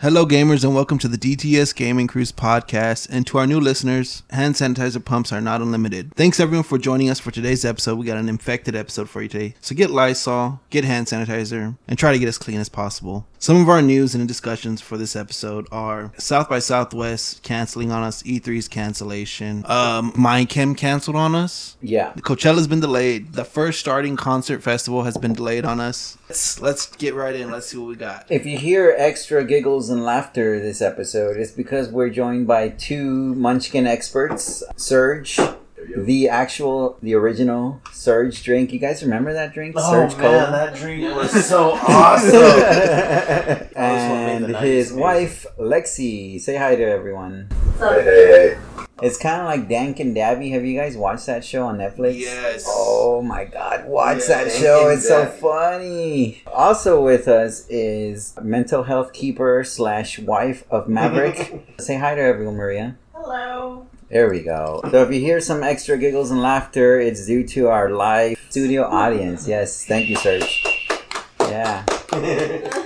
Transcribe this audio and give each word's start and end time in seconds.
Hello, 0.00 0.24
gamers, 0.24 0.62
and 0.62 0.76
welcome 0.76 0.96
to 0.98 1.08
the 1.08 1.18
DTS 1.18 1.74
Gaming 1.74 2.06
Crew's 2.06 2.30
podcast. 2.30 3.08
And 3.10 3.26
to 3.26 3.38
our 3.38 3.48
new 3.48 3.58
listeners, 3.58 4.22
hand 4.30 4.54
sanitizer 4.54 5.04
pumps 5.04 5.32
are 5.32 5.40
not 5.40 5.60
unlimited. 5.60 6.14
Thanks 6.14 6.38
everyone 6.38 6.62
for 6.62 6.78
joining 6.78 7.10
us 7.10 7.18
for 7.18 7.32
today's 7.32 7.64
episode. 7.64 7.98
We 7.98 8.06
got 8.06 8.16
an 8.16 8.28
infected 8.28 8.76
episode 8.76 9.08
for 9.08 9.22
you 9.22 9.28
today. 9.28 9.56
So 9.60 9.74
get 9.74 9.90
Lysol, 9.90 10.60
get 10.70 10.84
hand 10.84 11.08
sanitizer, 11.08 11.76
and 11.88 11.98
try 11.98 12.12
to 12.12 12.18
get 12.20 12.28
as 12.28 12.38
clean 12.38 12.60
as 12.60 12.68
possible. 12.68 13.26
Some 13.40 13.60
of 13.60 13.68
our 13.68 13.80
news 13.80 14.16
and 14.16 14.26
discussions 14.26 14.80
for 14.80 14.96
this 14.98 15.14
episode 15.14 15.68
are 15.70 16.10
South 16.18 16.48
by 16.48 16.58
Southwest 16.58 17.44
canceling 17.44 17.92
on 17.92 18.02
us, 18.02 18.24
E3's 18.24 18.66
cancellation, 18.66 19.64
um, 19.66 20.12
Mindchem 20.14 20.76
canceled 20.76 21.14
on 21.14 21.36
us. 21.36 21.76
Yeah. 21.80 22.12
Coachella's 22.14 22.66
been 22.66 22.80
delayed. 22.80 23.34
The 23.34 23.44
first 23.44 23.78
starting 23.78 24.16
concert 24.16 24.60
festival 24.60 25.04
has 25.04 25.16
been 25.16 25.34
delayed 25.34 25.64
on 25.64 25.78
us. 25.78 26.18
Let's, 26.28 26.60
let's 26.60 26.96
get 26.96 27.14
right 27.14 27.36
in. 27.36 27.52
Let's 27.52 27.68
see 27.68 27.78
what 27.78 27.88
we 27.88 27.94
got. 27.94 28.26
If 28.28 28.44
you 28.44 28.58
hear 28.58 28.92
extra 28.98 29.44
giggles 29.44 29.88
and 29.88 30.04
laughter 30.04 30.58
this 30.58 30.82
episode, 30.82 31.36
it's 31.36 31.52
because 31.52 31.90
we're 31.90 32.10
joined 32.10 32.48
by 32.48 32.70
two 32.70 33.36
Munchkin 33.36 33.86
experts, 33.86 34.64
Surge. 34.76 35.38
The 35.96 36.28
actual, 36.28 36.98
the 37.02 37.14
original 37.14 37.80
Surge 37.92 38.42
drink. 38.42 38.72
You 38.72 38.78
guys 38.78 39.02
remember 39.02 39.32
that 39.32 39.52
drink? 39.54 39.74
Oh 39.78 39.90
Surge 39.90 40.16
man, 40.18 40.20
Cola? 40.20 40.50
that 40.52 40.74
drink 40.76 41.02
was 41.16 41.46
so 41.46 41.72
awesome. 41.72 42.34
and 43.76 44.46
his 44.56 44.92
90s 44.92 44.96
wife, 44.96 45.46
Lexi. 45.58 46.40
Say 46.40 46.56
hi 46.56 46.76
to 46.76 46.82
everyone. 46.84 47.48
hey, 47.78 48.02
hey, 48.04 48.58
It's 49.02 49.16
kind 49.18 49.40
of 49.40 49.46
like 49.46 49.68
Dank 49.68 50.00
and 50.00 50.14
Dabby. 50.14 50.50
Have 50.50 50.64
you 50.64 50.78
guys 50.78 50.96
watched 50.96 51.26
that 51.26 51.44
show 51.44 51.64
on 51.66 51.78
Netflix? 51.78 52.18
Yes. 52.18 52.64
Oh 52.68 53.22
my 53.22 53.44
god, 53.44 53.86
watch 53.86 54.20
Yeah, 54.28 54.44
that 54.44 54.52
show. 54.52 54.88
and 54.88 54.98
It's 54.98 55.08
so 55.08 55.24
Dabby. 55.24 55.38
funny. 55.40 56.42
Also 56.52 57.02
with 57.02 57.28
us 57.28 57.66
is 57.68 58.34
mental 58.42 58.82
health 58.84 59.12
keeper 59.12 59.64
slash 59.64 60.18
wife 60.18 60.64
of 60.70 60.88
Maverick. 60.88 61.74
Say 61.80 61.96
hi 61.96 62.14
to 62.14 62.20
everyone, 62.20 62.56
Maria. 62.56 62.96
Hello. 63.14 63.86
There 64.08 64.30
we 64.30 64.40
go. 64.40 64.80
So 64.90 65.02
if 65.02 65.12
you 65.12 65.20
hear 65.20 65.40
some 65.40 65.62
extra 65.62 65.98
giggles 65.98 66.30
and 66.30 66.40
laughter, 66.40 66.98
it's 66.98 67.26
due 67.26 67.46
to 67.48 67.68
our 67.68 67.90
live 67.90 68.38
studio 68.48 68.84
audience. 68.84 69.46
Yes, 69.46 69.84
thank 69.84 70.08
you, 70.08 70.16
Serge. 70.16 70.64
Yeah. 71.40 71.84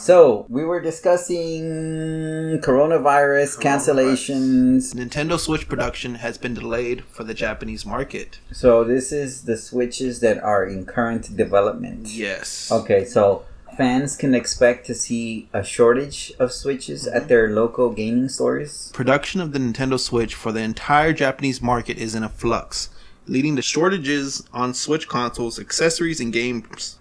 So 0.00 0.46
we 0.48 0.64
were 0.64 0.80
discussing 0.80 2.58
coronavirus 2.62 3.60
cancellations. 3.60 4.94
Nintendo 4.94 5.38
Switch 5.38 5.68
production 5.68 6.14
has 6.14 6.38
been 6.38 6.54
delayed 6.54 7.04
for 7.04 7.22
the 7.22 7.34
Japanese 7.34 7.84
market. 7.84 8.38
So 8.50 8.82
this 8.82 9.12
is 9.12 9.42
the 9.42 9.58
switches 9.58 10.20
that 10.20 10.42
are 10.42 10.64
in 10.64 10.86
current 10.86 11.36
development. 11.36 12.08
Yes. 12.08 12.72
Okay, 12.72 13.04
so 13.04 13.44
fans 13.80 14.14
can 14.14 14.34
expect 14.34 14.84
to 14.84 14.94
see 14.94 15.48
a 15.54 15.64
shortage 15.64 16.34
of 16.38 16.52
switches 16.52 17.06
at 17.06 17.22
mhm. 17.22 17.28
their 17.28 17.48
local 17.48 17.88
gaming 17.88 18.28
stores. 18.28 18.92
Production 18.92 19.40
of 19.40 19.52
the 19.52 19.58
Nintendo 19.58 19.98
Switch 19.98 20.34
for 20.34 20.52
the 20.52 20.60
entire 20.60 21.14
Japanese 21.14 21.62
market 21.62 21.96
is 21.96 22.14
in 22.14 22.22
a 22.22 22.28
flux, 22.28 22.90
leading 23.26 23.56
to 23.56 23.62
shortages 23.62 24.46
on 24.52 24.74
Switch 24.74 25.08
consoles, 25.08 25.58
accessories, 25.58 26.20
and 26.20 26.30
games. 26.30 26.98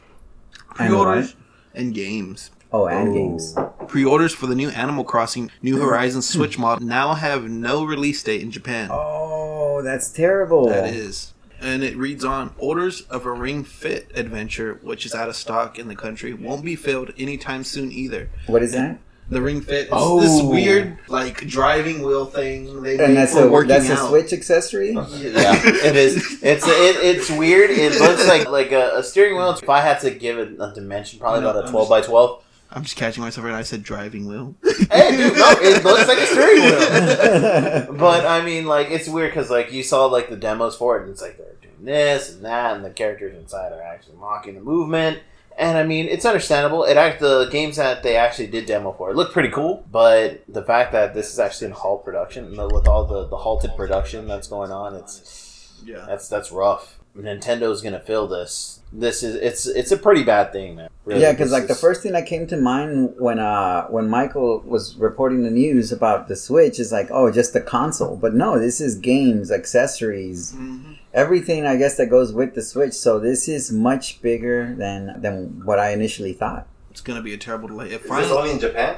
Pre-orders 0.75 1.35
what? 1.35 1.81
and 1.81 1.93
games. 1.93 2.49
Oh, 2.71 2.87
and 2.87 3.13
games. 3.13 3.57
Pre-orders 3.89 4.33
for 4.33 4.47
the 4.47 4.55
new 4.55 4.69
Animal 4.69 5.03
Crossing 5.03 5.51
New 5.61 5.81
Horizons 5.85 6.29
Switch 6.29 6.57
model 6.57 6.87
now 6.87 7.13
have 7.13 7.43
no 7.49 7.83
release 7.83 8.23
date 8.23 8.41
in 8.41 8.51
Japan. 8.51 8.87
Oh, 8.89 9.81
that's 9.81 10.09
terrible. 10.11 10.69
That 10.69 10.93
is. 10.93 11.33
And 11.61 11.83
it 11.83 11.97
reads 11.97 12.23
on 12.23 12.53
orders 12.57 13.01
of 13.09 13.25
a 13.25 13.31
Ring 13.31 13.63
Fit 13.63 14.11
adventure, 14.15 14.79
which 14.81 15.05
is 15.05 15.13
out 15.13 15.27
of 15.29 15.35
stock 15.35 15.77
in 15.77 15.87
the 15.87 15.95
country, 15.95 16.33
won't 16.33 16.63
be 16.63 16.75
filled 16.75 17.11
anytime 17.17 17.63
soon 17.63 17.91
either. 17.91 18.29
What 18.47 18.63
is 18.63 18.71
that? 18.71 18.99
The 19.29 19.41
Ring 19.41 19.61
Fit 19.61 19.85
is 19.87 19.89
Oh. 19.91 20.19
this 20.21 20.41
weird 20.41 20.97
like 21.07 21.45
driving 21.45 22.01
wheel 22.01 22.25
thing 22.25 22.81
they 22.81 22.97
And 22.97 23.15
that's 23.15 23.33
for 23.33 23.43
a 23.43 23.47
working 23.47 23.67
that's 23.69 23.87
a. 23.89 23.97
Switch 24.07 24.33
accessory. 24.33 24.93
yeah, 24.93 25.03
it 25.13 25.95
is. 25.95 26.39
It's 26.41 26.65
it, 26.67 26.95
it's 27.05 27.29
weird. 27.29 27.69
It 27.69 27.99
looks 27.99 28.27
like 28.27 28.47
like 28.49 28.71
a, 28.71 28.93
a 28.97 29.03
steering 29.03 29.35
wheel. 29.35 29.51
If 29.51 29.69
I 29.69 29.81
had 29.81 29.99
to 29.99 30.09
give 30.09 30.39
it 30.39 30.55
a 30.59 30.71
dimension, 30.73 31.19
probably 31.19 31.41
No, 31.41 31.51
about 31.51 31.63
a 31.63 31.65
I'm 31.67 31.71
twelve 31.71 31.89
just- 31.89 32.07
by 32.07 32.09
twelve. 32.11 32.43
I'm 32.71 32.83
just 32.83 32.95
catching 32.95 33.23
myself 33.23 33.45
right 33.45 33.51
now. 33.51 33.57
I 33.57 33.63
said 33.63 33.83
driving 33.83 34.27
wheel. 34.27 34.55
Hey, 34.91 35.15
dude, 35.17 35.37
no, 35.37 35.51
it 35.61 35.83
looks 35.83 36.07
like 36.07 36.17
a 36.17 36.25
steering 36.25 36.63
wheel. 36.63 37.93
But 37.99 38.25
I 38.25 38.43
mean, 38.43 38.65
like, 38.65 38.89
it's 38.89 39.07
weird 39.07 39.31
because 39.31 39.49
like 39.51 39.71
you 39.71 39.83
saw 39.83 40.05
like 40.05 40.29
the 40.29 40.35
demos 40.35 40.75
for 40.75 40.97
it, 40.97 41.03
and 41.03 41.11
it's 41.11 41.21
like 41.21 41.37
they're 41.37 41.53
doing 41.61 41.85
this 41.85 42.33
and 42.33 42.43
that, 42.45 42.75
and 42.75 42.83
the 42.85 42.89
characters 42.89 43.35
inside 43.37 43.71
are 43.71 43.81
actually 43.81 44.15
mocking 44.17 44.55
the 44.55 44.61
movement. 44.61 45.19
And 45.57 45.77
I 45.77 45.83
mean, 45.83 46.07
it's 46.07 46.25
understandable. 46.25 46.85
It 46.85 46.95
act 46.97 47.19
the 47.19 47.49
games 47.51 47.75
that 47.75 48.01
they 48.01 48.15
actually 48.15 48.47
did 48.47 48.65
demo 48.65 48.93
for 48.93 49.09
it 49.11 49.15
look 49.15 49.33
pretty 49.33 49.49
cool, 49.49 49.85
but 49.91 50.41
the 50.47 50.63
fact 50.63 50.91
that 50.93 51.13
this 51.13 51.31
is 51.33 51.37
actually 51.39 51.67
in 51.67 51.73
halt 51.73 52.03
production, 52.05 52.45
and 52.45 52.57
the- 52.57 52.67
with 52.69 52.87
all 52.87 53.05
the, 53.05 53.27
the 53.27 53.37
halted 53.37 53.75
production 53.75 54.27
that's 54.27 54.47
going 54.47 54.71
on, 54.71 54.95
it's 54.95 55.73
Yeah. 55.85 56.05
that's 56.07 56.29
that's 56.29 56.51
rough. 56.51 56.98
Nintendo's 57.17 57.81
gonna 57.81 57.99
fill 57.99 58.27
this. 58.27 58.79
This 58.93 59.23
is 59.23 59.35
it's 59.35 59.65
it's 59.67 59.91
a 59.91 59.97
pretty 59.97 60.23
bad 60.23 60.51
thing, 60.51 60.75
man. 60.75 60.89
Really. 61.05 61.21
Yeah, 61.21 61.31
because 61.31 61.49
This 61.49 61.59
like 61.59 61.67
the 61.67 61.75
first 61.75 62.01
thing 62.01 62.11
that 62.13 62.25
came 62.25 62.47
to 62.47 62.57
mind 62.57 63.15
when 63.17 63.39
uh 63.39 63.87
when 63.87 64.07
Michael 64.09 64.59
was 64.65 64.95
reporting 64.95 65.43
the 65.43 65.49
news 65.51 65.91
about 65.91 66.27
the 66.27 66.35
Switch 66.35 66.79
is 66.79 66.91
like, 66.91 67.09
oh, 67.11 67.31
just 67.31 67.53
the 67.53 67.61
console. 67.61 68.15
But 68.15 68.33
no, 68.35 68.59
this 68.59 68.79
is 68.79 68.95
games, 68.95 69.51
accessories, 69.51 70.53
Mhm. 70.53 70.97
everything 71.13 71.65
I 71.65 71.75
guess 71.77 71.97
that 71.97 72.07
goes 72.09 72.31
with 72.31 72.55
the 72.55 72.61
Switch. 72.61 72.93
So 72.93 73.19
this 73.19 73.47
is 73.47 73.71
much 73.71 74.21
bigger 74.21 74.73
than 74.77 75.21
than 75.21 75.61
what 75.65 75.79
I 75.79 75.91
initially 75.91 76.33
thought. 76.33 76.67
It's 76.91 77.01
gonna 77.01 77.21
be 77.21 77.33
a 77.33 77.37
terrible 77.37 77.67
delay. 77.67 77.87
It 77.87 77.91
Is 77.93 77.99
this 78.01 78.09
finally, 78.09 78.31
only 78.37 78.51
in 78.51 78.59
Japan? 78.59 78.97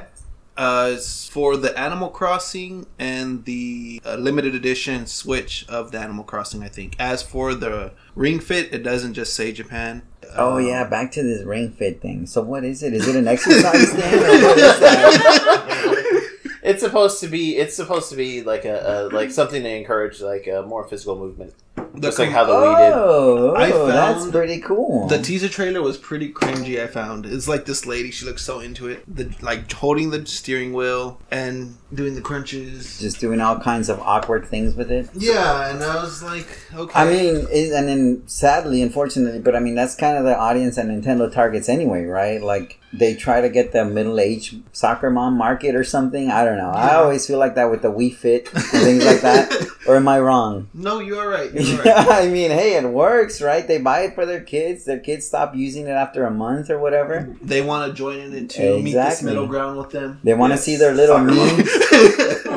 Uh, 0.56 0.96
for 1.30 1.56
the 1.56 1.76
Animal 1.78 2.08
Crossing 2.10 2.86
and 2.98 3.44
the 3.44 4.00
uh, 4.04 4.16
limited 4.16 4.54
edition 4.54 5.06
Switch 5.06 5.64
of 5.68 5.92
the 5.92 5.98
Animal 5.98 6.24
Crossing, 6.24 6.62
I 6.62 6.68
think. 6.68 6.94
As 6.98 7.22
for 7.22 7.54
the 7.54 7.92
Ring 8.14 8.38
Fit, 8.40 8.72
it 8.72 8.82
doesn't 8.82 9.14
just 9.14 9.34
say 9.34 9.52
Japan. 9.52 10.02
Oh 10.36 10.56
Um, 10.58 10.66
yeah, 10.66 10.84
back 10.84 11.12
to 11.12 11.22
this 11.22 11.44
Ring 11.44 11.70
Fit 11.72 12.00
thing. 12.00 12.26
So 12.26 12.42
what 12.42 12.64
is 12.64 12.82
it? 12.82 12.92
Is 12.94 13.06
it 13.08 13.16
an 13.16 13.28
exercise 13.28 13.90
thing? 13.92 14.14
Or 14.14 14.18
what 14.46 14.58
is 14.58 14.80
that? 14.80 16.28
It's 16.62 16.80
supposed 16.80 17.20
to 17.20 17.26
be. 17.28 17.56
It's 17.56 17.74
supposed 17.74 18.08
to 18.10 18.16
be 18.16 18.42
like 18.42 18.64
a, 18.64 19.08
a 19.10 19.14
like 19.14 19.32
something 19.32 19.62
to 19.64 19.68
encourage 19.68 20.20
like 20.20 20.46
a 20.46 20.62
more 20.62 20.84
physical 20.86 21.18
movement, 21.18 21.54
The 21.76 22.08
just 22.08 22.18
like 22.18 22.30
how 22.30 22.44
the 22.44 22.52
Wii 22.52 22.76
did. 22.76 22.92
Oh, 22.94 23.54
I 23.54 23.70
oh, 23.72 23.86
that's 23.86 24.30
pretty 24.30 24.60
cool. 24.60 25.08
The 25.08 25.20
teaser 25.22 25.48
trailer 25.48 25.82
was 25.82 25.96
pretty 25.98 26.32
cringy. 26.32 26.82
I 26.82 26.86
found 26.86 27.26
it's 27.26 27.48
like 27.48 27.64
this 27.64 27.86
lady. 27.86 28.10
She 28.10 28.24
looks 28.24 28.42
so 28.42 28.60
into 28.60 28.88
it. 28.88 29.04
The 29.06 29.34
like 29.40 29.70
holding 29.70 30.10
the 30.10 30.24
steering 30.26 30.72
wheel 30.72 31.20
and 31.30 31.76
doing 31.94 32.14
the 32.14 32.20
crunches. 32.20 32.98
Just 32.98 33.20
doing 33.20 33.40
all 33.40 33.58
kinds 33.58 33.88
of 33.88 34.00
awkward 34.00 34.46
things 34.46 34.74
with 34.74 34.90
it. 34.90 35.08
Yeah, 35.14 35.70
and 35.70 35.82
I 35.82 36.02
was 36.02 36.22
like, 36.22 36.48
okay. 36.74 36.98
I 36.98 37.04
mean, 37.04 37.46
it, 37.50 37.72
and 37.72 37.88
then 37.88 38.22
sadly, 38.26 38.82
unfortunately, 38.82 39.40
but 39.40 39.54
I 39.54 39.60
mean 39.60 39.74
that's 39.74 39.94
kind 39.94 40.16
of 40.18 40.24
the 40.24 40.36
audience 40.36 40.76
that 40.76 40.86
Nintendo 40.86 41.32
targets 41.32 41.68
anyway, 41.68 42.04
right? 42.04 42.42
Like 42.42 42.80
they 42.92 43.14
try 43.14 43.40
to 43.40 43.48
get 43.48 43.72
the 43.72 43.84
middle-aged 43.84 44.62
soccer 44.72 45.10
mom 45.10 45.36
market 45.38 45.74
or 45.74 45.84
something. 45.84 46.30
I 46.30 46.44
don't 46.44 46.58
know. 46.58 46.70
I 46.70 46.96
always 46.96 47.26
feel 47.26 47.38
like 47.38 47.54
that 47.54 47.70
with 47.70 47.80
the 47.82 47.90
Wii 47.90 48.14
Fit 48.14 48.52
and 48.52 48.62
things 48.62 49.04
like 49.04 49.20
that. 49.20 49.68
Or 49.84 49.96
am 49.96 50.06
I 50.06 50.20
wrong? 50.20 50.68
no, 50.74 51.00
you 51.00 51.18
are 51.18 51.28
right. 51.28 51.52
You're 51.52 51.61
Yeah. 51.62 52.06
I 52.08 52.28
mean, 52.28 52.50
hey, 52.50 52.74
it 52.76 52.84
works, 52.88 53.40
right? 53.42 53.66
They 53.66 53.78
buy 53.78 54.00
it 54.02 54.14
for 54.14 54.26
their 54.26 54.40
kids. 54.42 54.84
Their 54.84 54.98
kids 55.00 55.26
stop 55.26 55.54
using 55.54 55.86
it 55.86 55.90
after 55.90 56.24
a 56.24 56.30
month 56.30 56.70
or 56.70 56.78
whatever. 56.78 57.34
They 57.42 57.62
want 57.62 57.90
to 57.90 57.96
join 57.96 58.18
in 58.20 58.34
it 58.34 58.50
too. 58.50 58.82
Meet 58.82 58.92
this 58.92 59.22
middle 59.22 59.46
ground 59.46 59.78
with 59.78 59.90
them. 59.90 60.20
They 60.24 60.34
want 60.34 60.50
to 60.52 60.54
Yes, 60.56 60.64
see 60.64 60.76
their 60.76 60.94
little 60.94 61.16
soccer 61.16 61.32
me. 61.32 61.64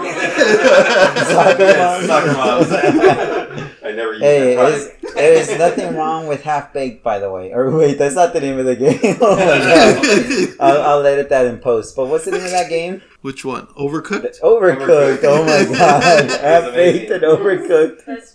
Soccer 0.45 1.63
Yes, 1.63 2.07
moms. 2.07 2.07
soccer 2.07 2.33
moms. 2.33 3.71
I 3.83 3.91
never 3.91 4.11
used 4.13 4.23
Hey, 4.23 4.55
that 4.55 4.91
there's 5.15 5.57
nothing 5.57 5.95
wrong 5.95 6.27
with 6.27 6.43
half 6.43 6.73
baked, 6.73 7.03
by 7.03 7.19
the 7.19 7.31
way. 7.31 7.51
Or 7.53 7.71
wait, 7.75 7.97
that's 7.97 8.15
not 8.15 8.33
the 8.33 8.41
name 8.41 8.59
of 8.59 8.65
the 8.65 8.75
game. 8.75 8.99
oh 9.21 9.35
my 9.35 9.45
god, 9.45 10.55
I'll, 10.59 10.81
I'll 10.99 11.05
edit 11.05 11.29
that 11.29 11.45
in 11.45 11.57
post. 11.59 11.95
But 11.95 12.07
what's 12.07 12.25
the 12.25 12.31
name 12.31 12.43
of 12.43 12.51
that 12.51 12.69
game? 12.69 13.01
Which 13.21 13.43
one? 13.45 13.67
Overcooked. 13.77 14.39
Overcooked. 14.41 15.23
Oh 15.23 15.43
my 15.45 15.65
god, 15.77 16.25
It's 16.25 16.35
half 16.37 16.73
baked 16.73 17.11
and 17.11 17.23
overcooked. 17.23 18.05
That's 18.05 18.33
video 18.33 18.34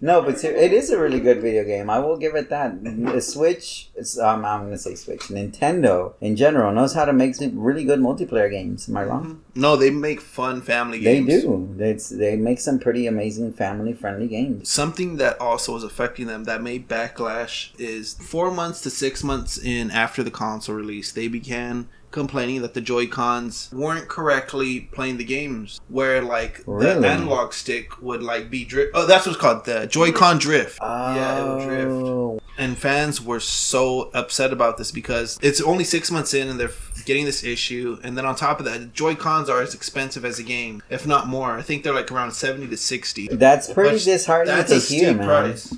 No, 0.00 0.22
but 0.22 0.42
it 0.44 0.72
is 0.72 0.90
a 0.90 0.98
really 0.98 1.20
good 1.20 1.40
video 1.40 1.64
game. 1.64 1.90
I 1.90 1.98
will 1.98 2.16
give 2.16 2.34
it 2.34 2.50
that. 2.50 2.82
The 2.84 3.20
Switch, 3.20 3.90
um, 4.20 4.44
I'm 4.44 4.64
gonna 4.64 4.78
say 4.78 4.94
Switch. 4.94 5.22
Nintendo 5.22 6.14
in 6.20 6.36
general 6.36 6.72
knows 6.72 6.94
how 6.94 7.04
to 7.04 7.12
make 7.12 7.34
some 7.34 7.58
really 7.58 7.84
good 7.84 7.98
multiplayer 7.98 8.50
games. 8.50 8.88
Am 8.88 8.96
I 8.96 9.04
wrong? 9.04 9.42
No, 9.54 9.74
they 9.76 9.90
make 9.90 10.20
fun 10.20 10.62
family 10.62 11.00
games. 11.00 11.26
They 11.26 11.40
do. 11.40 11.74
It's, 11.78 12.10
they 12.10 12.36
make 12.36 12.60
some 12.60 12.78
pretty 12.78 13.06
amazing 13.06 13.52
family 13.52 13.92
friendly 13.92 14.28
games. 14.28 14.68
Something 14.68 15.16
that 15.16 15.40
also 15.40 15.76
is 15.76 15.82
affecting 15.82 16.26
them 16.26 16.44
that 16.44 16.62
made 16.62 16.88
backlash 16.88 17.70
is 17.78 18.14
four 18.14 18.50
months 18.52 18.80
to 18.82 18.90
six 18.90 19.24
months 19.24 19.58
in 19.58 19.90
after 19.90 20.22
the 20.22 20.30
console 20.30 20.76
release, 20.76 21.10
they 21.10 21.26
began 21.26 21.88
complaining 22.10 22.62
that 22.62 22.74
the 22.74 22.80
Joy 22.80 23.06
Cons 23.06 23.68
weren't 23.72 24.08
correctly 24.08 24.80
playing 24.92 25.18
the 25.18 25.24
games. 25.24 25.80
Where 25.88 26.22
like 26.22 26.62
Really? 26.66 27.00
the 27.00 27.08
analog 27.08 27.52
stick 27.52 28.00
would 28.02 28.22
like 28.22 28.50
be 28.50 28.64
drift. 28.64 28.92
Oh, 28.94 29.06
that's 29.06 29.26
what's 29.26 29.38
called 29.38 29.64
the 29.64 29.86
Joy-Con 29.86 30.38
drift. 30.38 30.78
Yeah, 30.80 31.38
it 31.38 31.42
would 31.42 31.62
oh. 31.62 31.68
drift. 31.68 31.90
Oh, 31.90 32.40
And 32.58 32.76
fans 32.78 33.20
were 33.22 33.40
so 33.40 34.10
upset 34.14 34.52
about 34.52 34.78
this 34.78 34.90
because 34.90 35.38
it's 35.42 35.60
only 35.60 35.84
six 35.84 36.10
months 36.10 36.34
in 36.34 36.48
and 36.48 36.58
they're 36.58 36.72
getting 37.04 37.24
this 37.24 37.44
issue, 37.44 37.98
and 38.02 38.18
then 38.18 38.26
on 38.26 38.34
top 38.36 38.58
of 38.58 38.64
that, 38.66 38.92
Joy 38.92 39.14
Cons 39.14 39.48
are 39.48 39.62
as 39.62 39.74
expensive 39.74 40.24
as 40.24 40.38
a 40.38 40.42
game, 40.42 40.82
if 40.90 41.06
not 41.06 41.26
more. 41.26 41.52
I 41.56 41.62
think 41.62 41.82
they're 41.84 41.94
like 41.94 42.10
around 42.10 42.32
seventy 42.32 42.66
to 42.68 42.76
sixty. 42.76 43.28
That's 43.28 43.72
pretty 43.72 43.94
Which- 43.94 44.04
disheartening 44.04 44.56
That's 44.56 44.70
to 44.70 44.76
a 44.76 44.80
hear, 44.80 45.08
steep 45.10 45.16
man. 45.18 45.26
price. 45.26 45.74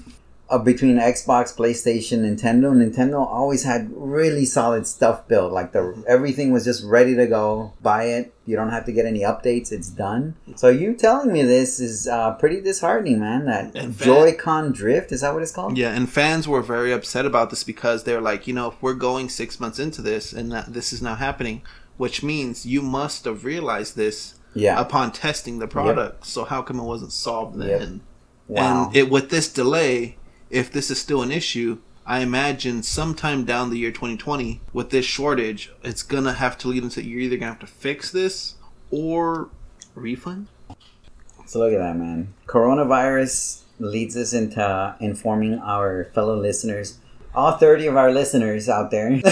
Uh, 0.50 0.58
between 0.58 0.96
Xbox, 0.96 1.54
PlayStation, 1.56 2.18
Nintendo. 2.20 2.72
Nintendo 2.74 3.24
always 3.26 3.62
had 3.64 3.88
really 3.94 4.44
solid 4.44 4.86
stuff 4.86 5.26
built. 5.28 5.52
Like 5.52 5.72
the 5.72 6.02
everything 6.08 6.52
was 6.52 6.64
just 6.64 6.84
ready 6.84 7.14
to 7.16 7.26
go. 7.26 7.72
Buy 7.80 8.04
it. 8.04 8.34
You 8.46 8.56
don't 8.56 8.70
have 8.70 8.84
to 8.86 8.92
get 8.92 9.06
any 9.06 9.20
updates. 9.20 9.70
It's 9.70 9.88
done. 9.88 10.34
So 10.56 10.68
you 10.68 10.94
telling 10.94 11.32
me 11.32 11.42
this 11.42 11.78
is 11.78 12.08
uh, 12.08 12.32
pretty 12.34 12.60
disheartening, 12.60 13.20
man. 13.20 13.46
That 13.46 13.76
And 13.76 13.94
fa- 13.96 14.04
Joy-Con 14.04 14.72
drift 14.72 15.12
is 15.12 15.20
that 15.20 15.32
what 15.32 15.42
it's 15.42 15.52
called? 15.52 15.78
Yeah, 15.78 15.92
and 15.92 16.10
fans 16.10 16.48
were 16.48 16.62
very 16.62 16.92
upset 16.92 17.24
about 17.26 17.50
this 17.50 17.62
because 17.62 18.02
they're 18.04 18.20
like, 18.20 18.46
you 18.48 18.52
know, 18.54 18.68
if 18.68 18.82
we're 18.82 18.94
going 18.94 19.28
six 19.28 19.60
months 19.60 19.78
into 19.78 20.02
this 20.02 20.32
and 20.32 20.50
that 20.52 20.72
this 20.72 20.92
is 20.92 21.00
now 21.00 21.14
happening, 21.14 21.62
which 21.96 22.22
means 22.22 22.66
you 22.66 22.82
must 22.82 23.24
have 23.24 23.44
realized 23.44 23.94
this 23.96 24.34
Yeah. 24.54 24.80
upon 24.80 25.12
testing 25.12 25.60
the 25.60 25.68
product. 25.68 26.26
So 26.26 26.44
how 26.44 26.60
come 26.62 26.80
it 26.80 26.84
wasn't 26.84 27.12
solved 27.12 27.56
then? 27.60 27.68
Yep. 27.68 28.00
Wow. 28.48 28.86
And 28.88 28.96
it 28.96 29.08
with 29.10 29.30
this 29.30 29.48
delay, 29.52 30.16
if 30.50 30.70
this 30.70 30.90
is 30.90 31.00
still 31.00 31.22
an 31.22 31.30
issue, 31.30 31.78
I 32.04 32.20
imagine 32.20 32.82
sometime 32.82 33.44
down 33.44 33.70
the 33.70 33.78
year 33.78 33.90
2020 33.90 34.60
with 34.72 34.90
this 34.90 35.06
shortage, 35.06 35.72
it's 35.82 36.02
gonna 36.02 36.32
have 36.34 36.58
to 36.58 36.68
lead 36.68 36.82
into 36.82 37.04
you're 37.04 37.20
either 37.20 37.36
gonna 37.36 37.52
have 37.52 37.60
to 37.60 37.66
fix 37.66 38.10
this 38.10 38.54
or 38.90 39.50
refund. 39.94 40.48
So 41.46 41.60
look 41.60 41.72
at 41.72 41.78
that, 41.78 41.96
man. 41.96 42.34
Coronavirus 42.46 43.62
leads 43.78 44.16
us 44.16 44.32
into 44.32 44.96
informing 45.00 45.58
our 45.60 46.06
fellow 46.14 46.36
listeners, 46.36 46.98
all 47.34 47.52
30 47.52 47.86
of 47.86 47.96
our 47.96 48.12
listeners 48.12 48.68
out 48.68 48.90
there. 48.90 49.08
oh, 49.24 49.30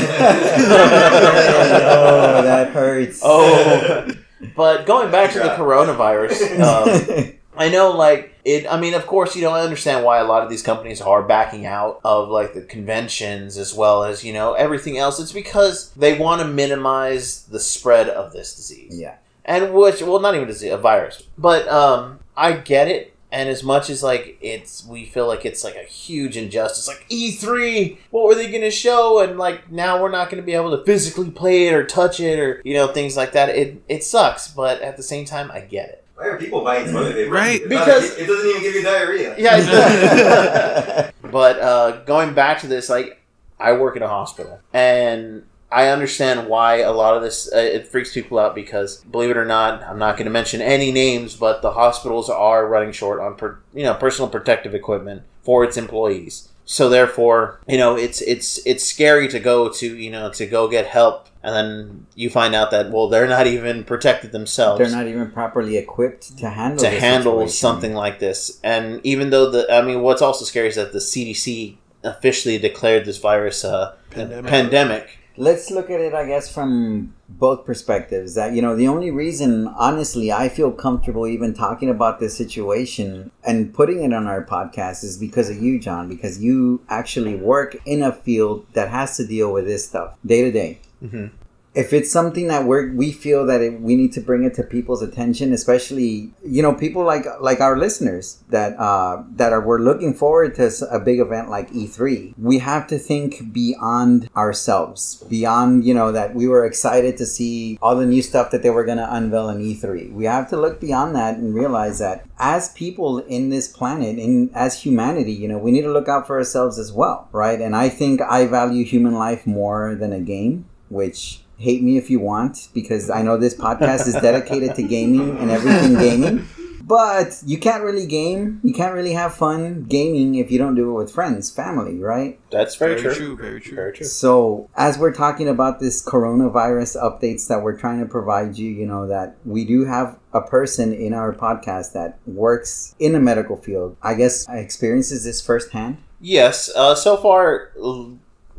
that 2.43 2.71
hurts. 2.71 3.21
Oh, 3.25 4.09
but 4.57 4.87
going 4.87 5.11
back 5.11 5.33
to 5.33 5.41
the 5.41 5.51
coronavirus, 5.51 6.61
um, 7.27 7.38
I 7.59 7.69
know, 7.69 7.91
like 7.91 8.35
it. 8.45 8.67
I 8.71 8.79
mean, 8.79 8.95
of 8.95 9.07
course, 9.07 9.35
you 9.35 9.43
know, 9.43 9.51
I 9.51 9.63
understand 9.63 10.05
why 10.05 10.19
a 10.19 10.25
lot 10.25 10.45
of 10.45 10.49
these 10.49 10.63
companies 10.63 11.01
are 11.01 11.25
backing 11.25 11.67
out 11.67 12.01
of 12.05 12.29
like 12.29 12.55
the 12.55 12.63
conventions 12.63 13.59
as 13.59 13.75
well 13.75 14.05
as 14.05 14.23
you 14.25 14.33
know 14.33 14.55
everything 14.55 14.97
else. 14.97 15.19
It's 15.19 15.33
because 15.33 15.91
they 15.91 16.17
want 16.17 16.41
to 16.41 16.47
minimize 16.47 17.43
the 17.43 17.59
spread 17.59 18.09
of 18.09 18.33
this 18.33 18.55
disease, 18.55 18.99
yeah. 18.99 19.17
and 19.45 19.75
which, 19.75 20.01
well, 20.03 20.21
not 20.21 20.37
even 20.37 20.47
disease, 20.47 20.73
a 20.73 20.79
virus. 20.79 21.25
But 21.37 21.67
um, 21.69 22.21
I 22.37 22.53
get 22.53 22.87
it. 22.89 23.15
And 23.31 23.51
as 23.51 23.63
much 23.63 23.91
as 23.91 24.03
like 24.03 24.39
it's, 24.41 24.87
we 24.87 25.05
feel 25.05 25.27
like 25.27 25.45
it's 25.45 25.63
like 25.63 25.77
a 25.77 25.83
huge 25.83 26.39
injustice. 26.39 26.89
Like 26.89 27.05
E 27.11 27.33
three, 27.33 27.99
what 28.11 28.25
were 28.25 28.35
they 28.35 28.49
going 28.49 28.63
to 28.63 28.71
show? 28.71 29.21
And 29.21 29.37
like 29.37 29.71
now 29.71 30.01
we're 30.01 30.11
not 30.11 30.31
going 30.31 30.43
to 30.43 30.47
be 30.47 30.55
able 30.55 30.75
to 30.75 30.83
physically 30.85 31.31
play 31.31 31.67
it 31.67 31.75
or 31.75 31.85
touch 31.85 32.21
it 32.21 32.39
or 32.39 32.63
you 32.65 32.73
know 32.73 32.87
things 32.87 33.19
like 33.19 33.33
that. 33.33 33.51
It 33.51 33.83
it 33.89 34.03
sucks, 34.03 34.49
but 34.49 34.81
at 34.81 34.97
the 34.97 35.03
same 35.03 35.27
time, 35.27 35.51
I 35.51 35.61
get 35.61 35.91
it. 35.91 36.05
Why 36.19 36.27
are 36.27 36.37
people 36.37 36.65
buying 36.65 36.91
toilet 36.91 37.15
paper? 37.15 37.31
Right, 37.31 37.61
because- 37.69 38.17
it, 38.19 38.25
it 38.25 38.27
doesn't 38.27 38.51
even 38.51 38.61
give 38.63 38.75
you 38.75 38.83
diarrhea. 38.83 39.37
Yeah. 39.39 41.11
but 41.31 41.61
uh, 41.61 42.03
going 42.05 42.35
back 42.35 42.61
to 42.63 42.67
this, 42.67 42.89
like 42.89 43.23
I 43.61 43.73
work 43.75 43.97
in 43.97 44.03
a 44.03 44.09
hospital, 44.09 44.61
and 44.73 45.45
I 45.71 45.89
understand 45.89 46.49
why 46.49 46.79
a 46.79 46.91
lot 46.91 47.17
of 47.17 47.23
this 47.23 47.49
uh, 47.53 47.59
it 47.59 47.87
freaks 47.87 48.13
people 48.13 48.39
out 48.41 48.57
because 48.57 48.97
believe 49.05 49.31
it 49.31 49.37
or 49.37 49.45
not, 49.45 49.81
I'm 49.85 49.99
not 50.01 50.17
going 50.17 50.25
to 50.25 50.31
mention 50.33 50.61
any 50.61 50.91
names, 50.91 51.37
but 51.37 51.63
the 51.63 51.73
hospitals 51.73 52.29
are 52.29 52.67
running 52.67 52.91
short 52.91 53.21
on 53.21 53.37
per, 53.37 53.61
you 53.73 53.85
know 53.85 53.95
personal 53.95 54.29
protective 54.29 54.75
equipment 54.75 55.23
for 55.45 55.63
its 55.63 55.77
employees. 55.77 56.49
So 56.71 56.91
therefore, 56.91 57.61
you 57.67 57.79
know, 57.79 57.97
it's 57.97 58.21
it's 58.21 58.61
it's 58.67 58.85
scary 58.85 59.27
to 59.29 59.41
go 59.41 59.71
to 59.71 59.97
you 59.97 60.11
know 60.11 60.31
to 60.33 60.45
go 60.45 60.69
get 60.69 60.87
help, 60.87 61.27
and 61.43 61.57
then 61.57 62.07
you 62.15 62.29
find 62.29 62.55
out 62.55 62.71
that 62.73 62.91
well 62.91 63.09
they're 63.09 63.27
not 63.27 63.47
even 63.47 63.85
protected 63.85 64.33
themselves 64.33 64.79
They're 64.79 64.91
not 64.91 65.09
even 65.09 65.31
properly 65.31 65.79
equipped 65.79 66.37
to 66.37 66.51
handle 66.51 66.85
to 66.85 66.91
handle 66.91 67.33
situation. 67.37 67.57
something 67.57 67.95
like 67.95 68.19
this. 68.19 68.61
And 68.63 69.01
even 69.03 69.31
though 69.31 69.51
the, 69.51 69.73
I 69.73 69.81
mean, 69.81 70.03
what's 70.03 70.21
also 70.21 70.45
scary 70.45 70.69
is 70.69 70.75
that 70.75 70.93
the 70.93 70.99
CDC 70.99 71.79
officially 72.05 72.59
declared 72.59 73.07
this 73.07 73.17
virus 73.17 73.65
uh, 73.65 73.97
Pandemic. 74.11 74.45
a 74.45 74.49
pandemic. 74.49 75.19
Let's 75.39 75.71
look 75.71 75.89
at 75.89 76.01
it, 76.01 76.15
I 76.15 76.27
guess, 76.27 76.53
from 76.53 77.15
both 77.29 77.65
perspectives. 77.65 78.35
That, 78.35 78.55
you 78.55 78.61
know, 78.61 78.75
the 78.75 78.89
only 78.89 79.13
reason, 79.13 79.69
honestly, 79.69 80.33
I 80.33 80.49
feel 80.49 80.73
comfortable 80.73 81.29
even 81.29 81.55
talking 81.55 81.89
about 81.89 82.19
this 82.19 82.37
situation 82.37 83.31
and 83.45 83.73
putting 83.73 84.03
it 84.03 84.13
on 84.13 84.27
our 84.27 84.45
podcast 84.45 85.05
is 85.05 85.17
because 85.17 85.49
of 85.49 85.63
you, 85.63 85.79
John, 85.79 86.09
because 86.09 86.43
you 86.43 86.81
actually 86.89 87.37
work 87.37 87.77
in 87.87 88.03
a 88.03 88.11
field 88.11 88.67
that 88.73 88.89
has 88.89 89.17
to 89.19 89.27
deal 89.27 89.53
with 89.53 89.65
this 89.65 89.87
stuff 89.87 90.19
day 90.27 90.43
to 90.43 90.51
day. 90.51 90.81
Mhm. 91.05 91.31
If 91.75 91.93
it's 91.93 92.11
something 92.11 92.49
that 92.49 92.65
we're, 92.65 92.93
we 92.93 93.13
feel 93.13 93.47
that 93.47 93.61
it, 93.61 93.81
we 93.81 93.95
need 93.95 94.13
to 94.15 94.21
bring 94.21 94.45
it 94.45 94.55
to 94.55 94.63
people's 94.63 95.03
attention, 95.03 95.53
especially 95.53 96.33
you 96.45 96.63
know 96.63 96.75
people 96.75 97.05
like 97.05 97.27
like 97.41 97.61
our 97.61 97.77
listeners 97.77 98.43
that 98.49 98.79
uh, 98.79 99.23
that 99.37 99.53
are 99.53 99.61
we're 99.61 99.79
looking 99.79 100.15
forward 100.15 100.55
to 100.57 100.71
a 100.91 100.99
big 100.99 101.21
event 101.21 101.51
like 101.51 101.71
E3. 101.71 102.35
We 102.39 102.59
have 102.59 102.87
to 102.89 102.99
think 102.99 103.53
beyond 103.53 104.29
ourselves, 104.37 105.23
beyond 105.29 105.85
you 105.85 105.95
know 105.95 106.13
that 106.13 106.35
we 106.35 106.49
were 106.49 106.65
excited 106.65 107.17
to 107.19 107.27
see 107.27 107.79
all 107.83 107.97
the 107.97 108.07
new 108.07 108.23
stuff 108.23 108.51
that 108.51 108.63
they 108.63 108.71
were 108.71 108.85
going 108.85 108.99
to 108.99 109.15
unveil 109.15 109.49
in 109.51 109.59
E3. 109.59 110.13
We 110.13 110.25
have 110.25 110.49
to 110.51 110.57
look 110.57 110.81
beyond 110.81 111.15
that 111.17 111.37
and 111.37 111.55
realize 111.55 111.99
that 111.99 112.25
as 112.39 112.71
people 112.71 113.19
in 113.19 113.51
this 113.51 113.69
planet, 113.69 114.19
in 114.19 114.51
as 114.55 114.83
humanity, 114.83 115.33
you 115.33 115.49
know, 115.49 115.59
we 115.59 115.71
need 115.71 115.83
to 115.83 115.93
look 115.93 116.09
out 116.09 116.27
for 116.27 116.39
ourselves 116.39 116.79
as 116.79 116.93
well, 116.93 117.29
right? 117.33 117.61
And 117.61 117.75
I 117.75 117.89
think 117.89 118.21
I 118.21 118.47
value 118.47 118.85
human 118.85 119.15
life 119.15 119.47
more 119.47 119.95
than 119.95 120.13
a 120.13 120.21
game, 120.21 120.67
which 120.89 121.43
hate 121.59 121.83
me 121.83 121.99
if 121.99 122.09
you 122.09 122.21
want 122.21 122.69
because 122.73 123.11
I 123.11 123.23
know 123.23 123.37
this 123.37 123.55
podcast 123.55 124.07
is 124.07 124.15
dedicated 124.15 124.75
to 124.77 124.83
gaming 124.83 125.37
and 125.39 125.51
everything 125.51 125.95
gaming. 125.95 126.47
But 126.89 127.43
you 127.45 127.59
can't 127.59 127.85
really 127.85 128.07
game, 128.07 128.61
you 128.65 128.73
can't 128.73 128.95
really 128.95 129.13
have 129.13 129.35
fun 129.35 129.85
gaming 129.85 130.37
if 130.37 130.51
you 130.51 130.57
don't 130.57 130.75
do 130.75 130.89
it 130.89 130.95
with 130.95 131.13
friends, 131.13 131.51
family, 131.51 131.99
right? 131.99 132.41
That's 132.51 132.77
very, 132.77 133.03
Very 133.03 133.15
true. 133.15 133.27
true, 133.27 133.37
very 133.37 133.61
true. 133.61 133.75
Very 133.75 133.93
true. 133.93 134.07
So, 134.07 134.71
as 134.75 134.97
we're 134.97 135.13
talking 135.13 135.51
about 135.51 135.81
this 135.81 136.03
coronavirus 136.03 136.97
updates 137.03 137.47
that 137.49 137.63
we're 137.63 137.77
trying 137.79 138.01
to 138.01 138.07
provide 138.07 138.57
you, 138.57 138.71
you 138.71 138.87
know, 138.87 139.07
that 139.07 139.37
we 139.45 139.67
do 139.67 139.85
have 139.85 140.19
a 140.33 140.41
person 140.41 140.95
in 140.95 141.13
our 141.13 141.35
podcast 141.35 141.93
that 141.93 142.19
works 142.27 142.95
in 142.99 143.13
the 143.13 143.21
medical 143.21 143.59
field. 143.59 143.95
I 144.03 144.15
guess 144.15 144.49
experiences 144.49 145.25
this 145.25 145.45
firsthand. 145.45 145.99
Yes. 146.23 146.71
Uh, 146.75 146.95
so 146.95 147.19
far 147.19 147.71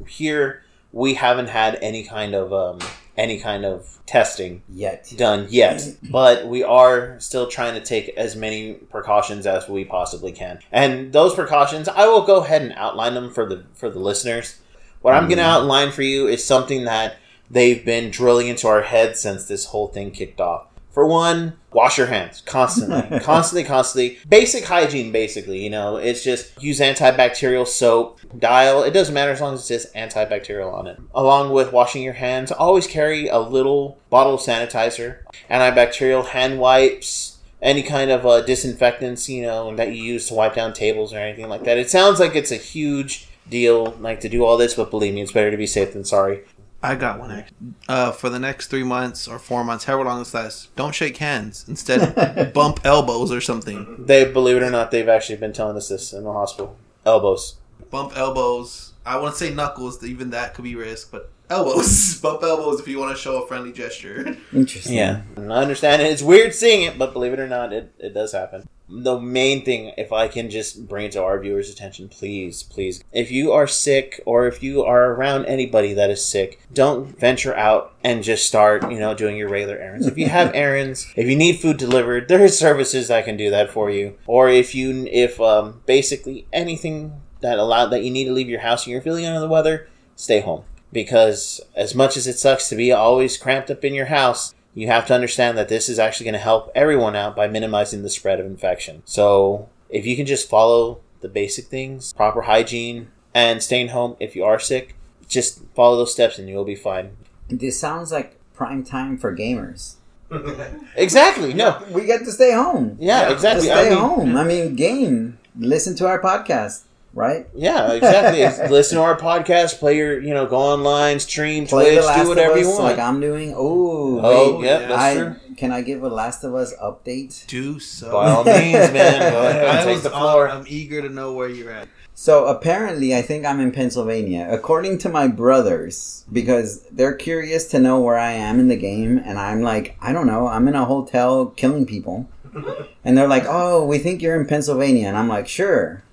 here 0.07 0.61
we 0.91 1.13
haven't 1.15 1.49
had 1.49 1.77
any 1.81 2.03
kind 2.03 2.33
of 2.33 2.53
um, 2.53 2.79
any 3.17 3.39
kind 3.39 3.65
of 3.65 3.99
testing 4.05 4.63
Yet. 4.69 5.13
done 5.17 5.47
yet, 5.49 5.81
but 6.09 6.47
we 6.47 6.63
are 6.63 7.19
still 7.19 7.47
trying 7.47 7.75
to 7.75 7.81
take 7.81 8.09
as 8.17 8.35
many 8.35 8.73
precautions 8.73 9.45
as 9.45 9.67
we 9.67 9.83
possibly 9.85 10.31
can. 10.31 10.59
And 10.71 11.11
those 11.11 11.35
precautions, 11.35 11.87
I 11.87 12.07
will 12.07 12.23
go 12.23 12.43
ahead 12.43 12.61
and 12.61 12.73
outline 12.73 13.13
them 13.13 13.31
for 13.31 13.45
the 13.45 13.65
for 13.73 13.89
the 13.89 13.99
listeners. 13.99 14.59
What 15.01 15.15
I'm 15.15 15.27
going 15.27 15.37
to 15.37 15.45
outline 15.45 15.91
for 15.91 16.01
you 16.01 16.27
is 16.27 16.43
something 16.43 16.83
that 16.83 17.17
they've 17.49 17.83
been 17.85 18.11
drilling 18.11 18.47
into 18.47 18.67
our 18.67 18.81
heads 18.81 19.19
since 19.21 19.45
this 19.45 19.65
whole 19.65 19.87
thing 19.87 20.11
kicked 20.11 20.41
off. 20.41 20.67
For 20.99 21.05
one, 21.05 21.53
wash 21.71 21.97
your 21.97 22.07
hands 22.07 22.41
constantly, 22.41 23.19
constantly, 23.21 23.63
constantly. 23.63 24.17
Basic 24.27 24.65
hygiene, 24.65 25.13
basically. 25.13 25.63
You 25.63 25.69
know, 25.69 25.95
it's 25.95 26.25
just 26.25 26.61
use 26.61 26.81
antibacterial 26.81 27.65
soap, 27.65 28.19
dial. 28.37 28.83
It 28.83 28.91
doesn't 28.91 29.13
matter 29.13 29.31
as 29.31 29.39
long 29.39 29.53
as 29.53 29.61
it 29.61 29.63
says 29.63 29.91
antibacterial 29.95 30.73
on 30.73 30.87
it. 30.87 30.99
Along 31.15 31.53
with 31.53 31.71
washing 31.71 32.03
your 32.03 32.15
hands, 32.15 32.51
always 32.51 32.85
carry 32.85 33.29
a 33.29 33.39
little 33.39 33.97
bottle 34.09 34.33
of 34.33 34.41
sanitizer, 34.41 35.19
antibacterial 35.49 36.25
hand 36.25 36.59
wipes, 36.59 37.37
any 37.61 37.81
kind 37.81 38.11
of 38.11 38.25
uh, 38.25 38.41
disinfectants, 38.41 39.29
you 39.29 39.43
know, 39.43 39.73
that 39.77 39.95
you 39.95 40.03
use 40.03 40.27
to 40.27 40.33
wipe 40.33 40.55
down 40.55 40.73
tables 40.73 41.13
or 41.13 41.19
anything 41.19 41.47
like 41.47 41.63
that. 41.63 41.77
It 41.77 41.89
sounds 41.89 42.19
like 42.19 42.35
it's 42.35 42.51
a 42.51 42.57
huge 42.57 43.29
deal, 43.49 43.91
like 44.01 44.19
to 44.19 44.27
do 44.27 44.43
all 44.43 44.57
this, 44.57 44.73
but 44.73 44.91
believe 44.91 45.13
me, 45.13 45.21
it's 45.21 45.31
better 45.31 45.49
to 45.49 45.55
be 45.55 45.65
safe 45.65 45.93
than 45.93 46.03
sorry. 46.03 46.41
I 46.81 46.95
got 46.95 47.19
one. 47.19 47.31
Actually. 47.31 47.57
Uh, 47.87 48.11
for 48.11 48.29
the 48.29 48.39
next 48.39 48.67
three 48.67 48.83
months 48.83 49.27
or 49.27 49.37
four 49.37 49.63
months, 49.63 49.85
however 49.85 50.05
long 50.05 50.19
this 50.19 50.33
lasts, 50.33 50.69
don't 50.75 50.95
shake 50.95 51.17
hands. 51.17 51.65
Instead, 51.67 52.53
bump 52.53 52.79
elbows 52.85 53.31
or 53.31 53.41
something. 53.41 54.05
They 54.05 54.31
believe 54.31 54.57
it 54.57 54.63
or 54.63 54.69
not, 54.69 54.91
they've 54.91 55.09
actually 55.09 55.37
been 55.37 55.53
telling 55.53 55.75
us 55.75 55.89
this 55.89 56.13
in 56.13 56.23
the 56.23 56.31
hospital. 56.31 56.77
Elbows. 57.05 57.55
Bump 57.89 58.15
elbows. 58.15 58.93
I 59.05 59.17
wouldn't 59.17 59.35
say 59.35 59.53
knuckles. 59.53 60.03
Even 60.03 60.29
that 60.29 60.53
could 60.53 60.63
be 60.63 60.75
risk, 60.75 61.11
but 61.11 61.31
elbows. 61.49 62.19
bump 62.21 62.43
elbows 62.43 62.79
if 62.79 62.87
you 62.87 62.99
want 62.99 63.15
to 63.15 63.21
show 63.21 63.41
a 63.41 63.47
friendly 63.47 63.71
gesture. 63.71 64.37
Interesting. 64.53 64.95
Yeah, 64.95 65.21
I 65.37 65.41
understand 65.41 66.01
it. 66.01 66.11
It's 66.11 66.21
weird 66.21 66.53
seeing 66.53 66.83
it, 66.83 66.97
but 66.97 67.13
believe 67.13 67.33
it 67.33 67.39
or 67.39 67.47
not, 67.47 67.73
it, 67.73 67.93
it 67.99 68.13
does 68.13 68.31
happen. 68.31 68.67
The 68.91 69.19
main 69.19 69.63
thing, 69.63 69.93
if 69.97 70.11
I 70.11 70.27
can 70.27 70.49
just 70.49 70.87
bring 70.87 71.05
it 71.05 71.11
to 71.11 71.23
our 71.23 71.39
viewers' 71.39 71.71
attention, 71.71 72.09
please, 72.09 72.63
please, 72.63 73.03
if 73.11 73.29
you 73.29 73.51
are 73.51 73.67
sick 73.67 74.19
or 74.25 74.47
if 74.47 74.63
you 74.63 74.83
are 74.83 75.11
around 75.11 75.45
anybody 75.45 75.93
that 75.93 76.09
is 76.09 76.25
sick, 76.25 76.59
don't 76.73 77.17
venture 77.19 77.55
out 77.55 77.93
and 78.03 78.23
just 78.23 78.47
start, 78.47 78.91
you 78.91 78.97
know, 78.97 79.13
doing 79.13 79.37
your 79.37 79.49
regular 79.49 79.77
errands. 79.77 80.07
If 80.07 80.17
you 80.17 80.25
have 80.29 80.55
errands, 80.55 81.07
if 81.15 81.27
you 81.27 81.35
need 81.35 81.59
food 81.59 81.77
delivered, 81.77 82.27
there 82.27 82.43
are 82.43 82.47
services 82.47 83.09
that 83.09 83.25
can 83.25 83.37
do 83.37 83.51
that 83.51 83.69
for 83.69 83.91
you. 83.91 84.17
Or 84.25 84.49
if 84.49 84.73
you, 84.73 85.07
if 85.11 85.39
um, 85.39 85.81
basically 85.85 86.47
anything 86.51 87.21
that 87.41 87.59
allow 87.59 87.85
that 87.85 88.03
you 88.03 88.09
need 88.09 88.25
to 88.25 88.33
leave 88.33 88.49
your 88.49 88.61
house 88.61 88.85
and 88.85 88.91
you're 88.91 89.01
feeling 89.01 89.25
under 89.25 89.39
the 89.39 89.47
weather, 89.47 89.87
stay 90.15 90.39
home. 90.39 90.63
Because 90.91 91.61
as 91.75 91.93
much 91.95 92.17
as 92.17 92.27
it 92.27 92.37
sucks 92.37 92.69
to 92.69 92.75
be 92.75 92.91
always 92.91 93.37
cramped 93.37 93.69
up 93.69 93.83
in 93.83 93.93
your 93.93 94.07
house, 94.07 94.53
you 94.73 94.87
have 94.87 95.05
to 95.07 95.13
understand 95.13 95.57
that 95.57 95.69
this 95.69 95.89
is 95.89 95.99
actually 95.99 96.25
going 96.25 96.33
to 96.33 96.39
help 96.39 96.71
everyone 96.75 97.15
out 97.15 97.35
by 97.35 97.47
minimizing 97.47 98.03
the 98.03 98.09
spread 98.09 98.39
of 98.39 98.45
infection. 98.45 99.01
So 99.05 99.69
if 99.89 100.05
you 100.05 100.15
can 100.15 100.25
just 100.25 100.49
follow 100.49 101.01
the 101.21 101.29
basic 101.29 101.65
things, 101.65 102.13
proper 102.13 102.43
hygiene, 102.43 103.09
and 103.33 103.61
staying 103.61 103.89
home 103.89 104.15
if 104.19 104.35
you 104.35 104.43
are 104.43 104.59
sick, 104.59 104.95
just 105.27 105.63
follow 105.75 105.97
those 105.97 106.13
steps 106.13 106.39
and 106.39 106.47
you'll 106.47 106.65
be 106.65 106.75
fine. 106.75 107.15
This 107.49 107.79
sounds 107.79 108.11
like 108.11 108.37
prime 108.53 108.83
time 108.83 109.17
for 109.17 109.35
gamers. 109.35 109.95
Exactly. 110.95 111.53
No. 111.53 111.83
We 111.91 112.05
get 112.05 112.19
to 112.19 112.31
stay 112.31 112.51
home. 112.51 112.97
Yeah, 112.99 113.21
Yeah, 113.21 113.33
exactly. 113.33 113.65
Stay 113.65 113.87
I 113.87 113.89
mean, 113.89 113.97
home. 113.97 114.37
I 114.37 114.43
mean, 114.43 114.75
game. 114.75 115.39
Listen 115.57 115.95
to 115.95 116.07
our 116.07 116.21
podcast, 116.21 116.83
right? 117.19 117.45
Yeah, 117.53 117.91
exactly. 117.93 118.69
Listen 118.71 118.97
to 118.97 119.03
our 119.03 119.17
podcast, 119.19 119.77
play 119.79 119.97
your, 119.97 120.21
you 120.21 120.33
know, 120.33 120.45
go 120.47 120.55
online, 120.57 121.19
stream, 121.19 121.67
Play 121.67 121.91
Twitch, 121.91 121.99
The 121.99 122.05
Last 122.07 122.23
do 122.23 122.29
whatever 122.29 122.51
of 122.53 122.57
Us 122.59 122.63
you 122.63 122.69
want. 122.71 122.83
like 122.83 122.97
I'm 122.99 123.19
doing. 123.19 123.53
Oh, 123.55 124.19
oh, 124.23 124.55
wait. 124.59 124.65
yeah, 124.65 124.79
yeah. 124.79 124.87
that's 124.87 125.01
I 125.01 125.15
true. 125.15 125.35
can 125.57 125.71
I 125.73 125.81
give 125.81 126.01
a 126.03 126.07
Last 126.07 126.43
of 126.45 126.55
Us 126.55 126.73
update? 126.81 127.45
Do 127.47 127.77
so. 127.79 128.11
By 128.13 128.29
all 128.31 128.43
means, 128.45 128.91
man. 128.93 129.31
Go 129.33 129.41
ahead 129.47 129.65
I 129.67 129.75
and 129.79 129.85
take 129.85 129.93
was 129.95 130.03
the 130.03 130.13
on- 130.13 130.21
floor. 130.21 130.49
I'm 130.49 130.65
eager 130.67 131.01
to 131.01 131.09
know 131.09 131.33
where 131.33 131.49
you're 131.49 131.71
at. 131.71 131.87
So 132.13 132.47
apparently, 132.47 133.15
I 133.15 133.21
think 133.21 133.45
I'm 133.45 133.59
in 133.61 133.71
Pennsylvania, 133.71 134.45
according 134.51 134.97
to 134.99 135.09
my 135.09 135.27
brothers, 135.29 136.25
because 136.31 136.81
they're 136.91 137.13
curious 137.15 137.67
to 137.71 137.79
know 137.79 138.01
where 138.01 138.17
I 138.17 138.31
am 138.33 138.59
in 138.59 138.67
the 138.67 138.75
game, 138.75 139.17
and 139.23 139.39
I'm 139.39 139.61
like, 139.61 139.95
I 140.01 140.11
don't 140.11 140.27
know, 140.27 140.47
I'm 140.47 140.67
in 140.67 140.75
a 140.75 140.83
hotel 140.83 141.45
killing 141.45 141.85
people, 141.85 142.29
and 143.05 143.17
they're 143.17 143.27
like, 143.29 143.45
Oh, 143.47 143.85
we 143.85 143.99
think 143.99 144.21
you're 144.21 144.37
in 144.39 144.47
Pennsylvania, 144.47 145.07
and 145.07 145.15
I'm 145.17 145.29
like, 145.29 145.47
Sure. 145.47 146.03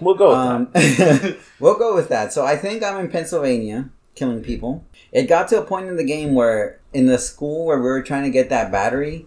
We'll 0.00 0.14
go 0.14 0.28
with 0.30 0.72
that. 0.72 1.24
Um, 1.24 1.36
we'll 1.60 1.78
go 1.78 1.94
with 1.94 2.08
that. 2.08 2.32
So 2.32 2.44
I 2.44 2.56
think 2.56 2.82
I'm 2.82 2.98
in 2.98 3.10
Pennsylvania 3.10 3.90
killing 4.14 4.42
people. 4.42 4.84
It 5.12 5.24
got 5.24 5.48
to 5.48 5.60
a 5.60 5.64
point 5.64 5.88
in 5.88 5.96
the 5.96 6.04
game 6.04 6.34
where 6.34 6.80
in 6.92 7.06
the 7.06 7.18
school 7.18 7.66
where 7.66 7.78
we 7.78 7.84
were 7.84 8.02
trying 8.02 8.24
to 8.24 8.30
get 8.30 8.48
that 8.50 8.72
battery, 8.72 9.26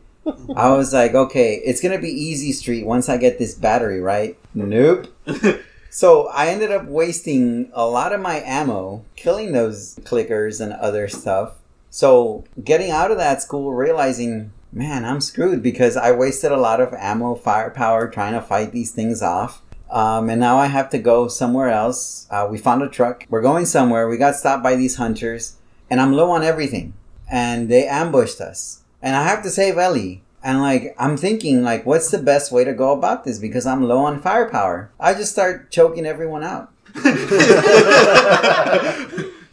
I 0.55 0.69
was 0.71 0.93
like, 0.93 1.13
okay, 1.13 1.55
it's 1.65 1.81
gonna 1.81 1.99
be 1.99 2.09
easy 2.09 2.51
street 2.51 2.85
once 2.85 3.09
I 3.09 3.17
get 3.17 3.39
this 3.39 3.55
battery, 3.55 3.99
right? 3.99 4.37
Nope. 4.53 5.07
So 5.93 6.29
I 6.29 6.47
ended 6.47 6.71
up 6.71 6.85
wasting 6.85 7.69
a 7.73 7.85
lot 7.85 8.13
of 8.13 8.21
my 8.21 8.39
ammo 8.45 9.03
killing 9.17 9.51
those 9.51 9.95
clickers 10.03 10.61
and 10.61 10.71
other 10.71 11.09
stuff. 11.09 11.55
So 11.89 12.45
getting 12.63 12.91
out 12.91 13.11
of 13.11 13.17
that 13.17 13.41
school, 13.41 13.73
realizing, 13.73 14.53
man, 14.71 15.03
I'm 15.03 15.19
screwed 15.19 15.61
because 15.61 15.97
I 15.97 16.13
wasted 16.13 16.53
a 16.53 16.57
lot 16.57 16.79
of 16.79 16.93
ammo, 16.93 17.35
firepower 17.35 18.09
trying 18.09 18.31
to 18.31 18.41
fight 18.41 18.71
these 18.71 18.91
things 18.91 19.21
off. 19.21 19.61
Um, 19.91 20.29
and 20.29 20.39
now 20.39 20.57
I 20.57 20.67
have 20.67 20.89
to 20.91 20.98
go 20.98 21.27
somewhere 21.27 21.69
else. 21.69 22.25
Uh, 22.31 22.48
we 22.50 22.57
found 22.57 22.81
a 22.81 22.88
truck. 22.88 23.25
We're 23.29 23.41
going 23.41 23.65
somewhere. 23.65 24.07
We 24.07 24.17
got 24.17 24.36
stopped 24.36 24.63
by 24.63 24.75
these 24.75 24.95
hunters, 24.95 25.57
and 25.89 26.00
I'm 26.00 26.13
low 26.13 26.31
on 26.31 26.43
everything. 26.43 26.93
And 27.29 27.69
they 27.69 27.86
ambushed 27.88 28.39
us. 28.39 28.81
And 29.01 29.15
I 29.15 29.24
have 29.24 29.43
to 29.43 29.50
save 29.50 29.77
Ellie. 29.77 30.24
And 30.43 30.62
like, 30.62 30.95
I'm 30.98 31.17
thinking, 31.17 31.62
like, 31.62 31.86
what's 31.86 32.10
the 32.10 32.17
best 32.17 32.51
way 32.51 32.63
to 32.63 32.74
go 32.74 32.93
about 32.93 33.25
this? 33.25 33.38
Because 33.38 33.65
I'm 33.65 33.83
low 33.83 34.00
on 34.00 34.21
firepower. 34.21 34.91
I 35.00 35.13
just 35.13 35.33
start 35.33 35.69
choking 35.71 36.05
everyone 36.05 36.43
out. 36.43 36.71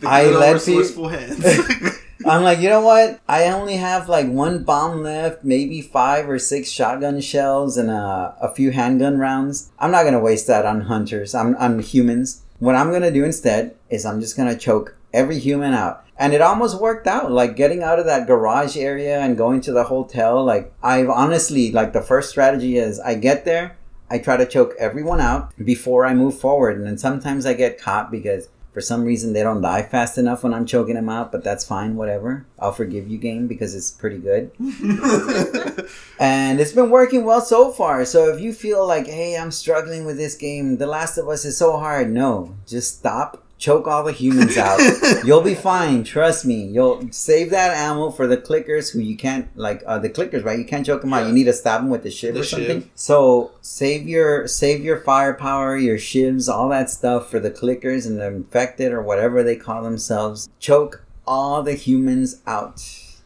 I 0.07 0.25
good 0.25 0.38
let 0.38 0.52
resourceful 0.54 1.09
hands. 1.09 1.45
I'm 2.26 2.42
like, 2.42 2.58
you 2.58 2.68
know 2.68 2.80
what? 2.80 3.20
I 3.28 3.46
only 3.46 3.76
have 3.76 4.08
like 4.08 4.26
one 4.28 4.64
bomb 4.64 5.02
left, 5.02 5.44
maybe 5.44 5.80
five 5.80 6.28
or 6.28 6.38
six 6.38 6.70
shotgun 6.70 7.20
shells 7.20 7.76
and 7.76 7.90
a, 7.90 8.34
a 8.40 8.52
few 8.52 8.72
handgun 8.72 9.18
rounds. 9.18 9.70
I'm 9.78 9.92
not 9.92 10.04
gonna 10.04 10.18
waste 10.18 10.48
that 10.48 10.66
on 10.66 10.82
hunters. 10.82 11.34
I'm 11.34 11.54
on 11.56 11.78
humans. 11.78 12.42
What 12.58 12.75
I'm 12.75 12.90
gonna 12.90 13.12
do 13.12 13.25
instead 13.25 13.76
is 13.88 14.04
I'm 14.04 14.20
just 14.20 14.37
gonna 14.37 14.58
choke 14.58 14.96
every 15.12 15.38
human 15.38 15.75
out. 15.75 16.04
And 16.18 16.32
it 16.32 16.40
almost 16.40 16.80
worked 16.80 17.06
out. 17.06 17.30
Like 17.30 17.54
getting 17.54 17.84
out 17.84 18.00
of 18.00 18.06
that 18.06 18.26
garage 18.26 18.76
area 18.76 19.20
and 19.20 19.37
going 19.37 19.60
to 19.62 19.72
the 19.72 19.84
hotel. 19.84 20.44
Like 20.44 20.72
I've 20.82 21.08
honestly 21.08 21.70
like 21.70 21.92
the 21.92 22.02
first 22.02 22.30
strategy 22.30 22.78
is 22.78 22.98
I 22.98 23.14
get 23.14 23.44
there, 23.44 23.76
I 24.10 24.18
try 24.18 24.37
to 24.37 24.46
choke 24.46 24.75
everyone 24.78 25.20
out 25.20 25.52
before 25.64 26.04
I 26.04 26.14
move 26.14 26.38
forward. 26.38 26.78
And 26.78 26.87
then 26.87 26.98
sometimes 26.98 27.46
I 27.46 27.54
get 27.54 27.80
caught 27.80 28.10
because 28.10 28.48
for 28.78 28.82
some 28.82 29.02
reason 29.02 29.32
they 29.32 29.42
don't 29.42 29.61
die 29.61 29.82
fast 29.82 30.18
enough 30.18 30.44
when 30.44 30.54
I'm 30.54 30.64
choking 30.64 30.94
them 30.94 31.08
out, 31.08 31.32
but 31.32 31.42
that's 31.42 31.64
fine, 31.64 31.97
whatever. 31.97 32.47
I'll 32.61 32.70
forgive 32.70 33.08
you 33.08 33.18
game 33.18 33.49
because 33.49 33.75
it's 33.75 33.90
pretty 33.90 34.18
good. 34.18 34.52
And 36.20 36.61
it's 36.61 36.73
been 36.73 36.90
working 36.90 37.25
well 37.25 37.40
so 37.40 37.73
far. 37.73 38.04
So 38.04 38.32
if 38.32 38.40
you 38.40 38.52
feel 38.52 38.87
like, 38.87 39.06
hey, 39.06 39.37
I'm 39.37 39.50
struggling 39.50 40.04
with 40.04 40.16
this 40.16 40.35
game, 40.37 40.76
The 40.76 40.87
Last 40.87 41.18
of 41.18 41.28
Us 41.28 41.44
is 41.44 41.56
so 41.56 41.76
hard, 41.76 42.11
no. 42.11 42.54
Just 42.66 42.99
stop. 42.99 43.44
Choke 43.58 43.88
all 43.88 44.04
the 44.04 44.12
humans 44.12 44.56
out. 44.56 44.78
You'll 45.24 45.42
be 45.42 45.56
fine. 45.56 46.04
Trust 46.04 46.46
me. 46.46 46.64
You'll 46.64 47.08
save 47.10 47.50
that 47.50 47.76
ammo 47.76 48.10
for 48.10 48.28
the 48.28 48.36
clickers 48.36 48.92
who 48.92 49.00
you 49.00 49.16
can't 49.16 49.48
like 49.56 49.82
uh, 49.84 49.98
the 49.98 50.08
clickers, 50.08 50.44
right? 50.44 50.58
You 50.58 50.64
can't 50.64 50.86
choke 50.86 51.00
them 51.00 51.12
out. 51.12 51.26
You 51.26 51.32
need 51.32 51.44
to 51.44 51.52
stab 51.52 51.80
them 51.80 51.90
with 51.90 52.04
the 52.04 52.10
shiv 52.10 52.34
The 52.34 52.40
or 52.40 52.44
something. 52.44 52.82
shiv. 52.82 52.90
So 52.94 53.50
save 53.60 54.06
your 54.08 54.46
save 54.46 54.84
your 54.84 54.98
firepower, 55.00 55.76
your 55.76 55.96
shivs, 55.98 56.48
all 56.48 56.68
that 56.68 56.88
stuff 56.88 57.28
for 57.30 57.40
the 57.40 57.50
clickers 57.50 58.06
and 58.06 58.20
the 58.20 58.28
infected 58.28 58.92
or 58.92 59.02
whatever 59.02 59.42
they 59.42 59.56
call 59.56 59.82
themselves. 59.82 60.48
Choke 60.60 61.04
all 61.26 61.62
the 61.64 61.74
humans 61.74 62.40
out. 62.46 62.80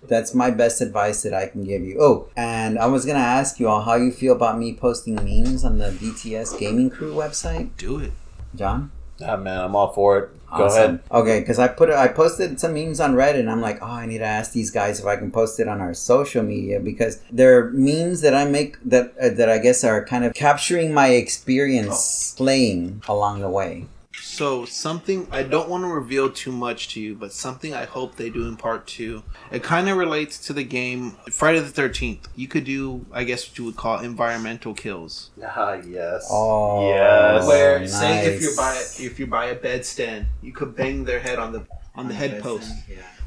That's 0.09 0.35
my 0.35 0.51
best 0.51 0.81
advice 0.81 1.23
that 1.23 1.35
I 1.35 1.47
can 1.47 1.63
give 1.65 1.83
you. 1.83 1.99
Oh, 2.01 2.29
and 2.37 2.79
I 2.79 2.87
was 2.87 3.05
gonna 3.05 3.19
ask 3.21 3.61
you 3.61 3.69
all 3.69 3.83
how 3.83 3.95
you 3.97 4.11
feel 4.11 4.33
about 4.35 4.59
me 4.59 4.75
posting 4.75 5.15
memes 5.17 5.63
on 5.63 5.77
the 5.79 5.91
DTS 5.91 6.59
Gaming 6.59 6.89
Crew 6.91 7.15
website, 7.15 7.71
Do 7.77 7.99
it. 8.01 8.13
John. 8.57 8.91
Ah, 9.25 9.37
man, 9.37 9.61
I'm 9.61 9.77
all 9.77 9.93
for 9.93 10.19
it. 10.19 10.31
Go 10.57 10.67
ahead. 10.67 11.01
Okay, 11.11 11.41
because 11.41 11.59
I 11.59 11.69
put 11.69 11.89
it, 11.89 11.95
I 11.95 12.09
posted 12.09 12.61
some 12.61 12.75
memes 12.75 13.01
on 13.01 13.15
Reddit, 13.15 13.41
and 13.41 13.51
I'm 13.51 13.63
like, 13.63 13.79
oh, 13.81 13.87
I 13.87 14.05
need 14.05 14.19
to 14.19 14.27
ask 14.27 14.53
these 14.53 14.71
guys 14.71 15.01
if 15.01 15.07
I 15.07 15.17
can 15.17 15.31
post 15.31 15.59
it 15.59 15.67
on 15.67 15.81
our 15.81 15.95
social 15.95 16.43
media 16.43 16.79
because 16.79 17.23
they're 17.31 17.71
memes 17.71 18.21
that 18.21 18.35
I 18.35 18.45
make 18.45 18.77
that 18.85 19.15
uh, 19.19 19.31
that 19.31 19.49
I 19.49 19.59
guess 19.59 19.83
are 19.83 20.05
kind 20.05 20.25
of 20.25 20.35
capturing 20.35 20.93
my 20.93 21.09
experience 21.09 22.35
playing 22.37 23.03
along 23.09 23.41
the 23.41 23.49
way. 23.49 23.87
So 24.33 24.65
something 24.65 25.29
I 25.31 25.43
don't 25.43 25.69
want 25.69 25.85
to 25.85 25.89
reveal 25.89 26.31
too 26.31 26.53
much 26.53 26.89
to 26.95 27.01
you, 27.01 27.15
but 27.15 27.35
something 27.35 27.75
I 27.75 27.85
hope 27.85 28.17
they 28.17 28.31
do 28.31 28.49
in 28.49 28.57
part 28.57 28.87
two. 28.87 29.23
It 29.51 29.63
kind 29.63 29.91
of 29.91 29.99
relates 29.99 30.39
to 30.47 30.55
the 30.55 30.65
game 30.65 31.11
Friday 31.31 31.61
the 31.61 31.69
Thirteenth. 31.69 32.29
You 32.35 32.49
could 32.49 32.65
do, 32.65 33.05
I 33.13 33.25
guess, 33.25 33.47
what 33.47 33.59
you 33.59 33.67
would 33.67 33.77
call 33.77 33.99
environmental 34.01 34.73
kills, 34.73 35.29
Ah, 35.45 35.75
yes. 35.75 36.27
Oh, 36.31 36.89
Yes. 36.89 37.47
where 37.47 37.87
say 37.87 38.27
if 38.29 38.41
you're 38.41 38.57
by 38.57 38.75
if 38.99 39.19
you're 39.19 39.29
by 39.29 39.47
a 39.47 39.55
bed 39.55 39.85
stand, 39.85 40.25
you 40.41 40.53
could 40.53 40.75
bang 40.75 41.05
their 41.05 41.21
head 41.21 41.39
on 41.39 41.53
the 41.53 41.67
on 41.95 42.09
the 42.09 42.15
head 42.15 42.41
post. 42.43 42.73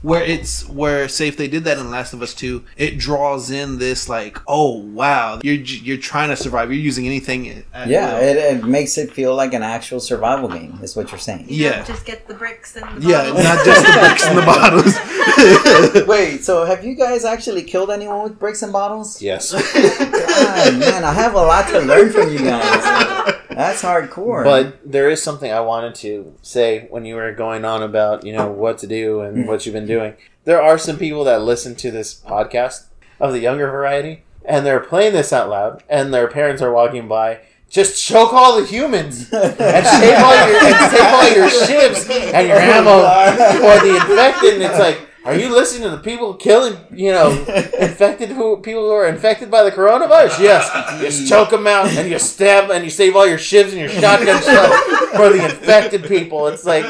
Where 0.02 0.24
it's 0.24 0.68
where 0.70 1.08
say 1.08 1.28
if 1.28 1.36
they 1.38 1.48
did 1.48 1.64
that 1.64 1.78
in 1.80 1.90
Last 1.90 2.14
of 2.14 2.22
Us 2.22 2.34
Two, 2.34 2.64
it 2.78 2.98
draws 3.00 3.50
in 3.50 3.80
this 3.80 4.08
like, 4.08 4.38
oh 4.48 4.78
wow, 4.80 5.40
you're 5.44 5.56
you're 5.56 5.98
trying 5.98 6.30
to 6.30 6.36
survive. 6.36 6.72
You're 6.72 6.80
using 6.82 7.06
anything. 7.08 7.64
At 7.74 7.88
Yeah, 7.88 8.14
will. 8.14 8.24
it, 8.28 8.38
it 8.38 8.64
makes 8.66 8.98
it 8.98 9.12
feel 9.12 9.36
like 9.36 9.54
an 9.54 9.64
actual 9.64 10.00
survival 10.00 10.48
game. 10.48 10.78
Is 10.84 10.96
what 10.96 11.12
you're 11.12 11.20
saying. 11.20 11.46
You 11.50 11.66
Yeah. 11.66 11.84
just 11.84 12.06
get 12.06 12.28
the 12.28 12.34
bricks 12.36 12.76
and 12.76 13.02
the 13.02 13.08
yeah, 13.10 13.24
bottles. 13.32 13.44
not 13.44 13.66
just 13.66 13.86
the 13.86 14.00
bricks 14.00 14.26
and 14.28 14.38
the 14.38 14.42
bottles. 14.44 14.96
Wait, 16.08 16.44
so 16.44 16.66
have 16.66 16.84
you 16.86 16.96
guys 16.96 17.26
actually 17.26 17.64
killed 17.64 17.90
anyone 17.90 18.24
with 18.24 18.40
bricks 18.40 18.62
and 18.62 18.72
bottles? 18.72 19.22
Yes. 19.22 19.52
God, 19.54 20.80
man, 20.80 21.04
I 21.04 21.14
have 21.14 21.34
a 21.34 21.42
lot 21.42 21.68
to 21.70 21.80
learn 21.80 22.12
from 22.12 22.32
you 22.32 22.40
guys. 22.40 23.36
That's 23.50 23.82
hardcore. 23.82 24.44
But 24.44 24.80
there 24.90 25.10
is 25.10 25.24
something 25.24 25.50
I 25.52 25.62
wanted 25.62 25.96
to 25.96 26.34
say 26.42 26.88
when 26.90 27.06
you 27.06 27.16
were 27.16 27.32
going 27.32 27.64
on 27.64 27.84
about, 27.84 28.26
you 28.26 28.34
know, 28.34 28.50
what 28.52 28.80
to 28.80 28.88
do 28.88 29.22
and 29.22 29.48
what 29.48 29.66
you've 29.66 29.74
been 29.74 29.85
doing. 29.86 30.16
There 30.44 30.62
are 30.62 30.78
some 30.78 30.98
people 30.98 31.24
that 31.24 31.42
listen 31.42 31.76
to 31.76 31.92
this 31.92 32.14
podcast 32.14 32.86
of 33.20 33.32
the 33.32 33.40
younger 33.40 33.70
variety, 33.70 34.24
and 34.44 34.66
they're 34.66 34.80
playing 34.80 35.14
this 35.14 35.34
out 35.34 35.50
loud, 35.50 35.84
and 35.90 36.14
their 36.14 36.28
parents 36.28 36.62
are 36.62 36.72
walking 36.72 37.08
by. 37.08 37.40
Just 37.70 38.02
choke 38.02 38.32
all 38.32 38.60
the 38.60 38.66
humans 38.66 39.32
and 39.34 39.58
save 39.86 40.18
all 40.20 40.48
your 40.48 40.64
and 40.64 40.98
all 40.98 41.30
your 41.36 41.50
shivs 41.50 42.10
and 42.10 42.48
your 42.48 42.58
ammo 42.58 43.02
for 43.58 43.86
the 43.86 43.96
infected. 43.96 44.54
And 44.54 44.64
it's 44.64 44.80
like, 44.80 45.00
are 45.26 45.36
you 45.36 45.50
listening 45.52 45.90
to 45.90 45.96
the 45.96 46.02
people 46.02 46.36
killing, 46.36 46.78
you 46.92 47.12
know, 47.12 47.32
infected 47.80 48.30
who 48.30 48.58
people 48.58 48.84
who 48.84 48.92
are 48.92 49.08
infected 49.08 49.50
by 49.50 49.64
the 49.64 49.72
coronavirus? 49.72 50.40
Yes, 50.40 50.70
you 50.94 51.08
just 51.08 51.28
choke 51.28 51.50
them 51.50 51.66
out 51.66 51.88
and 51.88 52.10
you 52.10 52.20
stab 52.20 52.70
and 52.70 52.84
you 52.84 52.92
save 52.92 53.16
all 53.16 53.28
your 53.28 53.40
shivs 53.40 53.70
and 53.70 53.80
your 53.80 53.90
shotgun 53.90 54.42
shells 54.44 54.76
for 55.16 55.30
the 55.30 55.44
infected 55.46 56.04
people. 56.04 56.46
It's 56.48 56.64
like, 56.64 56.86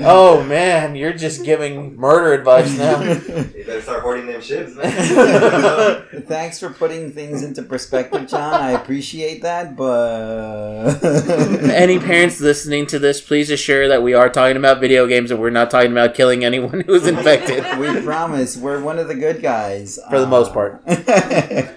oh 0.00 0.44
man, 0.44 0.96
you're 0.96 1.14
just 1.14 1.44
giving 1.44 1.96
murder 1.96 2.34
advice 2.34 2.76
now. 2.76 2.98
You 3.58 3.64
better 3.64 3.82
start 3.82 4.02
hoarding 4.02 4.26
them 4.26 4.40
shivs, 4.40 4.76
man. 4.76 6.22
Thanks 6.26 6.58
for 6.58 6.70
putting 6.70 7.12
things 7.12 7.42
into 7.42 7.62
perspective, 7.62 8.28
John. 8.28 8.54
I 8.54 8.72
appreciate 8.72 9.42
that, 9.42 9.76
but 9.76 10.98
Any 11.70 11.98
parents 11.98 12.40
listening 12.40 12.86
to 12.86 12.98
this, 12.98 13.20
please 13.20 13.50
assure 13.50 13.88
that 13.88 14.02
we 14.02 14.14
are 14.14 14.28
talking 14.28 14.56
about 14.56 14.80
video 14.80 15.06
games 15.06 15.30
and 15.30 15.40
we're 15.40 15.50
not 15.50 15.70
talking 15.70 15.92
about 15.92 16.14
killing 16.14 16.44
anyone 16.44 16.80
who's 16.80 17.06
infected. 17.06 17.77
We 17.78 18.00
promise 18.02 18.56
we're 18.56 18.80
one 18.82 18.98
of 18.98 19.08
the 19.08 19.14
good 19.14 19.42
guys 19.42 19.98
For 20.10 20.20
the 20.20 20.26
most 20.26 20.52
part. 20.52 20.82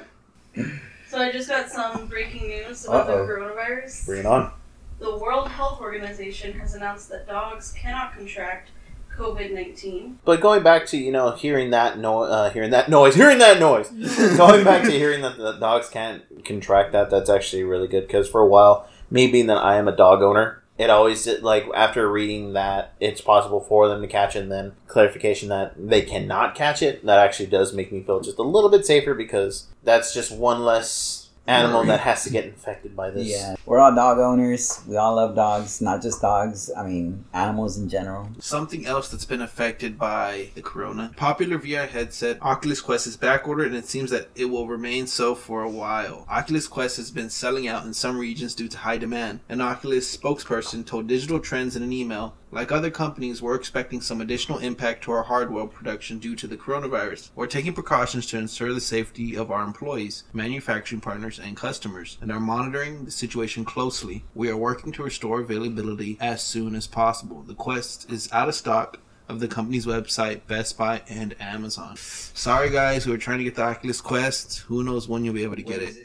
So 1.12 1.20
I 1.20 1.30
just 1.30 1.50
got 1.50 1.70
some 1.70 2.08
breaking 2.08 2.48
news 2.48 2.86
about 2.86 3.10
Uh-oh. 3.10 3.26
the 3.26 3.34
coronavirus. 3.34 4.06
Bring 4.06 4.20
it 4.22 4.26
on. 4.26 4.54
The 5.00 5.18
World 5.18 5.50
Health 5.50 5.82
Organization 5.82 6.58
has 6.58 6.74
announced 6.74 7.10
that 7.10 7.28
dogs 7.28 7.74
cannot 7.74 8.16
contract 8.16 8.70
COVID 9.18 9.52
19. 9.54 10.20
But 10.24 10.40
going 10.40 10.64
back 10.64 10.86
to 10.88 10.98
you 10.98 11.12
know 11.12 11.32
hearing 11.32 11.72
that 11.72 12.00
no 12.00 12.22
uh, 12.22 12.50
hearing 12.52 12.72
that 12.72 12.90
noise, 12.90 13.16
hearing 13.16 13.40
that 13.40 13.60
noise, 13.60 13.90
going 14.38 14.64
back 14.64 14.84
to 14.84 14.92
hearing 14.92 15.22
that 15.24 15.38
the 15.38 15.52
dogs 15.54 15.90
can't 15.90 16.24
contract 16.46 16.94
that, 16.94 17.10
that's 17.10 17.30
actually 17.30 17.64
really 17.64 17.90
good 17.90 18.08
because 18.08 18.30
for 18.30 18.40
a 18.40 18.48
while, 18.48 18.88
me 19.10 19.30
being 19.30 19.48
that 19.48 19.58
I 19.58 19.76
am 19.76 19.90
a 19.90 19.96
dog 19.96 20.22
owner, 20.22 20.61
it 20.78 20.90
always 20.90 21.28
like 21.42 21.66
after 21.76 22.10
reading 22.10 22.54
that 22.54 22.94
it's 23.00 23.22
possible 23.22 23.60
for 23.60 23.88
them 23.88 24.02
to 24.02 24.08
catch 24.08 24.36
and 24.36 24.52
then 24.52 24.74
clarification 24.88 25.50
that 25.50 25.74
they 25.78 26.02
cannot 26.02 26.56
catch 26.56 26.82
it, 26.82 27.06
that 27.06 27.20
actually 27.20 27.48
does 27.48 27.74
make 27.74 27.92
me 27.92 28.02
feel 28.02 28.20
just 28.22 28.40
a 28.40 28.44
little 28.44 28.70
bit 28.70 28.86
safer 28.86 29.14
because 29.14 29.68
that's 29.84 30.14
just 30.14 30.32
one 30.32 30.64
less 30.64 31.21
animal 31.48 31.84
that 31.86 32.00
has 32.02 32.24
to 32.24 32.30
get 32.30 32.46
infected 32.46 32.96
by 32.96 33.10
this. 33.10 33.28
Yeah, 33.28 33.56
we're 33.66 33.80
all 33.80 33.94
dog 33.94 34.20
owners. 34.20 34.82
We 34.88 34.98
all 34.98 35.16
love 35.16 35.36
dogs, 35.36 35.82
not 35.82 36.02
just 36.02 36.22
dogs. 36.22 36.72
I 36.76 36.86
mean, 36.86 37.26
animals 37.34 37.78
in 37.78 37.90
general. 37.90 38.30
Something 38.40 38.86
else 38.86 39.10
that's 39.10 39.26
been 39.26 39.42
affected 39.42 39.98
by 39.98 40.50
the 40.56 40.62
corona. 40.62 41.12
Popular 41.16 41.58
VR 41.58 41.88
headset 41.88 42.42
Oculus 42.42 42.82
Quest 42.82 43.08
is 43.08 43.18
backordered 43.18 43.68
and 43.68 43.76
it 43.76 43.88
seems 43.88 44.12
that 44.12 44.30
it 44.36 44.46
will 44.46 44.68
remain 44.68 45.08
so 45.08 45.36
for 45.36 45.64
a 45.64 45.70
while. 45.70 46.26
Oculus 46.30 46.68
Quest 46.68 46.98
has 46.98 47.12
been 47.12 47.30
selling 47.30 47.68
out 47.68 47.86
in 47.86 47.94
some 47.94 48.18
regions 48.18 48.56
due 48.56 48.68
to 48.68 48.78
high 48.78 48.98
demand. 48.98 49.40
An 49.50 49.62
Oculus 49.62 50.16
spokesperson 50.16 50.86
told 50.86 51.08
Digital 51.08 51.40
Trends 51.40 51.76
in 51.76 51.84
an 51.84 51.94
email 51.94 52.36
like 52.52 52.72
other 52.72 52.92
companies, 52.92 53.42
we're 53.42 53.56
expecting 53.56 54.02
some 54.02 54.22
additional 54.22 54.60
impact 54.60 55.04
to 55.04 55.12
our 55.12 55.24
hardware 55.24 55.68
production 55.68 56.20
due 56.20 56.36
to 56.36 56.48
the 56.48 56.58
coronavirus. 56.58 57.30
We're 57.36 57.48
taking 57.48 57.74
precautions 57.74 58.26
to 58.28 58.38
ensure 58.38 58.74
the 58.74 58.82
safety 58.82 59.36
of 59.36 59.52
our 59.52 59.64
employees, 59.64 60.26
manufacturing 60.34 61.02
partners, 61.02 61.40
and 61.40 61.56
customers, 61.56 62.18
and 62.22 62.32
are 62.32 62.40
monitoring 62.40 63.06
the 63.06 63.12
situation 63.12 63.64
closely. 63.64 64.26
We 64.36 64.50
are 64.50 64.58
working 64.58 64.92
to 64.94 65.04
restore 65.04 65.40
availability 65.40 66.18
as 66.20 66.44
soon 66.44 66.76
as 66.76 66.88
possible. 66.88 67.42
The 67.42 67.56
Quest 67.56 68.12
is 68.12 68.32
out 68.32 68.50
of 68.50 68.56
stock 68.56 69.00
of 69.30 69.40
the 69.40 69.48
company's 69.48 69.86
website, 69.86 70.46
Best 70.48 70.78
Buy, 70.78 71.02
and 71.08 71.36
Amazon. 71.40 71.96
Sorry, 71.96 72.70
guys, 72.70 73.06
we 73.06 73.14
were 73.14 73.18
trying 73.18 73.38
to 73.38 73.46
get 73.46 73.56
the 73.56 73.64
Oculus 73.64 74.02
Quest. 74.02 74.60
Who 74.60 74.84
knows 74.84 75.08
when 75.08 75.24
you'll 75.24 75.34
be 75.34 75.44
able 75.44 75.56
to 75.56 75.64
get 75.64 75.82
it? 75.82 75.96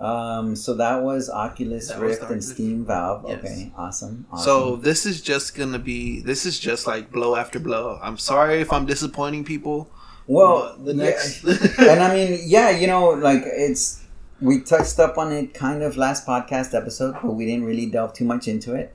Um, 0.00 0.56
so 0.56 0.74
that 0.74 1.02
was 1.02 1.28
Oculus 1.28 1.88
That 1.88 2.00
Rift 2.00 2.22
the 2.22 2.28
and 2.28 2.42
Steam 2.42 2.86
Valve. 2.86 3.26
Yes. 3.28 3.38
Okay, 3.38 3.72
awesome. 3.76 4.26
awesome. 4.32 4.44
So 4.44 4.76
this 4.76 5.04
is 5.04 5.20
just 5.20 5.54
gonna 5.54 5.78
be 5.78 6.20
this 6.20 6.46
is 6.46 6.58
just 6.58 6.86
like 6.86 7.12
blow 7.12 7.36
after 7.36 7.60
blow. 7.60 7.98
I'm 8.02 8.16
sorry 8.16 8.60
if 8.62 8.72
I'm 8.72 8.86
disappointing 8.86 9.44
people. 9.44 9.90
well, 10.26 10.74
the 10.78 10.94
yeah, 10.94 11.04
next 11.04 11.44
and 11.78 12.02
I 12.02 12.14
mean, 12.14 12.40
yeah, 12.46 12.70
you 12.70 12.86
know, 12.86 13.10
like 13.10 13.42
it's 13.44 14.02
we 14.40 14.62
touched 14.62 14.98
up 14.98 15.18
on 15.18 15.32
it 15.32 15.52
kind 15.52 15.82
of 15.82 15.98
last 15.98 16.26
podcast 16.26 16.74
episode, 16.74 17.16
but 17.22 17.32
we 17.32 17.44
didn't 17.44 17.64
really 17.64 17.86
delve 17.86 18.14
too 18.14 18.24
much 18.24 18.48
into 18.48 18.74
it. 18.74 18.94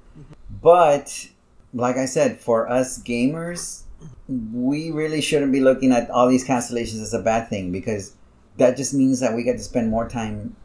But 0.50 1.28
like 1.72 1.98
I 1.98 2.06
said, 2.06 2.40
for 2.40 2.68
us 2.68 2.98
gamers, 3.04 3.84
we 4.28 4.90
really 4.90 5.22
shouldn't 5.22 5.52
be 5.52 5.60
looking 5.60 5.92
at 5.92 6.10
all 6.10 6.28
these 6.28 6.48
cancellations 6.48 7.02
as 7.02 7.14
a 7.14 7.22
bad 7.22 7.48
thing 7.48 7.72
because 7.72 8.16
that 8.58 8.76
just 8.76 8.92
means 8.92 9.20
that 9.20 9.36
we 9.36 9.44
get 9.44 9.58
to 9.58 9.64
spend 9.64 9.92
more 9.92 10.10
time 10.10 10.56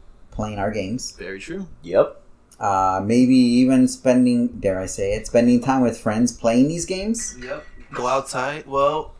playing 0.41 0.57
our 0.59 0.71
games. 0.71 1.11
very 1.27 1.39
true. 1.39 1.67
Yep. 1.83 2.17
Uh, 2.59 3.01
maybe 3.13 3.35
even 3.61 3.87
spending, 3.87 4.47
dare 4.63 4.79
I 4.79 4.87
say 4.87 5.13
it, 5.13 5.27
spending 5.27 5.61
time 5.61 5.81
with 5.81 5.97
friends 5.99 6.31
playing 6.43 6.67
these 6.67 6.85
games. 6.85 7.35
Yep. 7.39 7.65
Go 7.93 8.07
outside. 8.07 8.65
Well, 8.65 9.13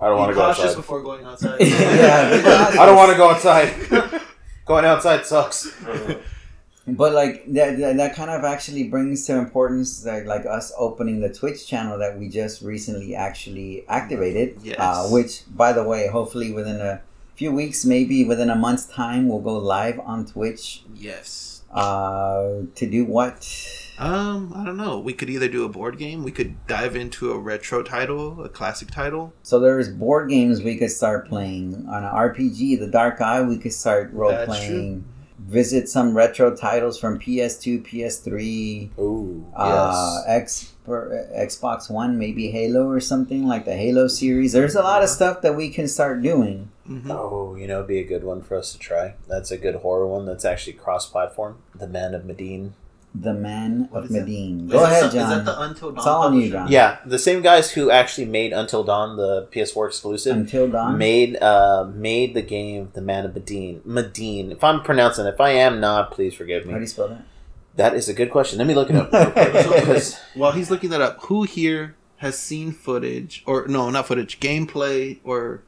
I 0.00 0.08
don't 0.08 0.18
want 0.18 0.30
to 0.30 0.34
go 0.34 0.40
cautious 0.40 0.64
outside. 0.64 0.76
before 0.76 1.02
going 1.02 1.24
outside. 1.24 1.58
Yeah. 1.60 2.76
I 2.80 2.84
don't 2.86 2.96
want 2.96 3.10
to 3.12 3.16
go 3.16 3.30
outside. 3.30 3.70
Going 4.66 4.84
outside 4.86 5.26
sucks. 5.26 5.60
But 6.86 7.14
like 7.14 7.34
that, 7.54 7.78
that, 7.78 7.96
that 7.96 8.14
kind 8.14 8.30
of 8.30 8.44
actually 8.44 8.84
brings 8.88 9.24
to 9.26 9.36
importance 9.38 10.02
that 10.02 10.26
like 10.26 10.44
us 10.44 10.70
opening 10.76 11.20
the 11.20 11.32
Twitch 11.32 11.66
channel 11.66 11.96
that 11.98 12.18
we 12.18 12.28
just 12.28 12.60
recently 12.60 13.14
actually 13.14 13.86
activated. 13.88 14.58
Yes. 14.62 14.76
Uh, 14.78 15.08
which, 15.08 15.32
by 15.48 15.72
the 15.72 15.82
way, 15.82 16.08
hopefully 16.08 16.52
within 16.52 16.78
a 16.80 17.00
few 17.36 17.52
weeks, 17.52 17.84
maybe 17.84 18.24
within 18.24 18.50
a 18.50 18.54
month's 18.56 18.86
time, 18.86 19.28
we'll 19.28 19.40
go 19.40 19.56
live 19.56 19.98
on 20.00 20.26
Twitch. 20.26 20.84
Yes. 20.94 21.62
Uh, 21.72 22.62
to 22.76 22.86
do 22.86 23.04
what? 23.04 23.48
Um, 23.98 24.52
I 24.54 24.64
don't 24.64 24.76
know. 24.76 24.98
We 25.00 25.12
could 25.12 25.28
either 25.28 25.48
do 25.48 25.64
a 25.64 25.68
board 25.68 25.98
game. 25.98 26.22
We 26.22 26.30
could 26.30 26.66
dive 26.66 26.94
into 26.94 27.32
a 27.32 27.38
retro 27.38 27.82
title, 27.82 28.42
a 28.44 28.48
classic 28.48 28.90
title. 28.90 29.32
So 29.42 29.58
there's 29.58 29.88
board 29.88 30.30
games 30.30 30.62
we 30.62 30.76
could 30.76 30.90
start 30.90 31.28
playing 31.28 31.86
on 31.88 32.04
an 32.04 32.10
RPG, 32.10 32.78
The 32.78 32.86
Dark 32.86 33.20
Eye. 33.20 33.42
We 33.42 33.58
could 33.58 33.72
start 33.72 34.12
role 34.12 34.30
That's 34.30 34.46
playing. 34.46 35.04
Visit 35.46 35.88
some 35.88 36.16
retro 36.16 36.54
titles 36.56 36.98
from 36.98 37.18
PS2, 37.18 37.82
PS3. 37.86 38.98
Ooh, 38.98 39.46
uh, 39.54 40.22
X, 40.26 40.72
Xbox 40.86 41.90
One, 41.90 42.18
maybe 42.18 42.50
Halo 42.50 42.88
or 42.88 43.00
something 43.00 43.46
like 43.46 43.64
the 43.64 43.76
Halo 43.76 44.08
series. 44.08 44.52
There's 44.52 44.74
a 44.74 44.82
lot 44.82 45.02
of 45.02 45.08
stuff 45.10 45.42
that 45.42 45.54
we 45.54 45.68
can 45.70 45.86
start 45.88 46.22
doing. 46.22 46.70
hmm 46.86 47.10
Oh, 47.10 47.54
you 47.56 47.66
know, 47.66 47.76
it'd 47.76 47.88
be 47.88 47.98
a 48.00 48.04
good 48.04 48.24
one 48.24 48.42
for 48.42 48.56
us 48.56 48.72
to 48.72 48.78
try. 48.78 49.14
That's 49.28 49.50
a 49.50 49.58
good 49.58 49.76
horror 49.76 50.06
one 50.06 50.26
that's 50.26 50.44
actually 50.44 50.74
cross 50.74 51.06
platform. 51.08 51.58
The 51.74 51.88
Man 51.88 52.14
of 52.14 52.24
Medine. 52.24 52.74
The 53.16 53.32
Man 53.32 53.86
What 53.90 54.00
of 54.00 54.04
is? 54.06 54.10
Medine. 54.10 54.66
Go 54.66 54.80
that 54.80 54.86
ahead, 54.90 55.02
some- 55.02 55.10
John. 55.12 55.30
Is 55.30 55.36
that 55.38 55.44
the 55.44 55.60
Until 55.62 55.90
Dawn? 55.90 55.98
It's 55.98 56.06
all 56.06 56.22
on 56.24 56.40
you. 56.40 56.50
John. 56.50 56.68
Yeah, 56.68 56.98
the 57.06 57.18
same 57.18 57.42
guys 57.42 57.70
who 57.70 57.90
actually 57.90 58.24
made 58.26 58.52
Until 58.52 58.82
Dawn, 58.82 59.16
the 59.16 59.46
PS4 59.52 59.86
exclusive, 59.86 60.36
Until 60.36 60.68
Dawn. 60.68 60.98
made 60.98 61.36
uh 61.40 61.84
made 61.94 62.34
the 62.34 62.42
game 62.42 62.90
The 62.94 63.00
Man 63.00 63.24
of 63.24 63.34
Medine. 63.34 63.82
Medine. 63.84 64.50
If 64.50 64.64
I'm 64.64 64.82
pronouncing 64.82 65.26
it, 65.26 65.34
if 65.34 65.40
I 65.40 65.50
am 65.50 65.78
not, 65.80 66.10
please 66.10 66.34
forgive 66.34 66.66
me. 66.66 66.72
How 66.72 66.78
do 66.78 66.82
you 66.82 66.88
spell 66.88 67.08
that? 67.08 67.24
That 67.76 67.94
is 67.94 68.08
a 68.08 68.14
good 68.14 68.30
question. 68.30 68.58
Let 68.58 68.66
me 68.66 68.74
look 68.74 68.90
it 68.90 68.96
up. 68.96 69.10
So, 70.00 70.18
while 70.34 70.52
he's 70.52 70.70
looking 70.70 70.90
that 70.90 71.00
up, 71.00 71.22
who 71.24 71.44
here 71.44 71.94
has 72.18 72.36
seen 72.38 72.72
footage, 72.72 73.42
or 73.46 73.66
no, 73.68 73.90
not 73.90 74.06
footage, 74.08 74.40
gameplay, 74.40 75.18
or 75.24 75.62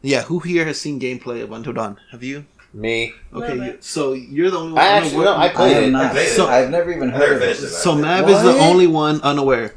yeah, 0.00 0.22
who 0.22 0.40
here 0.40 0.64
has 0.64 0.80
seen 0.80 1.00
gameplay 1.00 1.42
of 1.42 1.50
Until 1.52 1.72
Dawn? 1.72 1.98
Have 2.12 2.22
you? 2.22 2.44
Me. 2.74 3.12
Okay, 3.34 3.54
you- 3.56 3.76
so 3.80 4.12
you're 4.12 4.50
the 4.50 4.58
only 4.58 4.72
one. 4.72 4.82
I 4.82 4.86
actually 4.88 5.24
no, 5.24 5.34
I 5.34 5.44
I 5.44 5.48
played 5.50 5.74
have 5.74 5.82
it. 5.84 5.90
not. 5.90 6.12
played 6.12 6.26
it. 6.28 6.30
So- 6.30 6.46
I've 6.48 6.70
never 6.70 6.90
even 6.92 7.10
heard 7.10 7.20
never 7.20 7.34
of 7.36 7.42
it. 7.42 7.56
So 7.56 7.94
Mav 7.94 8.28
is 8.28 8.42
the 8.42 8.58
only 8.58 8.86
one 8.86 9.20
unaware. 9.22 9.74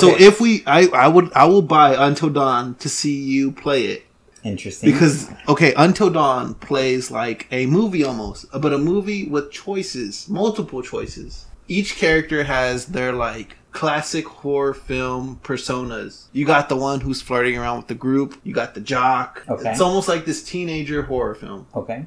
So 0.00 0.16
if 0.16 0.40
we, 0.40 0.62
I, 0.66 0.86
I 0.88 1.08
would, 1.08 1.30
I 1.34 1.44
will 1.44 1.62
buy 1.62 1.94
Until 2.08 2.30
Dawn 2.30 2.74
to 2.76 2.88
see 2.88 3.16
you 3.20 3.52
play 3.52 3.84
it 3.86 4.06
Interesting. 4.42 4.90
because 4.90 5.30
okay, 5.46 5.74
Until 5.76 6.10
Dawn 6.10 6.54
plays 6.54 7.10
like 7.10 7.46
a 7.52 7.66
movie 7.66 8.02
almost, 8.02 8.46
but 8.60 8.72
a 8.72 8.78
movie 8.78 9.28
with 9.28 9.50
choices, 9.52 10.28
multiple 10.28 10.82
choices. 10.82 11.46
Each 11.68 11.96
character 11.96 12.44
has 12.44 12.86
their 12.86 13.12
like 13.12 13.56
classic 13.72 14.26
horror 14.26 14.72
film 14.74 15.38
personas. 15.44 16.26
You 16.32 16.44
got 16.46 16.68
the 16.68 16.76
one 16.76 17.00
who's 17.00 17.20
flirting 17.22 17.56
around 17.58 17.76
with 17.78 17.88
the 17.88 17.94
group. 17.94 18.38
You 18.42 18.54
got 18.54 18.74
the 18.74 18.80
jock. 18.80 19.44
Okay. 19.48 19.70
It's 19.70 19.80
almost 19.80 20.08
like 20.08 20.24
this 20.24 20.42
teenager 20.42 21.02
horror 21.02 21.34
film, 21.34 21.66
okay. 21.74 22.06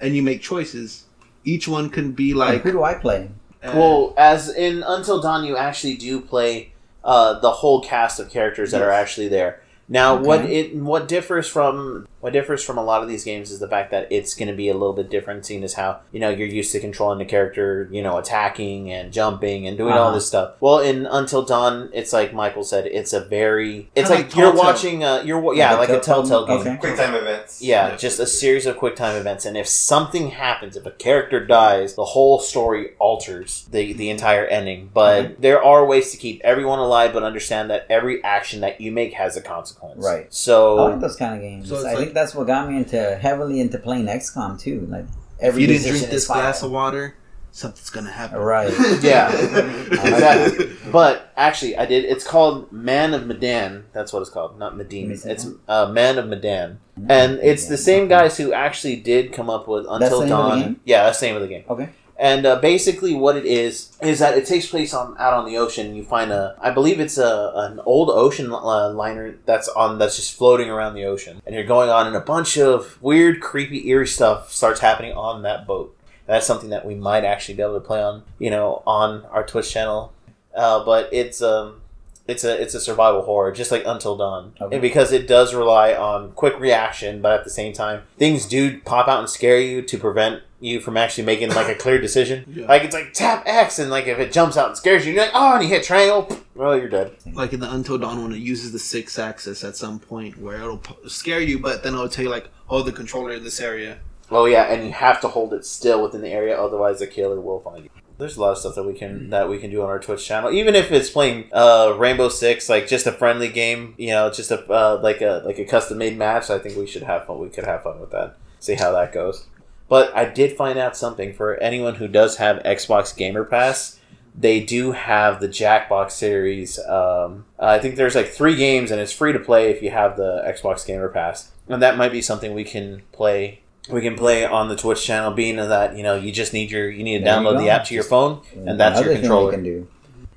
And 0.00 0.16
you 0.16 0.22
make 0.22 0.40
choices. 0.42 1.04
Each 1.44 1.68
one 1.68 1.90
can 1.90 2.12
be 2.12 2.34
Like, 2.34 2.54
like 2.54 2.62
who 2.62 2.72
do 2.72 2.82
I 2.82 2.94
play? 2.94 3.30
uh, 3.62 3.72
Well, 3.74 4.14
as 4.16 4.48
in 4.48 4.82
Until 4.82 5.20
Dawn, 5.20 5.44
you 5.44 5.56
actually 5.56 5.96
do 5.96 6.20
play 6.20 6.72
uh, 7.02 7.38
the 7.40 7.50
whole 7.50 7.82
cast 7.82 8.18
of 8.18 8.30
characters 8.30 8.70
that 8.70 8.82
are 8.82 8.90
actually 8.90 9.28
there. 9.28 9.60
Now, 9.88 10.16
what 10.16 10.46
it 10.46 10.74
what 10.74 11.06
differs 11.08 11.46
from 11.46 12.08
what 12.24 12.32
differs 12.32 12.64
from 12.64 12.78
a 12.78 12.82
lot 12.82 13.02
of 13.02 13.08
these 13.08 13.22
games 13.22 13.50
is 13.50 13.58
the 13.58 13.68
fact 13.68 13.90
that 13.90 14.08
it's 14.10 14.34
going 14.34 14.48
to 14.48 14.54
be 14.54 14.70
a 14.70 14.72
little 14.72 14.94
bit 14.94 15.10
different, 15.10 15.44
seeing 15.44 15.62
as 15.62 15.74
how 15.74 16.00
you 16.10 16.18
know 16.18 16.30
you're 16.30 16.48
used 16.48 16.72
to 16.72 16.80
controlling 16.80 17.18
the 17.18 17.24
character, 17.26 17.86
you 17.92 18.02
know, 18.02 18.16
attacking 18.16 18.90
and 18.90 19.12
jumping 19.12 19.66
and 19.66 19.76
doing 19.76 19.92
all 19.92 20.06
Uh-huh. 20.06 20.14
this 20.14 20.26
stuff. 20.26 20.54
Well, 20.60 20.78
in 20.78 21.04
Until 21.04 21.42
Dawn, 21.42 21.90
it's 21.92 22.12
like 22.14 22.32
Michael 22.32 22.64
said, 22.64 22.86
it's 22.86 23.12
a 23.12 23.20
very 23.20 23.90
it's 23.94 24.08
like, 24.08 24.20
like 24.26 24.36
you're 24.36 24.46
Telltale. 24.52 24.64
watching 24.64 25.04
uh, 25.04 25.22
you're 25.24 25.54
yeah 25.54 25.72
Like 25.74 25.90
like, 25.90 25.98
a 25.98 25.98
a 25.98 26.00
Telltale 26.00 26.46
game. 26.46 26.56
Okay. 26.60 26.76
Quick 26.78 26.96
time 26.96 27.14
events. 27.14 27.60
Yeah, 27.60 27.88
Yeah. 27.90 27.96
just 27.96 28.18
a 28.18 28.26
series 28.26 28.64
of 28.64 28.78
quick 28.78 28.96
time 28.96 29.16
events, 29.16 29.44
and 29.44 29.56
if 29.56 29.68
something 29.68 30.30
happens, 30.30 30.76
if 30.76 30.86
a 30.86 30.90
character 30.92 31.44
dies, 31.44 31.94
the 31.94 32.04
whole 32.06 32.38
story 32.40 32.92
alters 32.98 33.66
the 33.70 33.92
the 33.92 34.08
entire 34.08 34.46
ending. 34.46 34.88
But 34.94 35.24
Okay. 35.24 35.34
there 35.40 35.62
are 35.62 35.84
ways 35.84 36.10
to 36.12 36.16
keep 36.16 36.40
everyone 36.42 36.78
alive, 36.78 37.12
but 37.12 37.22
understand 37.22 37.68
that 37.70 37.84
every 37.90 38.24
action 38.24 38.60
that 38.62 38.80
you 38.80 38.90
make 38.92 39.12
has 39.12 39.36
a 39.36 39.42
consequence. 39.42 40.02
Right. 40.02 40.26
So 40.32 40.78
I 40.78 40.82
like 40.92 41.00
those 41.00 41.16
kind 41.16 41.34
of 41.34 41.40
games. 41.42 41.68
So 41.68 41.76
it's 41.76 41.84
I 41.84 41.94
like- 41.94 42.13
think 42.14 42.26
that's 42.26 42.34
what 42.34 42.46
got 42.46 42.70
me 42.70 42.78
into 42.78 43.16
heavily 43.16 43.60
into 43.60 43.78
playing 43.78 44.06
XCOM 44.06 44.58
too. 44.58 44.86
Like 44.88 45.04
if 45.04 45.10
every 45.40 45.62
you 45.62 45.66
didn't 45.66 45.88
drink 45.88 46.06
this 46.06 46.26
glass 46.26 46.62
of 46.62 46.70
water, 46.70 47.16
something's 47.50 47.90
gonna 47.90 48.12
happen. 48.12 48.38
Right. 48.38 48.72
yeah, 49.02 49.32
exactly. 49.86 50.70
But 50.92 51.32
actually, 51.36 51.76
I 51.76 51.86
did. 51.86 52.04
It's 52.04 52.26
called 52.26 52.70
Man 52.70 53.14
of 53.14 53.26
Medan. 53.26 53.86
That's 53.92 54.12
what 54.12 54.20
it's 54.20 54.30
called, 54.30 54.58
not 54.58 54.76
Medine. 54.76 55.08
Medan? 55.08 55.30
It's 55.30 55.46
uh, 55.68 55.90
Man 55.90 56.18
of 56.18 56.28
Medan, 56.28 56.78
and 57.08 57.40
it's 57.40 57.66
the 57.66 57.76
same 57.76 58.08
guys 58.08 58.36
who 58.36 58.52
actually 58.52 58.96
did 58.96 59.32
come 59.32 59.50
up 59.50 59.66
with 59.66 59.84
That's 59.84 60.04
Until 60.04 60.20
the 60.20 60.26
name 60.26 60.34
of 60.34 60.44
the 60.44 60.50
Dawn. 60.50 60.60
game? 60.60 60.80
Yeah, 60.84 61.04
that's 61.04 61.20
the 61.20 61.26
name 61.26 61.36
of 61.36 61.42
the 61.42 61.48
game. 61.48 61.64
Okay. 61.68 61.88
And 62.24 62.46
uh, 62.46 62.58
basically, 62.58 63.14
what 63.14 63.36
it 63.36 63.44
is 63.44 63.92
is 64.00 64.18
that 64.20 64.38
it 64.38 64.46
takes 64.46 64.64
place 64.66 64.94
on 64.94 65.14
out 65.18 65.34
on 65.34 65.44
the 65.44 65.58
ocean. 65.58 65.94
You 65.94 66.02
find 66.04 66.32
a, 66.32 66.56
I 66.58 66.70
believe 66.70 66.98
it's 66.98 67.18
a 67.18 67.52
an 67.54 67.80
old 67.84 68.08
ocean 68.08 68.50
uh, 68.50 68.90
liner 68.94 69.34
that's 69.44 69.68
on 69.68 69.98
that's 69.98 70.16
just 70.16 70.34
floating 70.34 70.70
around 70.70 70.94
the 70.94 71.04
ocean, 71.04 71.42
and 71.44 71.54
you're 71.54 71.66
going 71.66 71.90
on, 71.90 72.06
and 72.06 72.16
a 72.16 72.20
bunch 72.20 72.56
of 72.56 72.96
weird, 73.02 73.42
creepy, 73.42 73.86
eerie 73.90 74.06
stuff 74.06 74.50
starts 74.50 74.80
happening 74.80 75.12
on 75.12 75.42
that 75.42 75.66
boat. 75.66 75.94
That's 76.24 76.46
something 76.46 76.70
that 76.70 76.86
we 76.86 76.94
might 76.94 77.26
actually 77.26 77.56
be 77.56 77.62
able 77.62 77.74
to 77.74 77.86
play 77.86 78.02
on, 78.02 78.22
you 78.38 78.48
know, 78.48 78.82
on 78.86 79.26
our 79.26 79.44
Twitch 79.44 79.70
channel. 79.70 80.14
Uh, 80.54 80.82
but 80.82 81.10
it's 81.12 81.42
um, 81.42 81.82
it's 82.26 82.42
a 82.42 82.58
it's 82.58 82.72
a 82.74 82.80
survival 82.80 83.20
horror, 83.20 83.52
just 83.52 83.70
like 83.70 83.82
Until 83.84 84.16
Dawn, 84.16 84.54
Okay. 84.58 84.76
and 84.76 84.80
because 84.80 85.12
it 85.12 85.28
does 85.28 85.52
rely 85.54 85.92
on 85.92 86.32
quick 86.32 86.58
reaction, 86.58 87.20
but 87.20 87.32
at 87.32 87.44
the 87.44 87.50
same 87.50 87.74
time, 87.74 88.04
things 88.16 88.46
do 88.46 88.80
pop 88.80 89.08
out 89.08 89.18
and 89.20 89.28
scare 89.28 89.60
you 89.60 89.82
to 89.82 89.98
prevent 89.98 90.42
you 90.64 90.80
from 90.80 90.96
actually 90.96 91.24
making 91.24 91.50
like 91.50 91.68
a 91.68 91.74
clear 91.74 92.00
decision. 92.00 92.44
Yeah. 92.54 92.66
Like 92.66 92.84
it's 92.84 92.94
like 92.94 93.12
tap 93.12 93.42
X, 93.46 93.80
and 93.80 93.90
like 93.90 94.06
if 94.06 94.18
it 94.18 94.32
jumps 94.32 94.56
out 94.56 94.68
and 94.68 94.76
scares 94.76 95.04
you, 95.04 95.12
you're 95.12 95.24
like 95.24 95.32
oh, 95.34 95.54
and 95.54 95.64
you 95.64 95.68
hit 95.68 95.82
triangle, 95.82 96.28
well 96.54 96.78
you're 96.78 96.88
dead. 96.88 97.16
Like 97.32 97.52
in 97.52 97.58
the 97.58 97.72
Until 97.72 97.98
Dawn 97.98 98.22
one, 98.22 98.32
it 98.32 98.38
uses 98.38 98.70
the 98.70 98.78
six 98.78 99.18
axis 99.18 99.64
at 99.64 99.76
some 99.76 99.98
point 99.98 100.38
where 100.38 100.56
it'll 100.56 100.80
scare 101.08 101.40
you, 101.40 101.58
but 101.58 101.82
then 101.82 101.94
it'll 101.94 102.08
tell 102.08 102.24
you 102.24 102.30
like, 102.30 102.48
oh, 102.70 102.82
the 102.82 102.92
controller 102.92 103.32
in 103.32 103.42
this 103.42 103.60
area. 103.60 103.98
Oh 104.30 104.44
yeah, 104.44 104.72
and 104.72 104.84
you 104.86 104.92
have 104.92 105.20
to 105.22 105.28
hold 105.28 105.52
it 105.52 105.64
still 105.64 106.02
within 106.02 106.20
the 106.22 106.30
area, 106.30 106.56
otherwise 106.56 107.00
the 107.00 107.06
killer 107.06 107.40
will 107.40 107.60
find 107.60 107.84
you. 107.84 107.90
There's 108.16 108.36
a 108.36 108.40
lot 108.40 108.52
of 108.52 108.58
stuff 108.58 108.76
that 108.76 108.84
we 108.84 108.94
can 108.94 109.30
that 109.30 109.48
we 109.48 109.58
can 109.58 109.70
do 109.70 109.82
on 109.82 109.88
our 109.88 109.98
Twitch 109.98 110.24
channel, 110.24 110.52
even 110.52 110.76
if 110.76 110.92
it's 110.92 111.10
playing 111.10 111.48
uh, 111.52 111.96
Rainbow 111.98 112.28
Six, 112.28 112.68
like 112.68 112.86
just 112.86 113.06
a 113.06 113.12
friendly 113.12 113.48
game, 113.48 113.94
you 113.98 114.10
know, 114.10 114.30
just 114.30 114.52
a 114.52 114.64
uh, 114.72 115.00
like 115.02 115.20
a 115.20 115.42
like 115.44 115.58
a 115.58 115.64
custom 115.64 115.98
made 115.98 116.16
match. 116.16 116.48
I 116.48 116.58
think 116.60 116.76
we 116.76 116.86
should 116.86 117.02
have 117.02 117.26
fun. 117.26 117.40
We 117.40 117.48
could 117.48 117.64
have 117.64 117.82
fun 117.82 118.00
with 118.00 118.12
that. 118.12 118.36
See 118.60 118.74
how 118.74 118.92
that 118.92 119.12
goes. 119.12 119.46
But 119.88 120.14
I 120.16 120.24
did 120.24 120.56
find 120.56 120.78
out 120.78 120.96
something 120.96 121.34
for 121.34 121.56
anyone 121.56 121.96
who 121.96 122.08
does 122.08 122.36
have 122.38 122.62
Xbox 122.62 123.14
Gamer 123.16 123.44
Pass. 123.44 124.00
They 124.36 124.60
do 124.60 124.92
have 124.92 125.40
the 125.40 125.48
Jackbox 125.48 126.12
series. 126.12 126.78
Um, 126.80 127.44
I 127.58 127.78
think 127.78 127.96
there's 127.96 128.14
like 128.14 128.28
three 128.28 128.56
games, 128.56 128.90
and 128.90 129.00
it's 129.00 129.12
free 129.12 129.32
to 129.32 129.38
play 129.38 129.70
if 129.70 129.82
you 129.82 129.90
have 129.90 130.16
the 130.16 130.42
Xbox 130.46 130.84
Gamer 130.86 131.08
Pass. 131.08 131.52
And 131.68 131.82
that 131.82 131.96
might 131.96 132.12
be 132.12 132.20
something 132.22 132.52
we 132.54 132.64
can 132.64 133.02
play 133.12 133.60
we 133.90 134.00
can 134.00 134.16
play 134.16 134.44
on 134.46 134.68
the 134.68 134.76
Twitch 134.76 135.04
channel, 135.04 135.30
being 135.32 135.56
that 135.56 135.96
you 135.96 136.02
know 136.02 136.14
you 136.16 136.32
just 136.32 136.52
need 136.52 136.70
your 136.70 136.90
you 136.90 137.04
need 137.04 137.18
to 137.18 137.24
There 137.24 137.34
download 137.34 137.58
the 137.58 137.68
app 137.68 137.84
to 137.86 137.94
your 137.94 138.04
phone, 138.04 138.40
and 138.54 138.80
that's 138.80 139.00
your 139.00 139.12
thing 139.12 139.20
controller. 139.22 139.50
you 139.50 139.56
can 139.56 139.64
do. 139.64 139.88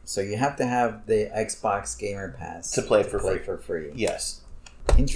So 0.03 0.21
you 0.21 0.38
have 0.38 0.57
to 0.57 0.65
have 0.65 1.05
the 1.05 1.29
Xbox 1.36 1.97
Gamer 1.97 2.33
Pass 2.38 2.71
To 2.71 2.81
play 2.81 3.03
for 3.03 3.19
play 3.19 3.38
free. 3.38 3.45
for 3.45 3.57
free. 3.57 3.91
Yes. 3.95 4.41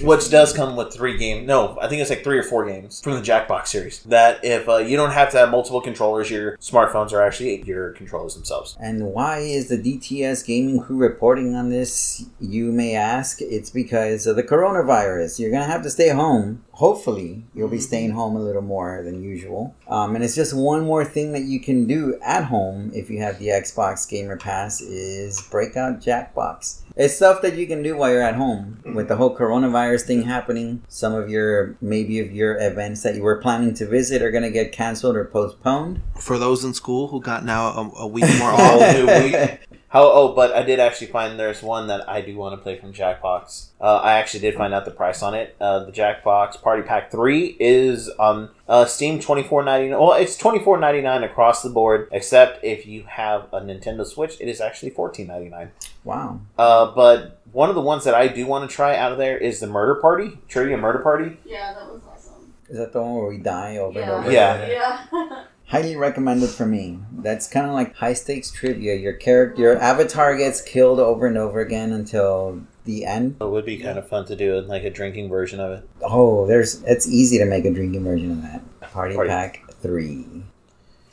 Which 0.02 0.30
does 0.30 0.54
come 0.54 0.76
with 0.76 0.94
three 0.94 1.18
games. 1.18 1.48
No, 1.48 1.78
I 1.82 1.88
think 1.88 2.02
it's 2.02 2.10
like 2.10 2.24
three 2.24 2.38
or 2.38 2.44
four 2.44 2.66
games 2.66 3.02
from 3.02 3.14
the 3.14 3.22
Jackbox 3.22 3.68
series. 3.68 4.04
That 4.04 4.44
if 4.44 4.68
uh, 4.70 4.78
you 4.78 4.98
don't 4.98 5.12
have 5.12 5.32
to 5.32 5.38
have 5.38 5.50
multiple 5.50 5.82
controllers, 5.82 6.30
your 6.30 6.58
smartphones 6.58 7.12
are 7.12 7.22
actually 7.22 7.64
your 7.64 7.92
controllers 7.92 8.36
themselves. 8.36 8.78
And 8.80 9.08
why 9.14 9.40
is 9.40 9.70
the 9.70 9.78
DTS 9.78 10.46
gaming 10.46 10.82
crew 10.82 10.98
reporting 10.98 11.56
on 11.56 11.70
this? 11.70 12.26
You 12.40 12.72
may 12.72 12.96
ask. 12.96 13.42
It's 13.42 13.70
because 13.70 14.28
of 14.28 14.36
the 14.36 14.44
coronavirus. 14.44 15.40
You're 15.40 15.52
gonna 15.52 15.66
have 15.66 15.84
to 15.84 15.90
stay 15.90 16.10
home. 16.10 16.64
Hopefully, 16.74 17.44
you'll 17.54 17.68
be 17.68 17.80
staying 17.80 18.12
home 18.12 18.36
a 18.36 18.40
little 18.40 18.62
more 18.62 19.02
than 19.04 19.24
usual. 19.24 19.76
Um, 19.88 20.16
and 20.16 20.24
it's 20.24 20.36
just 20.36 20.54
one 20.56 20.86
more 20.86 21.06
thing 21.06 21.34
that 21.34 21.44
you 21.44 21.60
can 21.60 21.86
do 21.86 22.18
at 22.24 22.46
home 22.46 22.92
if 22.94 23.10
you 23.10 23.20
have 23.20 23.40
the 23.40 23.48
Xbox 23.48 24.10
Gamer 24.10 24.38
Pass 24.38 24.82
is 24.82 25.42
break 25.50 25.76
out 25.76 26.02
Jackbox. 26.02 26.82
It's 26.96 27.16
stuff 27.16 27.42
that 27.42 27.56
you 27.56 27.68
can 27.68 27.84
do 27.84 27.96
while 27.96 28.12
you're 28.12 28.22
at 28.22 28.36
home 28.36 28.80
with 28.94 29.08
the 29.08 29.16
whole 29.16 29.36
coronavirus 29.36 30.04
thing 30.04 30.24
happening. 30.24 30.84
Some 30.88 31.14
of 31.14 31.30
your 31.30 31.78
maybe 31.82 32.20
of 32.20 32.32
your 32.32 32.60
events 32.60 33.04
that 33.04 33.16
you 33.16 33.24
were 33.24 33.38
planning 33.38 33.74
to 33.76 33.86
visit 33.88 34.22
are 34.22 34.32
gonna 34.32 34.52
get 34.52 34.72
canceled 34.72 35.16
or 35.16 35.26
postponed. 35.26 36.02
For 36.20 36.38
those 36.38 36.66
in 36.66 36.74
school 36.74 37.08
who 37.08 37.22
got 37.22 37.46
now 37.46 37.68
a, 37.68 37.92
a 38.00 38.08
week 38.08 38.26
more 38.40 38.52
All 38.52 38.84
off, 38.84 38.96
new 38.96 39.08
week. 39.08 39.60
How? 39.92 40.10
Oh, 40.10 40.34
but 40.34 40.54
I 40.54 40.64
did 40.64 40.80
actually 40.80 41.08
find 41.08 41.38
there's 41.38 41.62
one 41.62 41.88
that 41.88 42.08
I 42.10 42.22
do 42.22 42.38
want 42.38 42.54
to 42.58 42.64
play 42.64 42.78
from 42.80 42.94
Jackbox. 42.94 43.68
Uh, 43.80 43.98
I 43.98 44.14
actually 44.14 44.40
did 44.40 44.56
find 44.56 44.74
out 44.74 44.86
the 44.86 44.92
price 44.92 45.22
on 45.22 45.34
it. 45.34 45.56
Uh, 45.60 45.84
the 45.84 45.92
Jackbox 45.92 46.62
Party 46.62 46.82
Pack 46.82 47.12
Three 47.12 47.58
is 47.60 48.08
on 48.18 48.50
uh, 48.70 48.86
Steam 48.86 49.20
twenty 49.20 49.44
four 49.44 49.64
ninety 49.64 49.90
nine. 49.90 50.00
Well, 50.00 50.14
it's 50.14 50.38
twenty 50.38 50.60
four 50.64 50.78
ninety 50.80 51.02
nine 51.02 51.24
across 51.24 51.62
the 51.62 51.70
board, 51.70 52.08
except 52.14 52.64
if 52.64 52.86
you 52.86 53.04
have 53.04 53.50
a 53.52 53.60
Nintendo 53.60 54.06
Switch, 54.06 54.38
it 54.40 54.48
is 54.48 54.62
actually 54.62 54.92
fourteen 54.92 55.28
ninety 55.28 55.50
nine. 55.50 55.72
wow. 56.06 56.40
Uh, 56.58 56.92
but 56.96 57.42
one 57.52 57.68
of 57.68 57.76
the 57.76 57.82
ones 57.82 58.06
that 58.06 58.16
I 58.16 58.30
do 58.30 58.48
want 58.48 58.70
to 58.70 58.74
try 58.74 58.96
out 58.96 59.12
of 59.12 59.18
there 59.18 59.38
is 59.38 59.60
the 59.60 59.68
Murder 59.68 59.96
Party, 59.96 60.40
Trivia 60.48 60.78
Murder 60.78 61.00
Party. 61.00 61.38
Yeah, 61.46 61.74
that 61.74 61.92
was 61.92 62.02
awesome. 62.10 62.54
Is 62.70 62.78
that 62.78 62.94
the 62.94 63.02
one 63.02 63.16
where 63.16 63.28
we 63.28 63.38
die 63.40 63.76
over 63.76 64.00
and 64.00 64.08
Yeah. 64.10 64.18
over? 64.18 64.32
Yeah. 64.32 64.68
Yeah. 65.12 65.44
Highly 65.72 65.96
recommended 65.96 66.50
for 66.50 66.66
me. 66.66 67.00
That's 67.14 67.48
kind 67.48 67.66
of 67.66 67.72
like 67.72 67.96
high 67.96 68.12
stakes 68.12 68.52
trivia. 68.52 68.94
Your 68.96 69.14
character, 69.14 69.62
your 69.62 69.80
avatar 69.80 70.36
gets 70.36 70.62
killed 70.62 71.00
over 71.00 71.26
and 71.26 71.38
over 71.38 71.62
again 71.62 71.94
until 71.94 72.62
the 72.84 73.06
end. 73.06 73.38
It 73.40 73.50
would 73.50 73.64
be 73.66 73.78
kind 73.78 73.98
of 73.98 74.06
fun 74.06 74.26
to 74.26 74.36
do 74.36 74.60
like 74.60 74.84
a 74.84 74.90
drinking 74.90 75.30
version 75.30 75.62
of 75.62 75.72
it. 75.72 75.90
Oh, 76.04 76.46
there's. 76.46 76.84
It's 76.84 77.08
easy 77.08 77.38
to 77.38 77.46
make 77.46 77.64
a 77.64 77.72
drinking 77.72 78.04
version 78.04 78.32
of 78.32 78.42
that. 78.42 78.92
Party, 78.92 79.16
Party. 79.16 79.30
pack 79.30 79.72
three. 79.76 80.44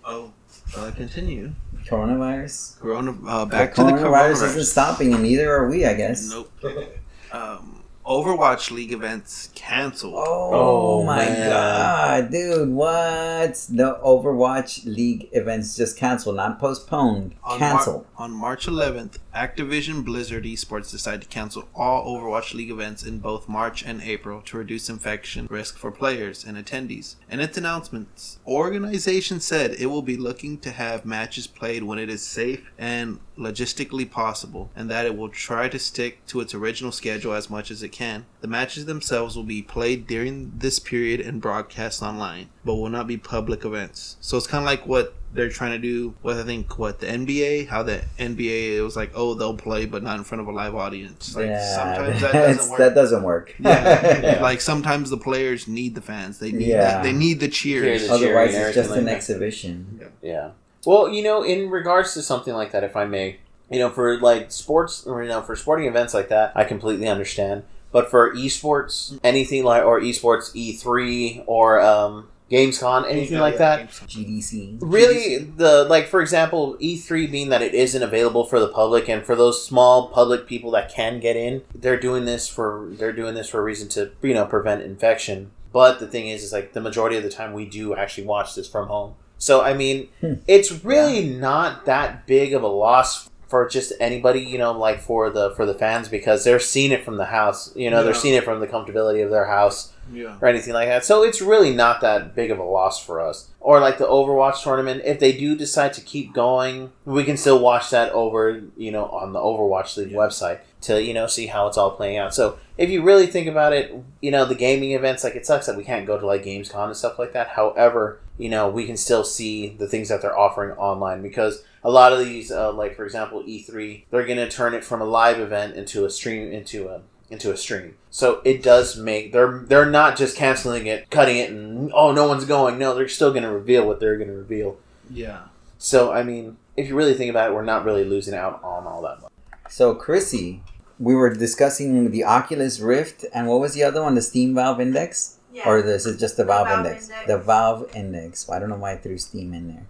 oh, 0.05 0.33
shall 0.69 0.87
I 0.87 0.91
continue? 0.91 1.53
Coronavirus. 1.87 2.81
Corona, 2.81 3.17
uh, 3.29 3.45
back 3.45 3.77
the 3.77 3.85
to 3.85 3.91
the 3.93 3.97
coronavirus 3.97 4.03
coronavirus. 4.03 4.43
isn't 4.49 4.65
stopping, 4.65 5.15
and 5.15 5.23
neither 5.23 5.53
are 5.53 5.69
we. 5.69 5.87
I 5.87 5.95
guess. 5.95 6.29
Nope. 6.31 6.51
Um, 7.31 7.78
Overwatch 8.09 8.71
League 8.71 8.93
events 8.93 9.51
canceled. 9.55 10.15
Oh, 10.17 11.01
Oh, 11.01 11.05
my 11.05 11.17
man. 11.27 11.51
god, 11.51 12.31
dude! 12.31 12.71
What? 12.71 13.55
The 13.69 13.99
Overwatch 14.03 14.87
League 14.87 15.29
events 15.33 15.77
just 15.77 15.97
canceled, 15.99 16.37
not 16.37 16.59
postponed. 16.59 17.35
On 17.45 17.59
Canceled. 17.59 18.07
Mar- 18.19 18.25
on 18.25 18.33
March 18.33 18.67
11th, 18.67 19.19
Activision 19.39 20.05
Blizzard 20.05 20.43
Esports 20.43 20.91
decided 20.91 21.23
to 21.23 21.29
cancel 21.29 21.69
all 21.73 22.05
Overwatch 22.05 22.55
League 22.55 22.73
events 22.73 23.05
in 23.05 23.21
both 23.21 23.49
March 23.49 23.85
and 23.85 24.03
April 24.03 24.43
to 24.43 24.59
reduce 24.59 24.91
infection 24.91 25.47
risk 25.49 25.79
for 25.79 25.93
players 25.93 26.45
and 26.45 26.59
attendees. 26.59 27.15
In 27.31 27.39
its 27.39 27.57
announcements, 27.57 28.41
organization 28.45 29.39
said 29.39 29.77
it 29.79 29.87
will 29.87 30.03
be 30.03 30.17
looking 30.17 30.59
to 30.59 30.73
have 30.73 31.05
matches 31.05 31.47
played 31.47 31.85
when 31.85 32.01
it 32.01 32.11
is 32.11 32.21
safe 32.21 32.69
and 32.77 33.21
logistically 33.39 34.11
possible, 34.11 34.73
and 34.75 34.91
that 34.91 35.07
it 35.07 35.17
will 35.17 35.29
try 35.29 35.69
to 35.69 35.79
stick 35.79 36.27
to 36.27 36.41
its 36.41 36.53
original 36.53 36.91
schedule 36.91 37.33
as 37.33 37.49
much 37.49 37.71
as 37.71 37.85
it 37.85 37.91
can. 37.91 38.27
The 38.41 38.49
matches 38.49 38.87
themselves 38.87 39.37
will 39.37 39.45
be 39.45 39.63
played 39.63 40.09
during 40.09 40.51
this 40.57 40.81
period 40.81 41.21
and 41.21 41.41
broadcast 41.41 42.03
online, 42.03 42.49
but 42.65 42.75
will 42.75 42.89
not 42.89 43.07
be 43.07 43.17
public 43.17 43.65
events. 43.65 44.17
So 44.21 44.37
it's 44.37 44.49
kind 44.49 44.65
of 44.65 44.67
like 44.67 44.85
what 44.85 45.15
they're 45.33 45.51
trying 45.51 45.73
to 45.73 45.79
do 45.79 46.15
what 46.23 46.37
I 46.37 46.43
think 46.43 46.79
what 46.79 47.01
the 47.01 47.07
NBA, 47.07 47.69
how 47.69 47.83
the 47.83 48.03
NBA 48.19 48.77
it 48.77 48.83
was 48.83 48.97
like, 48.97 49.13
oh 49.15 49.35
they'll 49.35 49.57
play 49.57 49.85
but 49.87 50.03
not 50.03 50.17
in 50.19 50.25
front 50.25 50.41
of 50.41 50.49
a 50.49 50.53
live 50.53 50.75
audience. 50.75 51.37
Like 51.37 51.47
yeah, 51.47 51.75
sometimes 51.77 52.21
that 52.23 52.33
doesn't 52.33 52.71
work. 52.71 52.79
That 52.79 52.95
doesn't 52.95 53.23
work. 53.23 53.55
Yeah. 53.59 54.21
Yeah. 54.23 54.43
Like 54.49 54.61
sometimes 54.61 55.11
the 55.11 55.19
players 55.19 55.69
need 55.69 55.95
the 55.95 56.01
fans. 56.01 56.39
They 56.39 56.53
need 56.53 56.69
Yeah. 56.69 57.03
the, 57.03 57.09
they 57.11 57.17
need 57.17 57.41
the 57.41 57.49
cheers. 57.49 58.01
Cheers. 58.01 58.11
Otherwise, 58.11 58.51
cheering 58.53 58.67
it's 58.69 58.75
just 58.75 58.91
and 58.91 59.01
an 59.01 59.05
that. 59.07 59.15
exhibition. 59.17 60.01
Yeah. 60.23 60.51
Well, 60.87 61.13
you 61.13 61.23
know, 61.23 61.43
in 61.43 61.69
regards 61.71 62.15
to 62.15 62.23
something 62.23 62.55
like 62.55 62.73
that, 62.73 62.85
if 62.85 62.97
I 62.97 63.05
may, 63.05 63.39
you 63.71 63.79
know, 63.79 63.91
for 63.91 64.19
like 64.21 64.51
sports, 64.51 65.07
or 65.07 65.23
you 65.23 65.29
know, 65.29 65.43
for 65.43 65.55
sporting 65.57 65.87
events 65.87 66.15
like 66.15 66.29
that, 66.31 66.53
I 66.55 66.65
completely 66.65 67.09
understand. 67.09 67.65
But 67.93 68.11
for 68.11 68.35
esports, 68.35 69.19
anything 69.25 69.65
like 69.65 69.83
or 69.85 70.01
esports 70.01 70.55
E3 70.55 71.45
or 71.47 71.81
um, 71.81 72.29
Gamescom, 72.51 73.05
anything 73.09 73.35
Yeah, 73.35 73.41
like 73.43 73.55
yeah, 73.55 73.59
that, 73.77 73.91
GDC. 73.91 74.79
really 74.81 75.39
the 75.39 75.85
like 75.85 76.09
for 76.09 76.21
example 76.23 76.77
E3 76.81 77.31
being 77.31 77.49
that 77.51 77.61
it 77.63 77.75
isn't 77.75 78.03
available 78.03 78.45
for 78.45 78.59
the 78.59 78.69
public 78.69 79.09
and 79.09 79.25
for 79.25 79.37
those 79.37 79.63
small 79.65 80.09
public 80.09 80.47
people 80.47 80.71
that 80.71 80.91
can 80.93 81.21
get 81.21 81.37
in, 81.37 81.63
they're 81.75 82.01
doing 82.01 82.25
this 82.25 82.49
for 82.49 82.89
they're 82.93 83.13
doing 83.13 83.35
this 83.35 83.49
for 83.51 83.61
a 83.61 83.63
reason 83.63 83.89
to 83.91 84.11
you 84.23 84.33
know 84.35 84.47
prevent 84.47 84.83
infection. 84.83 85.51
But 85.73 86.01
the 86.01 86.07
thing 86.07 86.29
is, 86.29 86.43
is 86.43 86.53
like 86.53 86.73
the 86.73 86.81
majority 86.81 87.17
of 87.19 87.23
the 87.23 87.31
time 87.31 87.53
we 87.53 87.67
do 87.67 87.95
actually 87.95 88.25
watch 88.27 88.55
this 88.55 88.67
from 88.67 88.89
home. 88.89 89.15
So 89.37 89.61
I 89.63 89.75
mean, 89.75 90.09
Hmm. 90.23 90.35
it's 90.49 90.85
really 90.85 91.25
not 91.29 91.85
that 91.85 92.27
big 92.27 92.55
of 92.55 92.63
a 92.63 92.67
loss 92.69 93.28
for 93.49 93.67
just 93.69 93.93
anybody, 93.99 94.41
you 94.41 94.59
know, 94.59 94.73
like 94.73 95.01
for 95.01 95.31
the 95.31 95.51
for 95.53 95.65
the 95.67 95.75
fans 95.75 96.09
because 96.09 96.45
they're 96.45 96.61
seeing 96.61 96.93
it 96.93 97.05
from 97.05 97.17
the 97.17 97.25
house. 97.27 97.75
You 97.75 97.91
know, 97.91 98.05
they're 98.05 98.15
seeing 98.15 98.35
it 98.35 98.45
from 98.45 98.61
the 98.61 98.67
comfortability 98.67 99.25
of 99.25 99.31
their 99.31 99.47
house 99.47 99.93
Yeah. 100.13 100.37
or 100.41 100.49
anything 100.49 100.75
like 100.75 100.89
that. 100.89 101.05
So 101.05 101.23
it's 101.23 101.41
really 101.41 101.75
not 101.75 102.01
that 102.03 102.35
big 102.35 102.51
of 102.51 102.59
a 102.59 102.63
loss 102.63 103.03
for 103.03 103.21
us. 103.21 103.49
Or 103.61 103.81
like 103.81 103.97
the 103.99 104.07
Overwatch 104.07 104.63
tournament, 104.63 105.03
if 105.05 105.19
they 105.19 105.33
do 105.33 105.57
decide 105.57 105.95
to 105.95 106.01
keep 106.03 106.33
going, 106.35 106.93
we 107.07 107.25
can 107.25 107.37
still 107.39 107.59
watch 107.59 107.89
that 107.91 108.13
over, 108.13 108.63
you 108.77 108.93
know, 108.93 109.07
on 109.07 109.33
the 109.33 109.39
Overwatch 109.41 109.97
League 109.97 110.13
website 110.13 110.61
to, 110.83 111.03
you 111.03 111.13
know, 111.15 111.27
see 111.27 111.47
how 111.47 111.67
it's 111.67 111.77
all 111.79 111.91
playing 111.91 112.19
out. 112.19 112.35
So 112.35 112.59
if 112.77 112.89
you 112.91 113.03
really 113.03 113.27
think 113.27 113.47
about 113.49 113.73
it, 113.73 113.95
you 114.21 114.31
know, 114.31 114.45
the 114.45 114.55
gaming 114.55 114.93
events, 114.93 115.25
like 115.25 115.35
it 115.37 115.45
sucks 115.47 115.67
that 115.67 115.77
we 115.77 115.85
can't 115.85 116.07
go 116.07 116.19
to 116.19 116.27
like 116.27 116.45
Gamescom 116.45 116.87
and 116.87 116.97
stuff 116.97 117.19
like 117.19 117.33
that. 117.33 117.49
However, 117.49 118.21
you 118.39 118.49
know, 118.49 118.69
we 118.69 118.87
can 118.87 118.97
still 118.97 119.25
see 119.25 119.71
the 119.71 119.89
things 119.89 120.09
that 120.09 120.23
they're 120.23 120.39
offering 120.39 120.73
online 120.73 121.23
because 121.23 121.63
a 121.85 121.91
lot 121.91 122.13
of 122.13 122.21
these, 122.21 122.51
uh, 122.51 122.73
like 122.73 122.97
for 122.97 123.05
example, 123.05 123.43
E3, 123.43 124.05
they're 124.11 124.27
going 124.27 124.39
to 124.39 124.49
turn 124.49 124.75
it 124.75 124.85
from 124.85 125.01
a 125.01 125.05
live 125.05 125.39
event 125.39 125.77
into 125.77 126.05
a 126.05 126.11
stream, 126.11 126.53
into 126.53 126.89
a 126.89 127.03
into 127.31 127.53
a 127.53 127.57
stream. 127.57 127.95
So 128.11 128.41
it 128.45 128.63
does 128.63 128.97
make 128.97 129.33
they're 129.33 129.59
they're 129.67 129.87
not 129.91 130.17
just 130.17 130.37
canceling 130.37 130.87
it, 130.87 131.11
cutting 131.11 131.37
it, 131.37 131.51
and 131.51 131.93
oh 131.95 132.13
no 132.13 132.27
one's 132.27 132.45
going. 132.45 132.79
No, 132.79 132.95
they're 132.95 133.09
still 133.09 133.31
going 133.31 133.43
to 133.43 133.51
reveal 133.51 133.87
what 133.87 134.01
they're 134.01 134.17
going 134.17 134.31
to 134.31 134.37
reveal. 134.37 134.79
Yeah. 135.11 135.43
So 135.77 136.13
I 136.13 136.23
mean, 136.23 136.57
if 136.77 136.89
you 136.89 136.95
really 136.95 137.15
think 137.15 137.31
about 137.31 137.51
it, 137.51 137.55
we're 137.55 137.65
not 137.65 137.85
really 137.85 138.05
losing 138.05 138.35
out 138.35 138.63
on 138.63 138.87
all 138.87 139.03
that 139.03 139.21
much. 139.21 139.33
So, 139.69 139.95
Chrissy, 139.95 140.63
we 140.99 141.15
were 141.15 141.35
discussing 141.35 142.11
the 142.11 142.25
Oculus 142.25 142.81
Rift, 142.81 143.25
and 143.35 143.49
what 143.49 143.61
was 143.61 143.75
the 143.75 143.83
other 143.83 144.03
one? 144.03 144.15
The 144.15 144.23
Steam 144.23 144.55
Valve 144.55 144.81
Index? 144.81 145.38
Yeah. 145.59 145.69
Or 145.69 145.83
this 145.83 146.07
is 146.07 146.21
just 146.21 146.37
the 146.37 146.45
The 146.45 146.47
Valve, 146.53 146.69
Valve 146.69 146.87
Index? 146.87 147.09
Index. 147.11 147.27
The 147.27 147.39
Valve 147.39 147.91
Index. 147.97 148.49
I 148.51 148.59
don't 148.61 148.69
know 148.71 148.77
why 148.77 148.93
I 148.93 148.97
threw 148.97 149.19
Steam 149.19 149.53
in 149.55 149.67
there. 149.69 149.87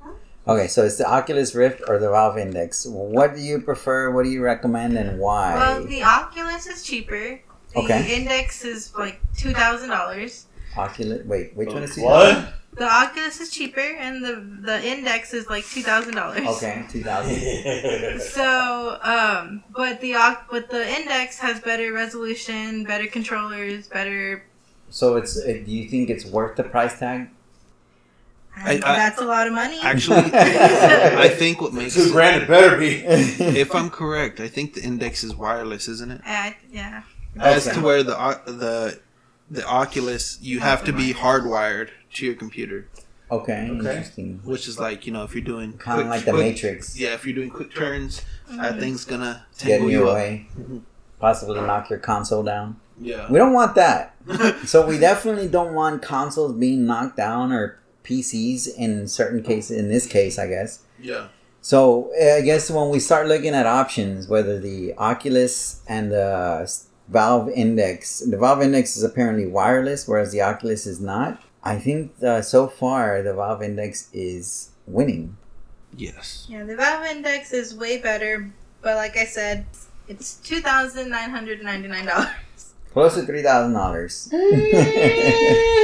Okay, 0.46 0.66
so 0.66 0.82
it's 0.84 0.96
the 0.96 1.06
Oculus 1.06 1.54
Rift 1.54 1.82
or 1.88 1.98
the 1.98 2.08
Valve 2.10 2.38
Index. 2.38 2.86
What 2.86 3.34
do 3.34 3.40
you 3.42 3.60
prefer? 3.60 4.10
What 4.10 4.24
do 4.24 4.30
you 4.30 4.42
recommend, 4.42 4.96
and 4.96 5.18
why? 5.20 5.54
Well, 5.54 5.84
the 5.84 6.02
Oculus 6.04 6.66
is 6.66 6.82
cheaper. 6.82 7.40
The 7.74 7.80
Okay. 7.80 8.16
Index 8.16 8.64
is 8.64 8.94
like 8.96 9.20
two 9.36 9.52
thousand 9.52 9.90
dollars. 9.90 10.46
Oculus. 10.74 11.26
Wait, 11.26 11.54
which 11.54 11.68
one 11.68 11.82
is 11.82 11.94
the 11.96 12.02
What? 12.02 12.54
The 12.72 12.88
Oculus 12.88 13.40
is 13.40 13.50
cheaper, 13.50 13.80
and 14.04 14.24
the 14.24 14.36
the 14.62 14.82
Index 14.86 15.34
is 15.34 15.48
like 15.50 15.66
two 15.66 15.82
thousand 15.82 16.14
dollars. 16.14 16.46
Okay, 16.56 16.86
two 16.88 17.02
thousand. 17.02 17.36
So, 18.20 18.98
um, 19.02 19.64
but 19.76 20.00
the 20.00 20.14
Oc- 20.16 20.46
but 20.50 20.70
the 20.70 20.88
Index 20.98 21.38
has 21.40 21.60
better 21.60 21.92
resolution, 21.92 22.84
better 22.84 23.06
controllers, 23.06 23.86
better. 23.88 24.44
So 24.90 25.16
it's. 25.16 25.36
Uh, 25.38 25.62
do 25.64 25.70
you 25.72 25.88
think 25.88 26.10
it's 26.10 26.24
worth 26.24 26.56
the 26.56 26.64
price 26.64 26.98
tag? 26.98 27.28
I- 28.56 28.72
I- 28.74 28.78
that's 28.78 29.20
a 29.20 29.24
lot 29.24 29.46
of 29.46 29.52
money. 29.52 29.78
Actually, 29.82 30.16
I 30.34 31.28
think 31.28 31.60
what 31.60 31.72
makes 31.72 31.94
Two 31.94 32.10
grand 32.10 32.42
it 32.42 32.48
better 32.48 32.76
be. 32.76 32.94
if 33.04 33.74
I'm 33.74 33.88
correct, 33.90 34.40
I 34.40 34.48
think 34.48 34.74
the 34.74 34.82
index 34.82 35.22
is 35.22 35.34
wireless, 35.36 35.86
isn't 35.88 36.10
it? 36.10 36.20
Uh, 36.26 36.50
yeah. 36.72 37.02
As 37.38 37.66
Okay. 37.68 37.76
to 37.76 37.82
where 37.84 38.02
the 38.02 38.14
the 38.46 39.00
the 39.50 39.64
Oculus, 39.66 40.38
you 40.42 40.60
have 40.60 40.84
to 40.84 40.92
be 40.92 41.12
hardwired 41.14 41.90
to 42.14 42.26
your 42.26 42.34
computer, 42.34 42.88
Okay, 43.30 43.68
interesting. 43.68 44.40
which 44.44 44.66
is 44.66 44.78
like 44.78 45.06
you 45.06 45.12
know 45.12 45.22
if 45.22 45.34
you're 45.34 45.44
doing 45.44 45.74
Kind 45.74 46.00
of 46.00 46.06
like 46.08 46.24
the 46.24 46.32
quick- 46.32 46.42
Matrix. 46.54 46.98
Yeah, 46.98 47.14
if 47.14 47.24
you're 47.24 47.36
doing 47.36 47.50
quick 47.50 47.74
turns, 47.74 48.22
that 48.50 48.80
thing's 48.80 49.04
gonna 49.04 49.46
Get 49.58 49.62
in 49.64 49.70
tangle 49.70 49.90
your 49.90 50.02
you 50.02 50.08
up. 50.08 50.14
way. 50.16 50.46
Possibly 51.20 51.60
knock 51.60 51.90
your 51.90 51.98
console 52.00 52.42
down. 52.42 52.80
Yeah. 53.00 53.30
We 53.30 53.38
don't 53.38 53.52
want 53.52 53.74
that. 53.76 54.14
So 54.66 54.86
we 54.86 54.98
definitely 54.98 55.48
don't 55.48 55.72
want 55.72 56.02
consoles 56.02 56.52
being 56.52 56.86
knocked 56.86 57.16
down 57.16 57.50
or 57.50 57.78
PCs 58.04 58.68
in 58.76 59.08
certain 59.08 59.42
cases. 59.42 59.78
In 59.78 59.88
this 59.88 60.06
case, 60.06 60.38
I 60.38 60.46
guess. 60.48 60.84
Yeah. 61.00 61.28
So 61.62 62.10
eh, 62.18 62.36
I 62.36 62.40
guess 62.42 62.70
when 62.70 62.90
we 62.90 63.00
start 63.00 63.26
looking 63.26 63.54
at 63.54 63.66
options, 63.66 64.28
whether 64.28 64.58
the 64.58 64.94
Oculus 64.98 65.82
and 65.88 66.12
the 66.12 66.70
Valve 67.08 67.48
Index, 67.50 68.20
the 68.20 68.36
Valve 68.36 68.62
Index 68.62 68.96
is 68.96 69.02
apparently 69.02 69.46
wireless, 69.46 70.06
whereas 70.06 70.32
the 70.32 70.42
Oculus 70.42 70.86
is 70.86 71.00
not. 71.00 71.40
I 71.64 71.78
think 71.78 72.12
uh, 72.22 72.42
so 72.42 72.68
far 72.68 73.22
the 73.22 73.34
Valve 73.34 73.62
Index 73.62 74.10
is 74.12 74.70
winning. 74.86 75.36
Yes. 75.96 76.46
Yeah, 76.48 76.64
the 76.64 76.76
Valve 76.76 77.06
Index 77.06 77.52
is 77.52 77.74
way 77.74 77.98
better, 77.98 78.50
but 78.82 78.96
like 78.96 79.16
I 79.16 79.24
said, 79.24 79.66
it's 80.06 80.34
two 80.34 80.60
thousand 80.60 81.10
nine 81.10 81.30
hundred 81.30 81.62
ninety 81.62 81.88
nine 81.88 82.06
dollars. 82.06 82.28
Close 82.92 83.14
to 83.14 83.22
three 83.22 83.42
thousand 83.42 83.72
dollars. 83.74 84.28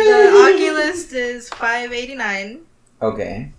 The 0.05 0.53
Oculus 0.55 1.13
is 1.13 1.49
five 1.49 1.93
eighty 1.93 2.15
nine. 2.15 2.61
okay, 3.01 3.53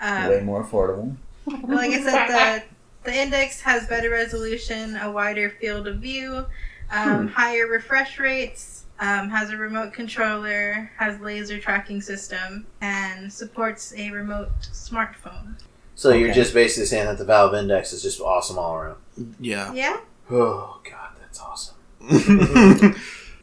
Um, 0.00 0.28
way 0.28 0.40
more 0.40 0.64
affordable. 0.64 1.16
like 1.46 1.90
I 1.92 2.00
said, 2.02 2.28
the 2.28 2.62
the 3.10 3.14
index 3.14 3.60
has 3.60 3.86
better 3.88 4.10
resolution, 4.10 4.96
a 4.96 5.10
wider 5.10 5.50
field 5.50 5.86
of 5.86 5.98
view, 5.98 6.46
um, 6.90 7.28
higher 7.28 7.66
refresh 7.66 8.18
rates, 8.18 8.84
um, 9.00 9.28
has 9.28 9.50
a 9.50 9.56
remote 9.56 9.92
controller, 9.92 10.90
has 10.96 11.20
laser 11.20 11.58
tracking 11.58 12.00
system, 12.00 12.66
and 12.80 13.30
supports 13.32 13.92
a 13.96 14.10
remote 14.10 14.50
smartphone. 14.72 15.58
So 15.94 16.10
you're 16.10 16.32
just 16.32 16.54
basically 16.54 16.86
saying 16.86 17.06
that 17.06 17.18
the 17.18 17.24
Valve 17.24 17.54
Index 17.54 17.92
is 17.92 18.02
just 18.02 18.20
awesome 18.20 18.58
all 18.58 18.74
around. 18.76 18.96
Yeah. 19.38 19.72
Yeah, 19.74 20.00
Oh 20.30 20.80
god, 20.88 20.90
that's 20.90 20.90
awesome. 20.90 21.01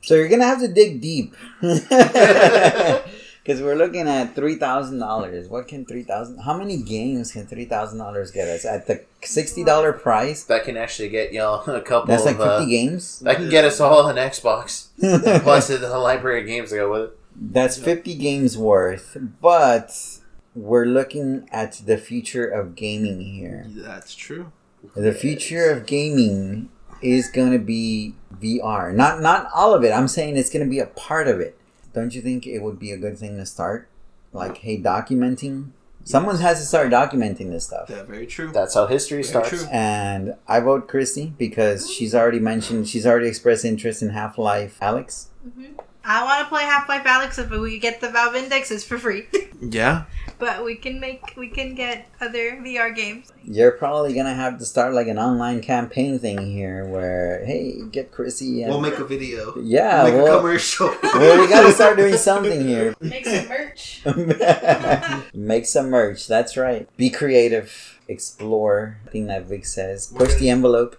So 0.02 0.16
you're 0.16 0.30
gonna 0.30 0.46
have 0.46 0.62
to 0.62 0.70
dig 0.70 1.02
deep, 1.02 1.36
because 1.60 3.62
we're 3.62 3.76
looking 3.76 4.08
at 4.08 4.34
three 4.34 4.56
thousand 4.56 5.00
dollars. 5.00 5.50
What 5.50 5.68
can 5.68 5.86
three 5.86 6.04
thousand? 6.04 6.40
How 6.40 6.58
many 6.58 6.82
games 6.82 7.34
can 7.34 7.46
three 7.46 7.66
thousand 7.66 8.00
dollars 8.00 8.32
get 8.32 8.48
us 8.48 8.64
at 8.64 8.88
the 8.88 9.04
sixty 9.24 9.64
dollar 9.64 9.92
price? 9.92 10.46
That 10.46 10.64
can 10.64 10.78
actually 10.78 11.10
get 11.10 11.34
y'all 11.34 11.70
a 11.70 11.82
couple 11.82 12.08
That's 12.08 12.26
like 12.26 12.36
of. 12.36 12.42
Uh, 12.42 12.60
fifty 12.60 12.72
games. 12.72 13.20
that 13.20 13.36
can 13.36 13.50
get 13.50 13.66
us 13.66 13.82
all 13.82 14.08
an 14.08 14.16
Xbox. 14.16 14.88
Plus 15.44 15.68
the 15.68 16.00
library 16.00 16.42
of 16.42 16.48
games 16.48 16.70
that 16.70 16.78
go 16.78 16.92
with 16.92 17.02
it. 17.02 17.20
That's 17.36 17.78
fifty 17.78 18.16
games 18.16 18.58
worth. 18.58 19.18
But 19.42 20.20
we're 20.56 20.86
looking 20.86 21.48
at 21.52 21.82
the 21.86 21.98
future 21.98 22.48
of 22.48 22.76
gaming 22.76 23.22
here. 23.22 23.66
That's 23.68 24.16
true. 24.16 24.52
The 24.96 25.14
future 25.14 25.70
of 25.72 25.86
gaming 25.86 26.70
is 27.02 27.30
going 27.30 27.52
to 27.52 27.60
be 27.60 28.16
VR. 28.40 28.94
Not 28.94 29.22
not 29.22 29.50
all 29.54 29.74
of 29.74 29.84
it. 29.84 29.92
I'm 29.92 30.08
saying 30.08 30.38
it's 30.38 30.50
going 30.50 30.66
to 30.66 30.70
be 30.70 30.80
a 30.80 30.86
part 30.86 31.28
of 31.28 31.40
it. 31.40 31.58
Don't 31.94 32.14
you 32.14 32.22
think 32.22 32.46
it 32.46 32.60
would 32.60 32.80
be 32.80 32.92
a 32.92 32.98
good 32.98 33.18
thing 33.18 33.38
to 33.38 33.46
start? 33.46 33.90
Like, 34.32 34.58
hey, 34.58 34.80
documenting. 34.80 35.72
Someone 36.04 36.38
has 36.38 36.60
to 36.60 36.66
start 36.66 36.90
documenting 36.90 37.50
this 37.50 37.66
stuff. 37.66 37.90
Yeah, 37.90 38.04
very 38.04 38.26
true. 38.26 38.52
That's 38.52 38.74
how 38.74 38.88
history 38.88 39.18
Very 39.18 39.24
starts. 39.24 39.50
true. 39.50 39.68
And 39.72 40.36
I 40.48 40.60
vote 40.60 40.88
Christy 40.88 41.34
because 41.38 41.86
mm. 41.86 41.92
she's 41.92 42.16
already 42.16 42.40
mentioned 42.40 42.88
she's 42.88 43.06
already 43.06 43.28
expressed 43.28 43.66
interest 43.66 44.02
in 44.02 44.10
Half 44.10 44.38
Life. 44.38 44.80
Alyx, 44.82 45.28
mm-hmm. 45.46 45.74
I 46.04 46.24
want 46.24 46.42
to 46.42 46.50
play 46.50 46.64
Half 46.64 46.90
Life 46.90 47.04
Alyx 47.04 47.38
if 47.38 47.52
we 47.52 47.78
get 47.80 48.02
the 48.02 48.10
Valve 48.10 48.36
Indexes 48.36 48.84
for 48.86 48.98
free, 48.98 49.28
Yeah. 49.62 50.06
But 50.40 50.64
we 50.64 50.76
can 50.76 51.00
make 51.00 51.36
we 51.36 51.50
can 51.50 51.76
get 51.76 52.08
other 52.22 52.58
VR 52.58 52.96
games. 52.96 53.32
you're 53.44 53.72
probably 53.72 54.14
gonna 54.14 54.34
have 54.34 54.58
to 54.58 54.66
start 54.66 54.94
like 54.94 55.08
an 55.08 55.20
online 55.20 55.62
campaign 55.62 56.18
thing 56.18 56.52
here, 56.52 56.86
where 56.86 57.46
hey, 57.46 57.82
get 57.92 58.12
Chrissy. 58.12 58.64
And, 58.64 58.72
We'll 58.72 58.82
make 58.82 58.98
a 58.98 59.04
video. 59.06 59.58
yeah, 59.60 60.04
make 60.06 60.14
a 60.14 60.38
commercial. 60.38 60.88
well, 61.04 61.40
we 61.42 61.48
gotta 61.48 61.72
start 61.74 61.98
doing 61.98 62.16
something 62.16 62.66
here. 62.66 62.96
Make 63.02 63.26
some 63.26 63.48
merch. 63.48 64.02
Make 65.34 65.66
some 65.66 65.90
merch. 65.90 66.28
That's 66.28 66.56
right. 66.58 66.88
Be 66.98 67.10
creative. 67.10 68.00
Explore. 68.08 68.98
I 69.06 69.10
think 69.10 69.28
that 69.28 69.46
Vic 69.46 69.66
says. 69.66 70.08
Push 70.16 70.36
the 70.36 70.50
envelope. 70.50 70.98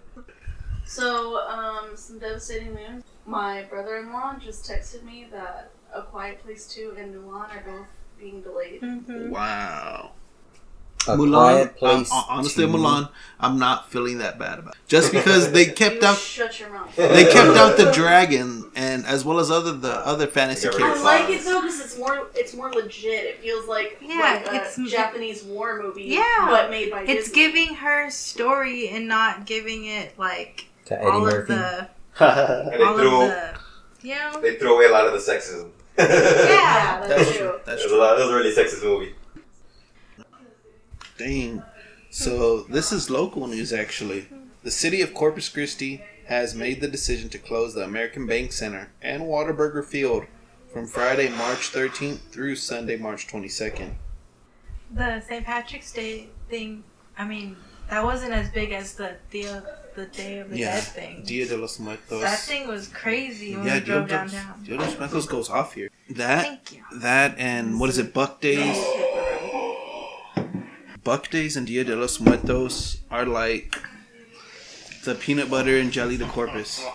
So, 0.85 1.37
um, 1.47 1.91
some 1.95 2.19
devastating 2.19 2.73
news. 2.75 3.03
My 3.25 3.63
brother-in-law 3.63 4.39
just 4.43 4.69
texted 4.69 5.03
me 5.03 5.27
that 5.31 5.71
A 5.93 6.01
Quiet 6.01 6.43
Place 6.43 6.67
2 6.67 6.95
and 6.97 7.15
Mulan 7.15 7.49
are 7.49 7.63
both 7.65 7.87
being 8.21 8.41
delayed. 8.41 8.81
Mm-hmm. 8.81 9.29
wow. 9.31 10.11
A 11.07 11.17
Mulan. 11.17 11.31
quiet 11.33 11.77
place. 11.77 12.11
uh, 12.13 12.21
honestly, 12.29 12.63
to- 12.63 12.71
Mulan. 12.71 13.09
I'm 13.39 13.57
not 13.57 13.89
feeling 13.91 14.19
that 14.19 14.37
bad 14.37 14.59
about. 14.59 14.75
It. 14.75 14.81
Just 14.87 15.11
because 15.17 15.51
they 15.51 15.65
kept 15.65 15.95
You 16.03 16.07
out, 16.07 16.17
Shut 16.17 16.59
your 16.59 16.69
mouth. 16.69 16.95
they 16.95 17.23
kept 17.23 17.57
out 17.57 17.75
the 17.75 17.91
dragon, 17.91 18.69
and 18.75 19.03
as 19.07 19.25
well 19.25 19.39
as 19.39 19.49
other 19.49 19.71
the 19.73 19.93
other 20.05 20.27
fantasy 20.27 20.67
Yeah, 20.71 20.77
I 20.79 21.01
like 21.01 21.29
it 21.31 21.43
though 21.43 21.61
because 21.61 21.79
it's 21.81 21.97
more 21.97 22.27
it's 22.35 22.53
more 22.55 22.71
legit. 22.71 23.25
It 23.25 23.39
feels 23.39 23.67
like 23.67 23.97
Yeah, 23.99 24.19
like 24.19 24.45
a 24.53 24.55
it's- 24.57 24.91
Japanese 24.91 25.41
war 25.43 25.81
movie. 25.81 26.03
Yeah. 26.03 26.45
but 26.47 26.69
made 26.69 26.91
by 26.91 27.01
It's 27.01 27.29
Disney. 27.29 27.33
giving 27.47 27.75
her 27.75 28.11
story 28.11 28.89
and 28.89 29.07
not 29.07 29.47
giving 29.47 29.85
it 29.85 30.17
like 30.19 30.65
To 30.85 30.99
Eddie 30.99 31.07
all 31.09 31.25
of 31.25 31.33
Murphy. 31.33 31.53
the 31.55 31.89
And 32.73 32.83
all 32.83 32.99
of 32.99 33.27
the 33.29 33.55
you 34.03 34.13
know 34.15 34.39
they 34.39 34.55
threw 34.57 34.75
away 34.75 34.85
a 34.85 34.91
lot 34.91 35.07
of 35.07 35.13
the 35.13 35.19
sexism. 35.19 35.71
Yeah, 35.97 36.99
That's 36.99 37.07
that's, 37.07 37.09
That's 37.09 37.37
true. 37.37 37.47
true. 37.49 37.59
That's 37.65 37.81
It 37.81 37.85
was 37.85 37.85
a 37.85 37.87
true. 37.89 37.99
lot. 37.99 38.19
It 38.19 38.23
was 38.23 38.31
a 38.31 38.35
really 38.35 38.55
sexist 38.55 38.83
movie. 38.83 39.13
Dang. 41.17 41.63
So 42.09 42.61
this 42.63 42.91
is 42.91 43.09
local 43.09 43.47
news 43.47 43.71
actually. 43.73 44.27
The 44.63 44.71
city 44.71 45.01
of 45.01 45.13
Corpus 45.13 45.49
Christi 45.49 46.03
has 46.27 46.55
made 46.55 46.81
the 46.81 46.87
decision 46.87 47.29
to 47.29 47.37
close 47.37 47.73
the 47.73 47.83
American 47.83 48.25
Bank 48.27 48.51
Center 48.51 48.91
and 49.01 49.23
Whataburger 49.23 49.83
Field 49.83 50.25
from 50.71 50.87
Friday, 50.87 51.29
March 51.29 51.71
13th 51.71 52.19
through 52.31 52.55
Sunday, 52.55 52.95
March 52.95 53.27
22nd. 53.27 53.93
the 54.91 55.19
St. 55.21 55.45
Patrick's 55.45 55.91
Day 55.91 56.27
thing. 56.49 56.83
I 57.17 57.25
mean, 57.25 57.55
that 57.89 58.03
wasn't 58.03 58.33
as 58.33 58.49
big 58.49 58.71
as 58.71 58.93
the 58.93 59.15
Dia, 59.31 59.63
the 59.95 60.05
Day 60.05 60.39
of 60.39 60.49
the 60.49 60.57
Yeah. 60.57 60.75
Dead 60.75 60.83
thing. 60.83 61.23
Dia 61.25 61.45
de 61.45 61.57
los 61.57 61.79
Muertos. 61.79 62.21
That 62.21 62.39
thing 62.39 62.67
was 62.67 62.87
crazy 62.87 63.55
when 63.55 63.65
yeah, 63.65 63.75
we 63.75 63.79
drove 63.81 64.07
downtown. 64.07 64.63
Dia 64.63 64.77
de 64.77 64.83
los 64.83 64.97
Muertos 64.97 65.25
goes 65.25 65.49
off 65.49 65.73
here. 65.73 65.89
That 66.09 66.59
that 66.93 67.35
and 67.37 67.79
what 67.79 67.89
is 67.89 67.97
it? 67.97 68.13
Buck 68.13 68.41
Days. 68.41 68.77
Buck 71.03 71.29
Days 71.29 71.57
and 71.57 71.67
Dia 71.67 71.83
de 71.83 71.95
los 71.95 72.19
Muertos 72.19 72.97
are 73.09 73.25
like 73.25 73.75
the 75.03 75.15
peanut 75.15 75.49
butter 75.49 75.77
and 75.77 75.91
jelly 75.91 76.17
de 76.17 76.25
corpus. 76.27 76.85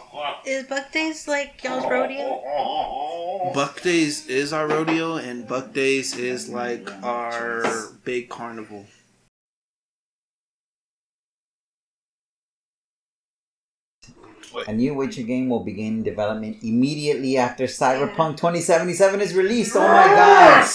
Is 0.45 0.65
Buck 0.65 0.93
Days 0.93 1.27
like 1.27 1.63
y'all's 1.65 1.85
rodeo? 1.91 3.53
Buck 3.53 3.83
Days 3.83 4.27
is 4.29 4.53
our 4.53 4.69
rodeo, 4.69 5.17
and 5.17 5.47
Buck 5.47 5.73
Days 5.73 6.17
is 6.17 6.49
like 6.49 6.89
our 7.03 7.65
big 8.05 8.29
carnival. 8.29 8.87
A 14.67 14.73
new 14.73 14.95
Witcher 14.95 15.23
game 15.23 15.49
will 15.49 15.65
begin 15.65 16.03
development 16.03 16.59
immediately 16.63 17.37
after 17.37 17.65
Cyberpunk 17.65 18.37
2077 18.37 19.21
is 19.21 19.35
released. 19.35 19.77
Oh 19.77 19.81
my 19.81 20.07
god! 20.07 20.67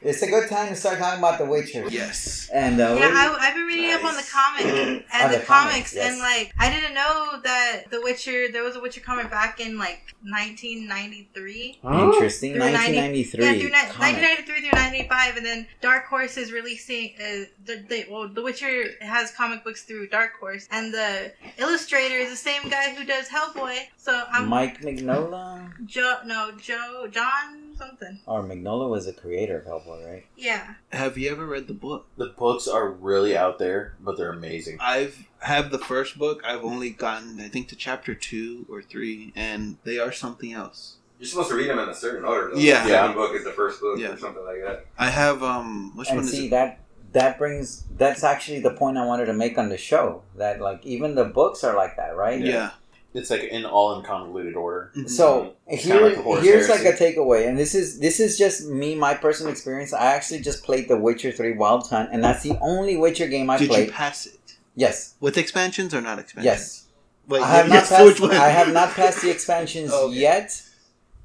It's 0.00 0.22
a 0.22 0.28
good 0.28 0.48
time 0.48 0.68
to 0.68 0.76
start 0.76 0.98
talking 0.98 1.18
about 1.18 1.38
The 1.38 1.44
Witcher. 1.44 1.88
Yes. 1.88 2.48
And 2.54 2.80
uh, 2.80 2.96
Yeah, 2.98 3.10
I, 3.12 3.36
I've 3.40 3.54
been 3.54 3.66
reading 3.66 3.90
up 3.90 4.04
on 4.04 4.14
the 4.16 4.22
comic 4.30 4.64
and 4.66 5.04
Oh, 5.12 5.32
the, 5.32 5.38
the 5.38 5.44
comics, 5.44 5.72
comics, 5.72 5.94
yes. 5.94 6.12
and 6.12 6.20
like 6.20 6.52
I 6.58 6.70
didn't 6.70 6.94
know 6.94 7.40
that 7.42 7.84
The 7.90 8.00
Witcher 8.00 8.46
there 8.52 8.62
was 8.62 8.76
a 8.76 8.80
Witcher 8.80 9.00
comic 9.00 9.28
back 9.30 9.58
in 9.60 9.76
like 9.76 10.14
1993. 10.22 11.80
interesting. 11.84 12.52
Through 12.52 12.60
90 12.60 12.74
1993. 12.74 13.44
Yeah, 13.44 13.52
through 13.52 13.62
ni- 13.68 13.72
1993 13.72 14.44
through 14.44 14.78
1995, 14.78 15.36
and 15.36 15.46
then 15.46 15.66
Dark 15.80 16.06
Horse 16.06 16.36
is 16.36 16.52
releasing. 16.52 17.14
Uh, 17.18 17.44
the, 17.64 17.84
the 17.88 18.06
well, 18.10 18.28
The 18.28 18.42
Witcher 18.42 18.90
has 19.00 19.32
comic 19.32 19.64
books 19.64 19.82
through 19.82 20.08
Dark 20.08 20.32
Horse, 20.38 20.68
and 20.70 20.92
the 20.94 21.32
illustrator 21.58 22.16
is 22.16 22.30
the 22.30 22.36
same 22.36 22.68
guy 22.68 22.94
who 22.94 23.04
does 23.04 23.28
Hellboy. 23.28 23.78
So 23.96 24.24
I'm 24.30 24.48
Mike 24.48 24.80
Mignola 24.80 25.72
Joe. 25.86 26.18
No, 26.24 26.52
Joe 26.60 27.08
John 27.10 27.67
something. 27.78 28.18
or 28.26 28.42
Mignola 28.42 28.88
was 28.88 29.06
the 29.06 29.12
creator 29.12 29.58
of 29.58 29.64
Hellboy, 29.66 30.06
right? 30.06 30.26
Yeah. 30.36 30.74
Have 30.92 31.16
you 31.16 31.30
ever 31.30 31.46
read 31.46 31.66
the 31.68 31.74
book? 31.74 32.06
The 32.16 32.26
books 32.26 32.66
are 32.68 32.90
really 32.90 33.36
out 33.36 33.58
there, 33.58 33.94
but 34.00 34.16
they're 34.16 34.32
amazing. 34.32 34.78
I've 34.80 35.26
have 35.40 35.70
the 35.70 35.78
first 35.78 36.18
book. 36.18 36.42
I've 36.44 36.64
only 36.64 36.90
gotten 36.90 37.40
I 37.40 37.48
think 37.48 37.68
to 37.68 37.76
chapter 37.76 38.14
two 38.14 38.66
or 38.68 38.82
three, 38.82 39.32
and 39.36 39.76
they 39.84 39.98
are 39.98 40.12
something 40.12 40.52
else. 40.52 40.96
You're 41.18 41.28
supposed 41.28 41.48
to 41.50 41.56
read 41.56 41.68
them 41.70 41.78
in 41.78 41.88
a 41.88 41.94
certain 41.94 42.24
order. 42.24 42.50
Though. 42.54 42.60
Yeah. 42.60 42.82
The 42.84 42.88
second 42.90 43.14
book 43.14 43.34
is 43.34 43.44
the 43.44 43.52
first 43.52 43.80
book 43.80 43.98
Yeah. 43.98 44.10
or 44.12 44.16
something 44.18 44.44
like 44.44 44.62
that. 44.64 44.86
I 44.98 45.10
have 45.10 45.42
um 45.42 45.92
which 45.96 46.08
and 46.08 46.18
one 46.18 46.24
is 46.24 46.30
see 46.32 46.46
it? 46.46 46.50
that 46.50 46.80
that 47.12 47.38
brings 47.38 47.84
that's 47.96 48.22
actually 48.22 48.60
the 48.60 48.70
point 48.74 48.98
I 48.98 49.04
wanted 49.06 49.26
to 49.26 49.32
make 49.32 49.56
on 49.58 49.68
the 49.68 49.78
show. 49.78 50.22
That 50.36 50.60
like 50.60 50.84
even 50.84 51.14
the 51.14 51.24
books 51.24 51.64
are 51.64 51.74
like 51.76 51.96
that, 51.96 52.16
right? 52.16 52.40
Yeah. 52.40 52.70
It's 53.14 53.30
like 53.30 53.44
in 53.44 53.64
all 53.64 53.98
in 53.98 54.04
convoluted 54.04 54.54
order. 54.54 54.90
Mhm. 54.96 55.08
So 55.08 55.54
It's 55.66 55.82
here, 55.84 56.00
like 56.00 56.16
the 56.16 56.22
Horus 56.22 56.44
here's 56.44 56.68
like 56.68 56.84
a 56.84 56.92
takeaway, 56.92 57.48
and 57.48 57.58
this 57.58 57.74
is 57.74 57.98
this 58.00 58.20
is 58.20 58.36
just 58.36 58.66
me, 58.66 58.94
my 58.94 59.14
personal 59.14 59.50
experience. 59.50 59.92
I 59.94 60.06
actually 60.14 60.40
just 60.40 60.62
played 60.62 60.88
The 60.88 60.96
Witcher 60.98 61.32
Three 61.32 61.52
Wild 61.52 61.88
Hunt, 61.88 62.10
and 62.12 62.22
that's 62.22 62.42
the 62.42 62.56
only 62.60 62.96
Witcher 62.96 63.26
game 63.28 63.48
I 63.48 63.56
did 63.58 63.70
played. 63.70 63.86
you 63.86 63.92
pass 63.92 64.26
it 64.26 64.38
yes, 64.76 65.14
with 65.20 65.38
expansions 65.38 65.94
or 65.94 66.00
not 66.02 66.18
expansions? 66.18 66.44
yes. 66.44 66.84
Wait, 67.28 67.42
I 67.42 67.48
have 67.48 67.68
yes, 67.76 67.90
not 67.90 67.98
passed. 67.98 68.22
I 68.22 68.48
have 68.50 68.72
not 68.72 68.90
passed 68.90 69.22
the 69.22 69.30
expansions 69.30 69.90
Okay. 70.04 70.14
yet. 70.16 70.62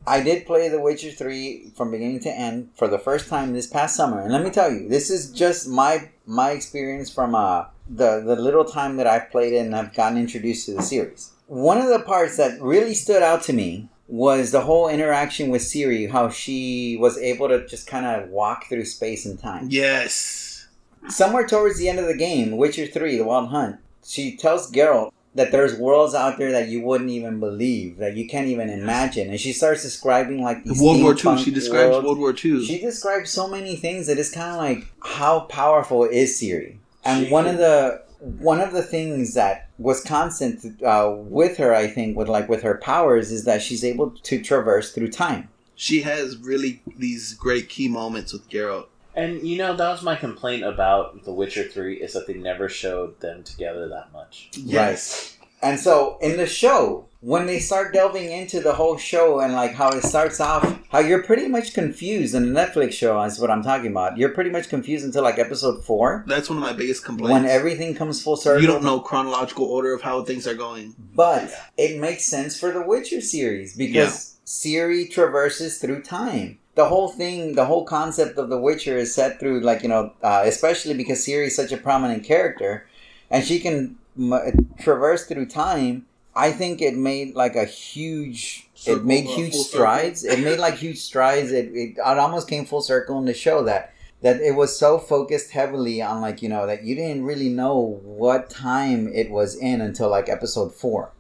I 0.06 0.22
did 0.22 0.46
play 0.46 0.68
The 0.70 0.80
Witcher 0.82 1.12
Three 1.12 1.72
from 1.78 1.92
beginning 1.92 2.20
to 2.22 2.30
end 2.30 2.70
for 2.76 2.88
the 2.90 2.98
first 3.00 3.28
time 3.30 3.54
this 3.54 3.68
past 3.68 3.96
summer, 3.96 4.20
and 4.22 4.32
let 4.32 4.44
me 4.44 4.50
tell 4.52 4.72
you, 4.72 4.88
this 4.90 5.10
is 5.10 5.32
just 5.32 5.68
my 5.68 6.10
my 6.26 6.52
experience 6.52 7.10
from 7.10 7.36
uh 7.36 7.66
the 7.90 8.22
the 8.22 8.36
little 8.38 8.64
time 8.66 8.96
that 8.98 9.08
I've 9.08 9.30
played 9.32 9.52
it 9.54 9.58
and 9.66 9.76
I've 9.76 9.94
gotten 9.94 10.18
introduced 10.18 10.66
to 10.68 10.74
the 10.76 10.82
series. 10.82 11.32
One 11.54 11.78
of 11.78 11.88
the 11.90 12.00
parts 12.00 12.38
that 12.38 12.60
really 12.62 12.96
stood 12.96 13.22
out 13.22 13.44
to 13.44 13.54
me 13.54 13.88
was 14.08 14.52
the 14.52 14.62
whole 14.62 14.88
interaction 14.90 15.50
with 15.50 15.62
Ciri, 15.62 16.10
how 16.10 16.30
she 16.30 16.98
was 17.00 17.18
able 17.20 17.48
to 17.48 17.68
just 17.68 17.86
kind 17.86 18.06
of 18.08 18.30
walk 18.30 18.68
through 18.70 18.86
space 18.86 19.26
and 19.26 19.40
time 19.40 19.68
Yes. 19.70 20.68
somewhere 21.10 21.46
towards 21.46 21.78
the 21.78 21.90
end 21.90 22.00
of 22.00 22.08
the 22.08 22.18
game, 22.18 22.58
Witcher 22.58 22.88
3, 22.88 23.18
The 23.18 23.24
Wild 23.24 23.50
Hunt, 23.50 23.78
she 24.04 24.36
tells 24.36 24.72
Geralt 24.72 25.12
that 25.36 25.52
there's 25.52 25.76
worlds 25.78 26.16
out 26.16 26.38
there 26.40 26.52
that 26.52 26.70
you 26.70 26.82
wouldn't 26.82 27.10
even 27.12 27.40
believe, 27.40 27.98
that 27.98 28.16
you 28.16 28.28
can't 28.28 28.48
even 28.48 28.70
imagine. 28.70 29.30
And 29.30 29.40
she 29.40 29.54
starts 29.54 29.84
describing 29.84 30.42
like 30.44 30.64
these 30.64 30.82
World 30.82 31.02
War 31.04 31.14
II. 31.16 31.44
She 31.44 31.52
describes 31.52 31.90
worlds. 31.92 32.06
World 32.06 32.20
War 32.20 32.32
II. 32.32 32.66
She 32.66 32.80
describes 32.80 33.30
so 33.30 33.48
many 33.48 33.76
things 33.76 34.08
that 34.08 34.18
it's 34.18 34.32
kind 34.32 34.52
of 34.52 34.58
like 34.58 34.88
how 35.04 35.42
powerful 35.42 36.04
is 36.04 36.32
Ciri? 36.40 36.78
And 37.06 37.28
She 37.28 37.32
one 37.32 37.46
can- 37.46 37.56
of 37.56 37.60
the 37.60 38.02
one 38.40 38.62
of 38.62 38.72
the 38.74 38.82
things 38.84 39.34
that 39.34 39.63
was 39.84 40.02
constant 40.04 40.82
uh, 40.82 41.14
with 41.16 41.58
her, 41.58 41.76
I 41.76 41.88
think, 41.88 42.18
with 42.18 42.30
like 42.30 42.48
with 42.50 42.64
her 42.64 42.78
powers, 42.78 43.32
is 43.32 43.44
that 43.46 43.62
she's 43.62 43.84
able 43.84 44.12
to 44.12 44.42
traverse 44.42 44.94
through 44.94 45.12
time. 45.12 45.50
she 45.76 46.02
has 46.02 46.38
really 46.38 46.82
these 46.98 47.34
great 47.34 47.68
key 47.70 47.88
moments 47.88 48.32
with 48.34 48.50
Geralt. 48.50 48.88
And 49.16 49.48
you 49.48 49.58
know 49.58 49.76
that 49.76 49.90
was 49.90 50.02
my 50.02 50.16
complaint 50.16 50.64
about 50.64 51.24
The 51.24 51.34
Witcher 51.34 51.66
Three 51.66 51.98
is 52.02 52.14
that 52.14 52.26
they 52.28 52.34
never 52.34 52.68
showed 52.70 53.20
them 53.20 53.44
together 53.44 53.88
that 53.90 54.12
much. 54.12 54.50
Yes. 54.54 55.38
And 55.62 55.80
so 55.80 56.18
in 56.22 56.38
the 56.38 56.48
show, 56.48 57.06
when 57.24 57.46
they 57.46 57.58
start 57.58 57.94
delving 57.94 58.30
into 58.30 58.60
the 58.60 58.74
whole 58.74 58.98
show 58.98 59.40
and 59.40 59.54
like 59.54 59.74
how 59.74 59.88
it 59.90 60.04
starts 60.04 60.42
off, 60.42 60.78
how 60.90 61.00
you're 61.00 61.24
pretty 61.24 61.48
much 61.48 61.74
confused 61.74 62.36
in 62.36 62.52
the 62.54 62.60
Netflix 62.60 62.92
show 62.92 63.22
is 63.24 63.40
what 63.40 63.50
I'm 63.50 63.64
talking 63.64 63.92
about. 63.92 64.18
You're 64.18 64.34
pretty 64.34 64.50
much 64.50 64.68
confused 64.68 65.06
until 65.06 65.24
like 65.24 65.40
episode 65.40 65.86
four 65.86 66.26
That's 66.28 66.50
one 66.50 66.58
of 66.58 66.64
my 66.64 66.74
biggest 66.74 67.06
complaints. 67.06 67.32
when 67.32 67.46
everything 67.46 67.96
comes 67.96 68.22
full 68.22 68.36
circle. 68.36 68.62
you 68.62 68.68
don't 68.68 68.84
know 68.84 69.00
chronological 69.00 69.64
order 69.66 69.94
of 69.94 70.02
how 70.02 70.24
things 70.26 70.46
are 70.46 70.54
going. 70.54 70.96
But 71.16 71.50
it 71.78 71.98
makes 72.02 72.26
sense 72.26 72.60
for 72.60 72.72
the 72.72 72.82
Witcher 72.82 73.22
series 73.22 73.78
because 73.78 74.38
Ciri 74.46 75.10
traverses 75.10 75.78
through 75.78 76.02
time. 76.02 76.60
The 76.76 76.90
whole 76.90 77.08
thing, 77.08 77.56
the 77.56 77.66
whole 77.66 77.86
concept 77.86 78.38
of 78.38 78.50
the 78.50 78.60
Witcher 78.60 78.98
is 78.98 79.16
set 79.16 79.40
through, 79.40 79.62
like, 79.62 79.82
you 79.84 79.90
know, 79.90 80.12
uh, 80.24 80.42
especially 80.44 80.96
because 80.96 81.20
Ciri 81.26 81.46
is 81.48 81.56
such 81.56 81.72
a 81.72 81.78
prominent 81.78 82.26
character 82.26 82.86
and 83.30 83.46
she 83.46 83.60
can 83.62 83.96
m- 84.20 84.68
traverse 84.82 85.26
through 85.26 85.46
time. 85.46 86.06
I 86.36 86.52
think 86.52 86.82
it 86.82 86.96
made 86.96 87.36
like 87.36 87.56
a 87.56 87.66
huge, 87.66 88.70
Circle, 88.74 89.02
it 89.02 89.06
made 89.06 89.28
uh, 89.28 89.36
huge 89.36 89.54
strides. 89.54 90.24
It 90.24 90.40
made 90.40 90.60
like 90.60 90.76
huge 90.76 91.00
strides. 91.00 91.52
It, 91.52 91.68
it, 91.74 91.98
it 91.98 92.00
almost 92.00 92.48
came 92.48 92.66
full 92.66 92.82
circle 92.82 93.18
in 93.20 93.26
the 93.26 93.34
show 93.34 93.64
that 93.64 93.94
that 94.22 94.40
it 94.40 94.56
was 94.56 94.78
so 94.78 94.98
focused 94.98 95.52
heavily 95.52 96.02
on 96.02 96.22
like 96.22 96.42
you 96.42 96.48
know 96.48 96.66
that 96.66 96.84
you 96.84 96.96
didn't 96.96 97.26
really 97.26 97.50
know 97.50 98.00
what 98.04 98.50
time 98.50 99.12
it 99.14 99.30
was 99.30 99.56
in 99.56 99.82
until 99.82 100.10
like 100.10 100.30
episode 100.30 100.74
four. 100.74 101.12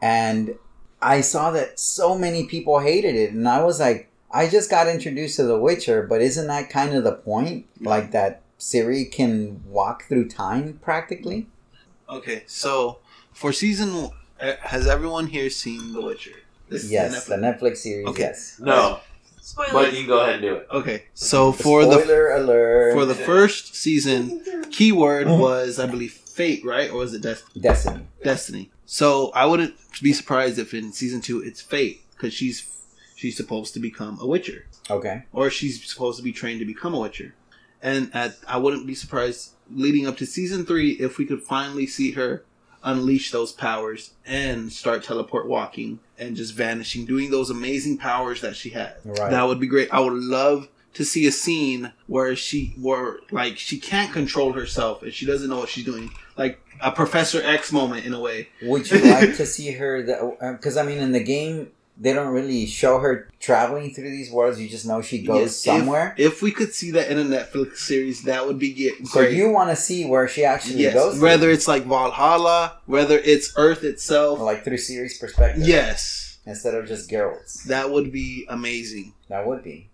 And 0.00 0.56
i 1.02 1.20
saw 1.20 1.50
that 1.50 1.78
so 1.78 2.16
many 2.16 2.46
people 2.46 2.78
hated 2.78 3.14
it 3.14 3.30
and 3.32 3.46
i 3.46 3.62
was 3.62 3.78
like 3.78 4.08
i 4.30 4.48
just 4.48 4.70
got 4.70 4.86
introduced 4.86 5.36
to 5.36 5.42
the 5.42 5.58
witcher 5.58 6.02
but 6.02 6.22
isn't 6.22 6.46
that 6.46 6.70
kind 6.70 6.94
of 6.94 7.04
the 7.04 7.12
point? 7.12 7.66
Like 7.80 8.12
that 8.12 8.40
ciri 8.58 9.10
can 9.10 9.62
walk 9.66 10.04
through 10.04 10.28
time 10.28 10.78
practically? 10.82 11.48
Okay, 12.08 12.44
so 12.46 13.00
for 13.32 13.52
season, 13.52 14.10
has 14.38 14.86
everyone 14.86 15.26
here 15.26 15.50
seen 15.50 15.92
The 15.92 16.00
Witcher? 16.00 16.32
This 16.68 16.84
is 16.84 16.90
yes 16.92 17.26
the 17.26 17.36
Netflix- 17.36 17.60
netflix 17.60 17.76
series 17.78 18.06
Okay. 18.08 18.22
yes 18.22 18.56
No, 18.60 19.00
Spoilers. 19.40 19.72
but 19.72 19.92
you 19.92 19.98
can 19.98 20.06
go 20.06 20.20
ahead 20.20 20.34
and 20.36 20.42
do 20.42 20.54
it. 20.56 20.66
Okay, 20.72 21.04
so 21.14 21.52
for 21.52 21.84
the 21.84 22.00
spoiler 22.00 22.30
alert 22.32 22.94
for 22.94 23.04
the 23.04 23.14
first 23.14 23.74
season, 23.74 24.42
keyword 24.70 25.26
Mhm. 25.26 25.38
was 25.38 25.78
I 25.78 25.86
believe 25.86 26.12
fate, 26.12 26.64
right, 26.64 26.90
or 26.90 26.98
was 26.98 27.14
it 27.14 27.22
Des- 27.22 27.36
destiny 27.60 28.06
destiny? 28.22 28.70
So 28.86 29.30
I 29.34 29.46
wouldn't 29.46 29.74
be 30.02 30.12
surprised 30.12 30.58
if 30.58 30.74
in 30.74 30.92
season 30.92 31.20
two 31.20 31.40
it's 31.42 31.60
fate 31.60 32.02
because 32.16 32.32
she's 32.34 32.64
she's 33.14 33.36
supposed 33.36 33.74
to 33.74 33.80
become 33.80 34.18
a 34.20 34.26
Witcher. 34.26 34.66
okay 34.90 35.22
or 35.32 35.48
she's 35.50 35.82
supposed 35.88 36.16
to 36.18 36.22
be 36.24 36.32
trained 36.32 36.60
to 36.60 36.66
become 36.66 36.94
a 36.94 36.98
Witcher. 36.98 37.34
And 37.82 38.10
at, 38.14 38.36
I 38.48 38.56
wouldn't 38.56 38.86
be 38.86 38.94
surprised 38.94 39.50
leading 39.70 40.06
up 40.06 40.16
to 40.16 40.24
season 40.26 40.64
three 40.64 40.92
if 40.92 41.18
we 41.18 41.26
could 41.26 41.42
finally 41.42 41.86
see 41.86 42.12
her 42.12 42.42
unleash 42.84 43.30
those 43.30 43.52
powers 43.52 44.12
and 44.26 44.72
start 44.72 45.02
teleport 45.02 45.48
walking 45.48 45.98
and 46.18 46.36
just 46.36 46.54
vanishing, 46.54 47.04
doing 47.04 47.30
those 47.30 47.50
amazing 47.50 47.98
powers 47.98 48.40
that 48.42 48.54
she 48.54 48.70
has. 48.70 48.94
Right. 49.04 49.30
That 49.30 49.42
would 49.48 49.58
be 49.58 49.66
great. 49.66 49.88
I 49.92 50.00
would 50.00 50.12
love 50.12 50.68
to 50.94 51.04
see 51.04 51.26
a 51.26 51.32
scene 51.32 51.92
where 52.06 52.36
she, 52.36 52.74
where 52.80 53.18
like 53.32 53.58
she 53.58 53.78
can't 53.78 54.12
control 54.12 54.52
herself 54.52 55.02
and 55.02 55.12
she 55.12 55.26
doesn't 55.26 55.50
know 55.50 55.58
what 55.58 55.68
she's 55.68 55.84
doing, 55.84 56.10
like 56.36 56.60
a 56.80 56.92
Professor 56.92 57.42
X 57.42 57.72
moment 57.72 58.06
in 58.06 58.12
a 58.12 58.20
way. 58.20 58.48
Would 58.62 58.90
you 58.90 59.00
like 59.00 59.36
to 59.36 59.46
see 59.46 59.72
her? 59.72 60.02
that 60.02 60.56
Because 60.60 60.76
um, 60.76 60.86
I 60.86 60.88
mean, 60.88 60.98
in 60.98 61.12
the 61.12 61.24
game, 61.24 61.72
they 61.96 62.12
don't 62.12 62.32
really 62.32 62.66
show 62.66 62.98
her 62.98 63.28
traveling 63.38 63.94
through 63.94 64.10
these 64.10 64.30
worlds. 64.30 64.60
You 64.60 64.68
just 64.68 64.84
know 64.86 65.00
she 65.00 65.22
goes 65.22 65.40
Yes, 65.40 65.56
somewhere. 65.56 66.14
If, 66.18 66.42
we 66.42 66.50
could 66.50 66.74
see 66.74 66.90
that 66.92 67.08
in 67.10 67.18
a 67.18 67.24
Netflix 67.24 67.76
series, 67.78 68.22
that 68.24 68.46
would 68.46 68.58
be 68.58 68.72
get, 68.72 69.06
so 69.06 69.20
you 69.20 69.50
want 69.50 69.70
to 69.70 69.76
see 69.76 70.04
where 70.04 70.26
she 70.26 70.44
actually 70.44 70.82
Yes, 70.82 70.94
goes, 70.94 71.20
whether 71.20 71.50
it's 71.50 71.68
like 71.68 71.84
Valhalla, 71.84 72.78
whether 72.86 73.18
it's 73.18 73.52
Earth 73.56 73.84
itself. 73.84 74.38
through, 74.38 74.46
like 74.46 74.64
through 74.64 74.76
Ciri's 74.78 75.18
perspective. 75.18 75.66
Yes, 75.66 76.38
instead 76.46 76.74
of 76.74 76.86
just 76.88 77.08
Geralt's. 77.10 77.64
that 77.64 77.90
would 77.90 78.10
be 78.12 78.44
amazing. 78.48 79.14
That 79.28 79.46
would 79.46 79.62
be. 79.62 79.88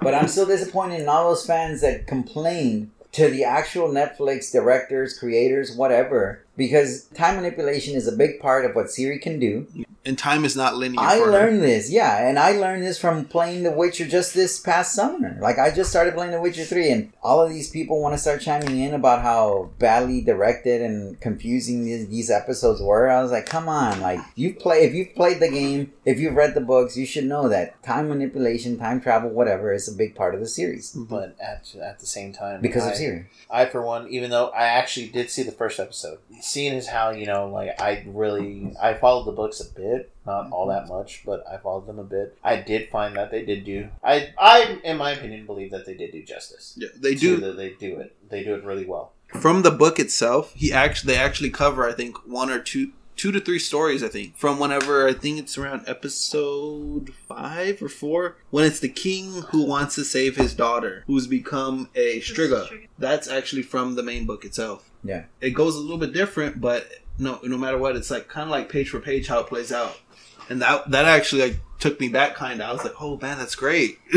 But 0.00 0.14
I'm 0.14 0.28
still 0.28 0.46
disappointed 0.46 1.00
in 1.00 1.08
all 1.08 1.28
those 1.28 1.44
fans 1.44 1.80
that 1.82 2.06
complained 2.06 2.90
to 3.12 3.28
the 3.28 3.42
actual 3.44 3.88
Netflix 3.88 4.52
directors, 4.52 5.18
creators, 5.18 5.74
whatever, 5.76 6.44
because 6.56 7.04
time 7.14 7.36
manipulation 7.36 7.94
is 7.94 8.06
a 8.06 8.16
big 8.16 8.40
part 8.40 8.64
of 8.64 8.74
what 8.74 8.86
Ciri 8.86 9.20
can 9.20 9.38
do. 9.38 9.66
And 10.04 10.16
time 10.16 10.46
is 10.46 10.56
not 10.56 10.76
linear. 10.76 10.98
I 10.98 11.18
for 11.18 11.26
her. 11.26 11.32
learned 11.32 11.62
this, 11.62 11.90
yeah, 11.90 12.26
and 12.26 12.38
I 12.38 12.52
learned 12.52 12.82
this 12.82 12.98
from 12.98 13.26
playing 13.26 13.64
The 13.64 13.70
Witcher 13.70 14.08
just 14.08 14.32
this 14.32 14.58
past 14.58 14.94
summer. 14.94 15.36
Like 15.40 15.58
I 15.58 15.70
just 15.70 15.90
started 15.90 16.14
playing 16.14 16.32
The 16.32 16.40
Witcher 16.40 16.64
three, 16.64 16.90
and 16.90 17.12
all 17.22 17.42
of 17.42 17.50
these 17.50 17.68
people 17.68 18.00
want 18.00 18.14
to 18.14 18.18
start 18.18 18.40
chiming 18.40 18.80
in 18.80 18.94
about 18.94 19.20
how 19.20 19.70
badly 19.78 20.22
directed 20.22 20.80
and 20.80 21.20
confusing 21.20 21.84
these, 21.84 22.08
these 22.08 22.30
episodes 22.30 22.80
were. 22.80 23.10
I 23.10 23.22
was 23.22 23.30
like, 23.30 23.44
come 23.44 23.68
on, 23.68 24.00
like 24.00 24.20
you 24.36 24.54
play 24.54 24.84
if 24.84 24.94
you've 24.94 25.14
played 25.14 25.38
the 25.38 25.50
game, 25.50 25.92
if 26.06 26.18
you've 26.18 26.34
read 26.34 26.54
the 26.54 26.62
books, 26.62 26.96
you 26.96 27.04
should 27.04 27.26
know 27.26 27.50
that 27.50 27.82
time 27.82 28.08
manipulation, 28.08 28.78
time 28.78 29.02
travel, 29.02 29.28
whatever, 29.28 29.70
is 29.70 29.86
a 29.86 29.96
big 29.96 30.14
part 30.14 30.34
of 30.34 30.40
the 30.40 30.48
series 30.48 30.92
mm-hmm. 30.92 31.14
But 31.14 31.36
at 31.38 31.74
at 31.74 31.98
the 31.98 32.06
same 32.06 32.32
time, 32.32 32.62
because 32.62 32.84
I, 32.84 32.92
of 32.92 32.96
Ciri. 32.96 33.26
I 33.50 33.66
for 33.66 33.82
one, 33.82 34.08
even 34.08 34.30
though 34.30 34.48
I 34.48 34.64
actually 34.64 35.08
did 35.08 35.28
see 35.28 35.42
the 35.42 35.52
first 35.52 35.78
episode, 35.78 36.20
seeing 36.40 36.74
as 36.74 36.86
how 36.86 37.10
you 37.10 37.26
know, 37.26 37.48
like 37.48 37.80
I 37.80 38.04
really 38.06 38.74
I 38.80 38.94
followed 38.94 39.24
the 39.24 39.32
books 39.32 39.60
a 39.60 39.72
bit, 39.74 40.10
not 40.26 40.50
all 40.50 40.66
that 40.68 40.84
mm-hmm. 40.84 40.94
much, 40.94 41.22
but 41.24 41.44
I 41.50 41.58
followed 41.58 41.86
them 41.86 41.98
a 41.98 42.04
bit. 42.04 42.36
I 42.42 42.56
did 42.56 42.90
find 42.90 43.16
that 43.16 43.30
they 43.30 43.44
did 43.44 43.64
do. 43.64 43.88
I, 44.02 44.32
I, 44.38 44.80
in 44.84 44.96
my 44.96 45.12
opinion, 45.12 45.46
believe 45.46 45.70
that 45.70 45.86
they 45.86 45.94
did 45.94 46.12
do 46.12 46.22
justice. 46.22 46.74
Yeah, 46.76 46.88
they 46.96 47.14
do 47.14 47.36
the- 47.36 47.52
they 47.52 47.70
do 47.70 47.98
it. 47.98 48.16
They 48.28 48.44
do 48.44 48.54
it 48.54 48.64
really 48.64 48.86
well. 48.86 49.12
from 49.40 49.62
the 49.62 49.70
book 49.70 49.98
itself. 49.98 50.52
He 50.54 50.72
actually 50.72 51.14
they 51.14 51.18
actually 51.20 51.50
cover 51.50 51.88
I 51.88 51.92
think 51.92 52.16
one 52.26 52.50
or 52.50 52.58
two 52.60 52.92
two 53.20 53.30
to 53.30 53.38
three 53.38 53.58
stories 53.58 54.02
I 54.02 54.08
think 54.08 54.34
from 54.38 54.58
whenever 54.58 55.06
I 55.06 55.12
think 55.12 55.38
it's 55.38 55.58
around 55.58 55.84
episode 55.86 57.12
five 57.28 57.82
or 57.82 57.90
four 57.90 58.38
when 58.48 58.64
it's 58.64 58.80
the 58.80 58.88
king 58.88 59.42
who 59.50 59.62
wants 59.66 59.94
to 59.96 60.06
save 60.06 60.36
his 60.36 60.54
daughter 60.54 61.04
who's 61.06 61.26
become 61.26 61.90
a 61.94 62.20
striga. 62.20 62.66
Striga. 62.66 62.88
That's 62.98 63.28
actually 63.28 63.60
from 63.60 63.94
the 63.94 64.02
main 64.02 64.24
book 64.24 64.46
itself. 64.46 64.90
Yeah. 65.04 65.24
It 65.42 65.50
goes 65.50 65.76
a 65.76 65.80
little 65.80 65.98
bit 65.98 66.14
different, 66.14 66.62
but 66.62 66.88
no 67.18 67.38
no 67.42 67.58
matter 67.58 67.76
what, 67.76 67.94
it's 67.94 68.10
like 68.10 68.26
kind 68.26 68.44
of 68.44 68.50
like 68.50 68.70
page 68.70 68.88
for 68.88 69.00
page 69.00 69.26
how 69.28 69.40
it 69.40 69.48
plays 69.48 69.70
out. 69.70 70.00
And 70.48 70.62
that 70.62 70.90
that 70.90 71.04
actually 71.04 71.42
like 71.42 71.60
took 71.78 72.00
me 72.00 72.08
back 72.08 72.34
kind 72.34 72.62
of. 72.62 72.70
I 72.70 72.72
was 72.72 72.84
like, 72.84 73.02
"Oh 73.02 73.18
man, 73.20 73.36
that's 73.36 73.54
great." 73.54 73.98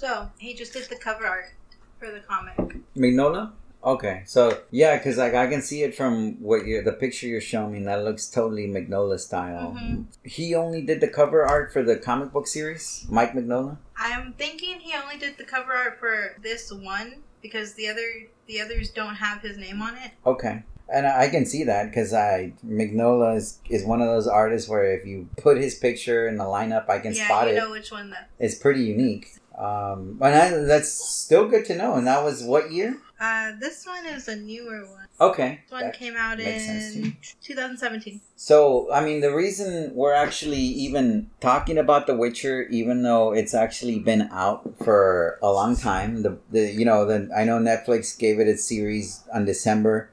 So 0.00 0.30
he 0.38 0.54
just 0.54 0.72
did 0.72 0.88
the 0.88 0.96
cover 0.96 1.26
art 1.26 1.52
for 1.98 2.10
the 2.10 2.20
comic. 2.20 2.56
Magnola? 2.96 3.52
Okay, 3.82 4.22
so 4.26 4.60
yeah, 4.70 4.98
because 4.98 5.16
like 5.16 5.34
I 5.34 5.46
can 5.46 5.62
see 5.62 5.82
it 5.82 5.94
from 5.94 6.40
what 6.42 6.66
you 6.66 6.82
the 6.82 6.92
picture 6.92 7.26
you're 7.26 7.40
showing 7.40 7.72
me. 7.72 7.84
That 7.84 8.04
looks 8.04 8.26
totally 8.26 8.66
Magnola 8.66 9.18
style. 9.18 9.76
Mhm. 9.78 10.04
He 10.22 10.54
only 10.54 10.82
did 10.82 11.00
the 11.00 11.08
cover 11.08 11.46
art 11.46 11.72
for 11.72 11.82
the 11.82 11.96
comic 11.96 12.32
book 12.32 12.46
series, 12.46 13.06
Mike 13.08 13.34
Magnola. 13.34 13.78
I'm 13.96 14.34
thinking 14.34 14.80
he 14.80 14.94
only 14.94 15.16
did 15.16 15.38
the 15.38 15.44
cover 15.44 15.72
art 15.72 15.98
for 15.98 16.36
this 16.42 16.70
one 16.70 17.22
because 17.42 17.74
the 17.74 17.88
other 17.88 18.26
the 18.46 18.60
others 18.60 18.90
don't 18.90 19.14
have 19.14 19.40
his 19.40 19.56
name 19.56 19.80
on 19.80 19.96
it. 19.96 20.10
Okay, 20.26 20.62
and 20.92 21.06
I 21.06 21.22
I 21.24 21.28
can 21.30 21.46
see 21.46 21.64
that 21.64 21.86
because 21.86 22.12
I 22.12 22.52
Magnola 22.62 23.36
is, 23.36 23.60
is 23.70 23.84
one 23.84 24.02
of 24.02 24.08
those 24.08 24.26
artists 24.26 24.68
where 24.68 24.92
if 24.92 25.06
you 25.06 25.30
put 25.38 25.56
his 25.56 25.74
picture 25.74 26.28
in 26.28 26.36
the 26.36 26.44
lineup, 26.44 26.90
I 26.90 26.98
can 26.98 27.14
yeah, 27.14 27.24
spot 27.24 27.48
it. 27.48 27.54
Yeah, 27.54 27.62
you 27.62 27.66
know 27.66 27.70
which 27.70 27.90
one 27.90 28.10
that. 28.10 28.28
It's 28.38 28.56
pretty 28.56 28.82
unique. 28.82 29.39
Um, 29.60 30.18
and 30.22 30.34
I, 30.34 30.50
that's 30.64 30.88
still 30.90 31.46
good 31.46 31.66
to 31.66 31.76
know. 31.76 31.94
And 31.94 32.06
that 32.06 32.24
was 32.24 32.42
what 32.42 32.72
year? 32.72 32.96
Uh, 33.20 33.52
this 33.60 33.84
one 33.84 34.06
is 34.06 34.26
a 34.26 34.36
newer 34.36 34.86
one. 34.86 35.06
Okay. 35.20 35.60
This 35.68 35.82
one 35.82 35.92
came 35.92 36.16
out 36.16 36.38
makes 36.38 36.64
sense 36.64 36.94
to 36.94 37.00
in 37.00 37.16
2017. 37.42 38.22
So, 38.36 38.90
I 38.90 39.04
mean, 39.04 39.20
the 39.20 39.34
reason 39.34 39.94
we're 39.94 40.14
actually 40.14 40.56
even 40.56 41.28
talking 41.40 41.76
about 41.76 42.06
The 42.06 42.16
Witcher, 42.16 42.62
even 42.68 43.02
though 43.02 43.34
it's 43.34 43.52
actually 43.52 43.98
been 43.98 44.30
out 44.32 44.76
for 44.82 45.38
a 45.42 45.52
long 45.52 45.76
time, 45.76 46.22
the, 46.22 46.38
the 46.50 46.72
you 46.72 46.86
know, 46.86 47.04
the 47.04 47.28
I 47.36 47.44
know 47.44 47.58
Netflix 47.58 48.18
gave 48.18 48.40
it 48.40 48.48
its 48.48 48.64
series 48.64 49.22
on 49.34 49.44
December, 49.44 50.08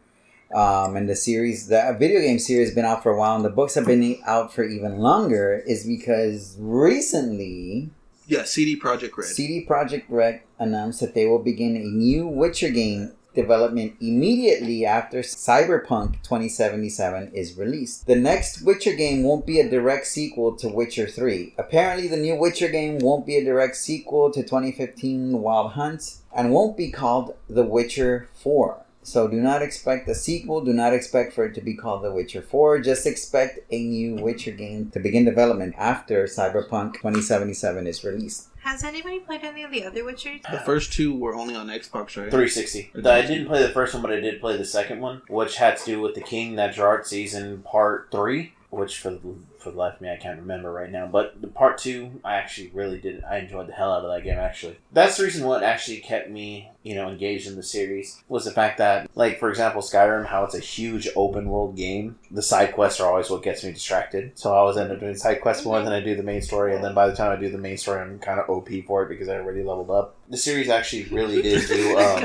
um, 0.53 0.97
and 0.97 1.07
the 1.07 1.15
series, 1.15 1.67
the 1.67 1.95
video 1.97 2.19
game 2.19 2.39
series, 2.39 2.67
has 2.67 2.75
been 2.75 2.83
out 2.83 3.01
for 3.01 3.13
a 3.13 3.17
while, 3.17 3.37
and 3.37 3.45
the 3.45 3.49
books 3.49 3.75
have 3.75 3.85
been 3.85 4.19
out 4.25 4.53
for 4.53 4.65
even 4.65 4.97
longer, 4.97 5.63
is 5.65 5.85
because 5.85 6.57
recently 6.59 7.91
yeah, 8.27 8.43
CD 8.43 8.79
Projekt 8.79 9.17
Red. 9.17 9.27
CD 9.27 9.65
Projekt 9.65 10.05
Red 10.09 10.41
announced 10.59 10.99
that 10.99 11.13
they 11.13 11.25
will 11.25 11.39
begin 11.39 11.75
a 11.75 11.79
new 11.79 12.27
Witcher 12.27 12.69
game 12.69 13.13
development 13.33 13.93
immediately 14.01 14.83
after 14.83 15.19
Cyberpunk 15.19 16.23
2077 16.23 17.31
is 17.33 17.55
released. 17.55 18.07
The 18.07 18.15
next 18.15 18.63
Witcher 18.63 18.95
game 18.95 19.23
won't 19.23 19.45
be 19.45 19.59
a 19.59 19.69
direct 19.69 20.07
sequel 20.07 20.55
to 20.57 20.67
Witcher 20.67 21.07
3. 21.07 21.53
Apparently, 21.57 22.07
the 22.07 22.17
new 22.17 22.35
Witcher 22.35 22.67
game 22.67 22.97
won't 22.97 23.25
be 23.27 23.37
a 23.37 23.45
direct 23.45 23.75
sequel 23.75 24.31
to 24.31 24.41
2015 24.41 25.39
Wild 25.39 25.73
Hunt 25.73 26.17
and 26.35 26.51
won't 26.51 26.75
be 26.75 26.91
called 26.91 27.35
The 27.47 27.63
Witcher 27.63 28.27
4. 28.33 28.83
So 29.07 29.29
do 29.29 29.37
not 29.37 29.61
expect 29.61 30.09
a 30.09 30.13
sequel. 30.13 30.59
Do 30.59 30.73
not 30.73 30.93
expect 30.93 31.31
for 31.31 31.45
it 31.45 31.55
to 31.55 31.61
be 31.61 31.75
called 31.75 32.03
The 32.03 32.11
Witcher 32.11 32.41
4. 32.41 32.81
Just 32.81 33.07
expect 33.07 33.59
a 33.71 33.81
new 33.81 34.15
Witcher 34.15 34.51
game 34.51 34.89
to 34.91 34.99
begin 34.99 35.23
development 35.23 35.75
after 35.77 36.25
Cyberpunk 36.25 36.95
2077 36.95 37.87
is 37.87 38.03
released. 38.03 38.49
Has 38.63 38.83
anybody 38.83 39.19
played 39.19 39.45
any 39.45 39.63
of 39.63 39.71
the 39.71 39.85
other 39.85 40.03
Witchers? 40.03 40.41
the 40.51 40.59
first 40.59 40.91
two 40.91 41.15
were 41.15 41.35
only 41.35 41.55
on 41.55 41.67
Xbox, 41.67 42.17
right? 42.17 42.29
360. 42.29 42.91
I 42.97 43.21
didn't 43.21 43.47
play 43.47 43.61
the 43.61 43.69
first 43.69 43.93
one, 43.93 44.03
but 44.03 44.11
I 44.11 44.19
did 44.19 44.41
play 44.41 44.57
the 44.57 44.65
second 44.65 44.99
one, 44.99 45.21
which 45.29 45.55
had 45.55 45.77
to 45.77 45.85
do 45.85 46.01
with 46.01 46.13
the 46.13 46.21
King 46.21 46.55
that 46.55 46.73
Gerard 46.73 47.07
season 47.07 47.61
part 47.61 48.09
three. 48.11 48.55
Which 48.69 48.99
for 48.99 49.11
the, 49.11 49.19
for 49.59 49.71
the 49.71 49.77
life 49.77 49.95
of 49.95 50.01
me 50.01 50.11
I 50.11 50.17
can't 50.17 50.41
remember 50.41 50.73
right 50.73 50.91
now. 50.91 51.07
But 51.07 51.41
the 51.41 51.47
part 51.47 51.77
two, 51.77 52.19
I 52.25 52.35
actually 52.35 52.69
really 52.73 52.99
did. 52.99 53.23
I 53.23 53.37
enjoyed 53.37 53.67
the 53.67 53.73
hell 53.73 53.93
out 53.93 54.03
of 54.03 54.11
that 54.11 54.25
game. 54.25 54.37
Actually, 54.37 54.77
that's 54.91 55.15
the 55.15 55.23
reason 55.23 55.47
what 55.47 55.63
actually 55.63 55.99
kept 55.99 56.29
me, 56.29 56.69
you 56.87 56.95
know, 56.95 57.09
engaged 57.09 57.47
in 57.47 57.55
the 57.57 57.63
series 57.63 58.23
was 58.29 58.45
the 58.45 58.51
fact 58.51 58.77
that, 58.77 59.09
like 59.15 59.39
for 59.39 59.49
example, 59.49 59.81
Skyrim, 59.81 60.25
how 60.25 60.45
it's 60.45 60.55
a 60.55 60.59
huge 60.59 61.07
open 61.15 61.49
world 61.49 61.75
game. 61.75 62.17
The 62.31 62.41
side 62.41 62.73
quests 62.73 62.99
are 63.01 63.09
always 63.09 63.29
what 63.29 63.43
gets 63.43 63.63
me 63.63 63.71
distracted. 63.73 64.31
So 64.39 64.53
I 64.53 64.57
always 64.57 64.77
end 64.77 64.91
up 64.91 64.99
doing 64.99 65.15
side 65.17 65.41
quests 65.41 65.65
more 65.65 65.81
than 65.81 65.91
I 65.91 65.99
do 65.99 66.15
the 66.15 66.23
main 66.23 66.41
story. 66.41 66.73
And 66.75 66.83
then 66.83 66.93
by 66.93 67.07
the 67.09 67.15
time 67.15 67.31
I 67.31 67.35
do 67.39 67.49
the 67.49 67.57
main 67.57 67.77
story, 67.77 67.99
I'm 68.01 68.19
kind 68.19 68.39
of 68.39 68.49
OP 68.49 68.69
for 68.87 69.03
it 69.03 69.09
because 69.09 69.27
I 69.27 69.35
already 69.35 69.63
leveled 69.63 69.91
up. 69.91 70.15
The 70.29 70.37
series 70.37 70.69
actually 70.69 71.05
really 71.05 71.41
did 71.41 71.67
do. 71.67 71.97
Um, 72.07 72.23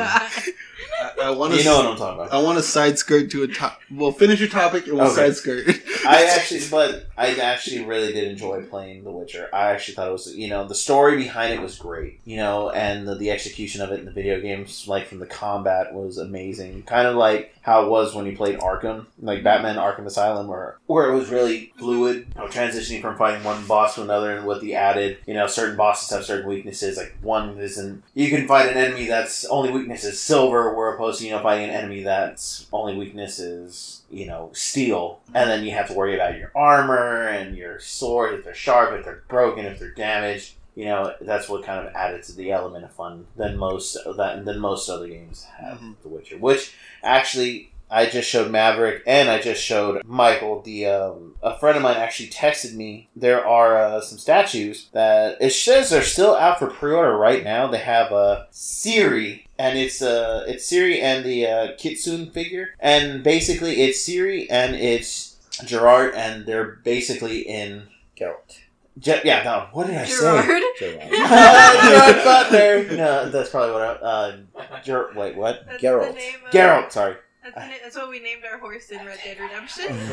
I, 1.00 1.12
I 1.24 1.30
want 1.30 1.52
to. 1.52 1.58
you 1.58 1.64
know 1.64 1.76
what 1.78 1.86
I'm 1.86 1.96
talking 1.96 2.20
about. 2.20 2.32
I 2.32 2.42
want 2.42 2.58
to 2.58 2.62
side 2.62 2.98
skirt 2.98 3.30
to 3.32 3.42
a 3.44 3.48
top. 3.48 3.80
Well, 3.90 4.12
finish 4.12 4.40
your 4.40 4.48
topic 4.48 4.86
and 4.86 4.96
we'll 4.96 5.06
Okay. 5.06 5.28
side 5.32 5.36
skirt. 5.36 5.68
I 6.06 6.24
actually, 6.36 6.60
but 6.70 7.06
I 7.16 7.34
actually 7.36 7.84
really 7.84 8.12
did 8.12 8.24
enjoy 8.28 8.62
playing 8.64 9.04
The 9.04 9.10
Witcher. 9.10 9.48
I 9.52 9.70
actually 9.70 9.94
thought 9.94 10.08
it 10.08 10.12
was, 10.12 10.34
you 10.34 10.48
know, 10.48 10.66
the 10.66 10.74
story 10.74 11.16
behind 11.16 11.54
it 11.54 11.60
was 11.60 11.76
great, 11.78 12.20
you 12.24 12.36
know, 12.36 12.70
and 12.70 13.06
the, 13.06 13.14
the 13.14 13.30
execution 13.30 13.80
of 13.80 13.90
it 13.92 14.00
in 14.00 14.04
the 14.04 14.12
video 14.12 14.40
games, 14.56 14.88
like 14.88 15.06
from 15.06 15.18
the 15.18 15.26
combat, 15.26 15.94
was 15.94 16.18
amazing. 16.18 16.82
Kind 16.84 17.06
of 17.06 17.16
like 17.16 17.54
how 17.62 17.84
it 17.84 17.88
was 17.88 18.14
when 18.14 18.26
you 18.26 18.36
played 18.36 18.58
Arkham, 18.58 19.06
like 19.20 19.42
Batman 19.42 19.76
Arkham 19.76 20.06
Asylum, 20.06 20.48
where 20.48 20.78
where 20.86 21.10
it 21.10 21.14
was 21.14 21.30
really 21.30 21.72
fluid, 21.78 22.26
you 22.34 22.40
know, 22.40 22.48
transitioning 22.48 23.00
from 23.00 23.16
fighting 23.16 23.44
one 23.44 23.66
boss 23.66 23.94
to 23.94 24.02
another, 24.02 24.36
and 24.36 24.46
with 24.46 24.60
the 24.60 24.74
added, 24.74 25.18
you 25.26 25.34
know, 25.34 25.46
certain 25.46 25.76
bosses 25.76 26.10
have 26.10 26.24
certain 26.24 26.48
weaknesses. 26.48 26.96
Like 26.96 27.16
one 27.20 27.58
isn't, 27.58 28.02
you 28.14 28.30
can 28.30 28.46
fight 28.46 28.70
an 28.70 28.76
enemy 28.76 29.06
that's 29.06 29.44
only 29.46 29.70
weakness 29.70 30.04
is 30.04 30.20
silver, 30.20 30.74
where 30.74 30.92
opposed 30.92 31.20
to 31.20 31.26
you 31.26 31.32
know 31.32 31.42
fighting 31.42 31.68
an 31.68 31.74
enemy 31.74 32.02
that's 32.02 32.66
only 32.72 32.96
weakness 32.96 33.38
is 33.38 34.02
you 34.10 34.26
know 34.26 34.50
steel, 34.52 35.20
and 35.34 35.48
then 35.48 35.64
you 35.64 35.72
have 35.72 35.88
to 35.88 35.94
worry 35.94 36.14
about 36.14 36.38
your 36.38 36.52
armor 36.54 37.28
and 37.28 37.56
your 37.56 37.80
sword 37.80 38.34
if 38.34 38.44
they're 38.44 38.54
sharp, 38.54 38.92
if 38.92 39.04
they're 39.04 39.22
broken, 39.28 39.64
if 39.64 39.78
they're 39.78 39.94
damaged. 39.94 40.54
You 40.74 40.86
know 40.86 41.14
that's 41.20 41.48
what 41.48 41.64
kind 41.64 41.86
of 41.86 41.94
added 41.94 42.22
to 42.24 42.32
the 42.36 42.50
element 42.52 42.84
of 42.84 42.92
fun 42.92 43.26
than 43.36 43.56
most 43.56 43.96
that 44.16 44.44
than 44.44 44.58
most 44.58 44.88
other 44.88 45.06
games 45.08 45.44
have. 45.58 45.78
Mhm. 45.78 45.96
The 46.02 46.08
Witcher, 46.08 46.38
which 46.38 46.74
actually 47.02 47.72
I 47.90 48.06
just 48.06 48.26
showed 48.30 48.50
Maverick 48.50 49.02
and 49.06 49.28
I 49.28 49.38
just 49.38 49.62
showed 49.62 50.02
Michael. 50.06 50.62
The 50.62 50.86
um, 50.86 51.34
a 51.42 51.58
friend 51.58 51.76
of 51.76 51.82
mine 51.82 51.98
actually 51.98 52.30
texted 52.30 52.72
me. 52.74 53.10
There 53.14 53.46
are 53.46 53.76
uh, 53.76 54.00
some 54.00 54.16
statues 54.16 54.88
that 54.92 55.36
it 55.42 55.50
says 55.50 55.90
they're 55.90 56.02
still 56.02 56.34
out 56.34 56.58
for 56.58 56.68
pre-order 56.68 57.14
right 57.18 57.44
now. 57.44 57.66
They 57.66 57.78
have 57.78 58.10
a 58.10 58.46
Ciri 58.50 59.44
and 59.58 59.78
it's 59.78 60.00
uh 60.00 60.46
it's 60.48 60.66
Ciri 60.72 61.02
and 61.02 61.22
the 61.22 61.46
uh, 61.46 61.68
Kitsune 61.76 62.30
figure, 62.30 62.70
and 62.80 63.22
basically 63.22 63.82
it's 63.82 63.98
Ciri 64.08 64.46
and 64.48 64.74
it's 64.74 65.36
Gerard, 65.66 66.14
and 66.14 66.46
they're 66.46 66.76
basically 66.82 67.40
in. 67.42 67.88
Geralt. 68.18 68.58
Je- 68.98 69.20
yeah, 69.24 69.42
no. 69.42 69.68
What 69.72 69.86
did 69.86 69.96
I 69.96 70.04
say? 70.04 70.20
Gerard. 70.20 70.62
Geralt. 70.78 71.10
Gerard 71.10 72.24
Butler. 72.24 72.96
No, 72.96 73.30
that's 73.30 73.50
probably 73.50 73.72
what 73.72 73.82
I. 73.82 73.92
Uh, 73.94 74.36
Ger- 74.84 75.10
wait, 75.14 75.36
what? 75.36 75.64
That's 75.66 75.82
Geralt. 75.82 76.08
The 76.08 76.12
name 76.18 76.34
of, 76.46 76.52
Geralt. 76.52 76.92
Sorry. 76.92 77.16
That's, 77.42 77.56
na- 77.56 77.72
that's 77.82 77.96
what 77.96 78.08
we 78.10 78.20
named 78.20 78.42
our 78.50 78.58
horse 78.58 78.90
in 78.90 79.04
Red 79.04 79.18
Dead 79.24 79.38
Redemption. 79.40 79.86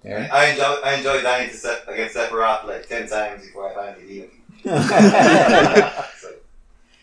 Yeah. 0.04 0.28
I 0.32 0.46
enjoy 0.50 0.62
I 0.84 0.94
enjoy 0.94 1.22
dying 1.22 1.50
to 1.50 1.56
Seth, 1.56 1.88
against 1.88 2.14
Sephiroth 2.14 2.64
like 2.64 2.88
ten 2.88 3.08
times 3.08 3.44
before 3.44 3.70
I 3.70 3.74
finally 3.74 4.06
beat 4.06 4.20
him. 4.22 4.30
so, 6.18 6.28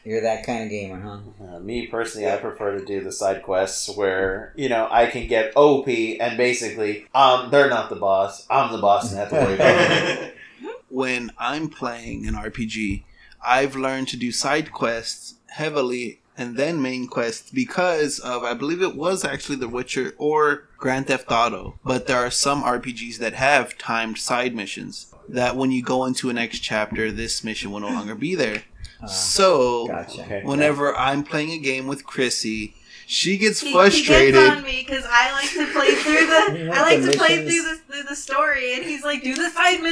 You're 0.06 0.22
that 0.22 0.46
kind 0.46 0.64
of 0.64 0.70
gamer, 0.70 1.00
huh? 1.02 1.20
Uh, 1.44 1.60
me 1.60 1.88
personally, 1.88 2.30
I 2.30 2.38
prefer 2.38 2.78
to 2.78 2.86
do 2.86 3.02
the 3.04 3.12
side 3.12 3.44
quests 3.44 3.90
where 3.96 4.54
you 4.56 4.70
know 4.70 4.88
I 4.90 5.08
can 5.08 5.28
get 5.28 5.54
OP 5.56 5.88
and 5.88 6.38
basically, 6.38 7.08
um, 7.14 7.52
they're 7.52 7.70
not 7.70 7.90
the 7.90 7.98
boss. 7.98 8.48
I'm 8.50 8.72
the 8.72 8.80
boss 8.80 9.12
and 9.12 9.20
have 9.20 9.30
to 9.30 9.36
worry 9.36 9.56
about 9.56 9.92
it. 9.92 10.36
when 10.90 11.32
I'm 11.38 11.70
playing 11.70 12.26
an 12.26 12.36
RPG, 12.36 13.04
I've 13.46 13.76
learned 13.76 14.08
to 14.10 14.18
do 14.18 14.32
side 14.32 14.72
quests 14.72 15.36
heavily 15.54 16.20
and 16.36 16.58
then 16.58 16.82
main 16.82 17.08
quests 17.08 17.52
because 17.52 18.20
of 18.20 18.44
I 18.44 18.54
believe 18.56 18.82
it 18.82 18.96
was 18.96 19.24
actually 19.24 19.58
The 19.58 19.68
Witcher 19.68 20.14
or 20.18 20.68
Grand 20.78 21.08
Theft 21.08 21.32
Auto. 21.32 21.80
But 21.86 22.08
there 22.08 22.18
are 22.18 22.32
some 22.32 22.64
RPGs 22.64 23.18
that 23.18 23.34
have 23.34 23.78
timed 23.78 24.18
side 24.18 24.56
missions 24.56 25.14
that 25.30 25.56
when 25.56 25.72
you 25.72 25.84
go 25.84 26.06
into 26.06 26.30
a 26.30 26.34
next 26.34 26.60
chapter, 26.60 27.12
this 27.12 27.44
mission 27.44 27.72
will 27.72 27.82
no 27.82 27.88
longer 28.00 28.16
be 28.16 28.34
there. 28.36 28.64
Uh, 29.02 29.08
so 29.08 29.88
gotcha. 29.88 30.22
Okay. 30.24 30.42
whenever 30.44 30.96
I'm 30.96 31.24
playing 31.24 31.52
a 31.52 31.60
game 31.60 31.86
with 31.88 32.04
Chrissy, 32.06 32.74
she 33.06 33.38
gets 33.38 33.62
He, 33.62 33.72
frustrated. 33.72 34.34
He 34.36 34.42
gets 34.42 34.58
on 34.58 34.64
me 34.64 34.86
because 34.88 35.06
I 35.08 35.32
like 35.34 35.52
to 35.52 35.72
play 35.72 35.94
through 36.04 36.26
the. 36.26 36.72
I 36.74 36.82
like 36.82 37.02
the 37.04 37.12
to 37.12 37.18
play 37.18 37.38
through 37.48 37.62
the, 37.62 37.80
through 37.90 38.04
the 38.10 38.16
story, 38.16 38.74
and 38.74 38.84
he's 38.84 39.04
like, 39.04 39.22
"Do 39.24 39.36
the 39.36 39.50
side 39.50 39.82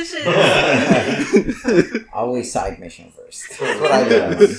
mission." 1.92 2.06
Always 2.14 2.52
side 2.52 2.80
mission 2.80 3.12
first. 3.12 3.60
That's 3.60 3.80
what 3.82 3.92
I 3.92 4.10
do. 4.10 4.56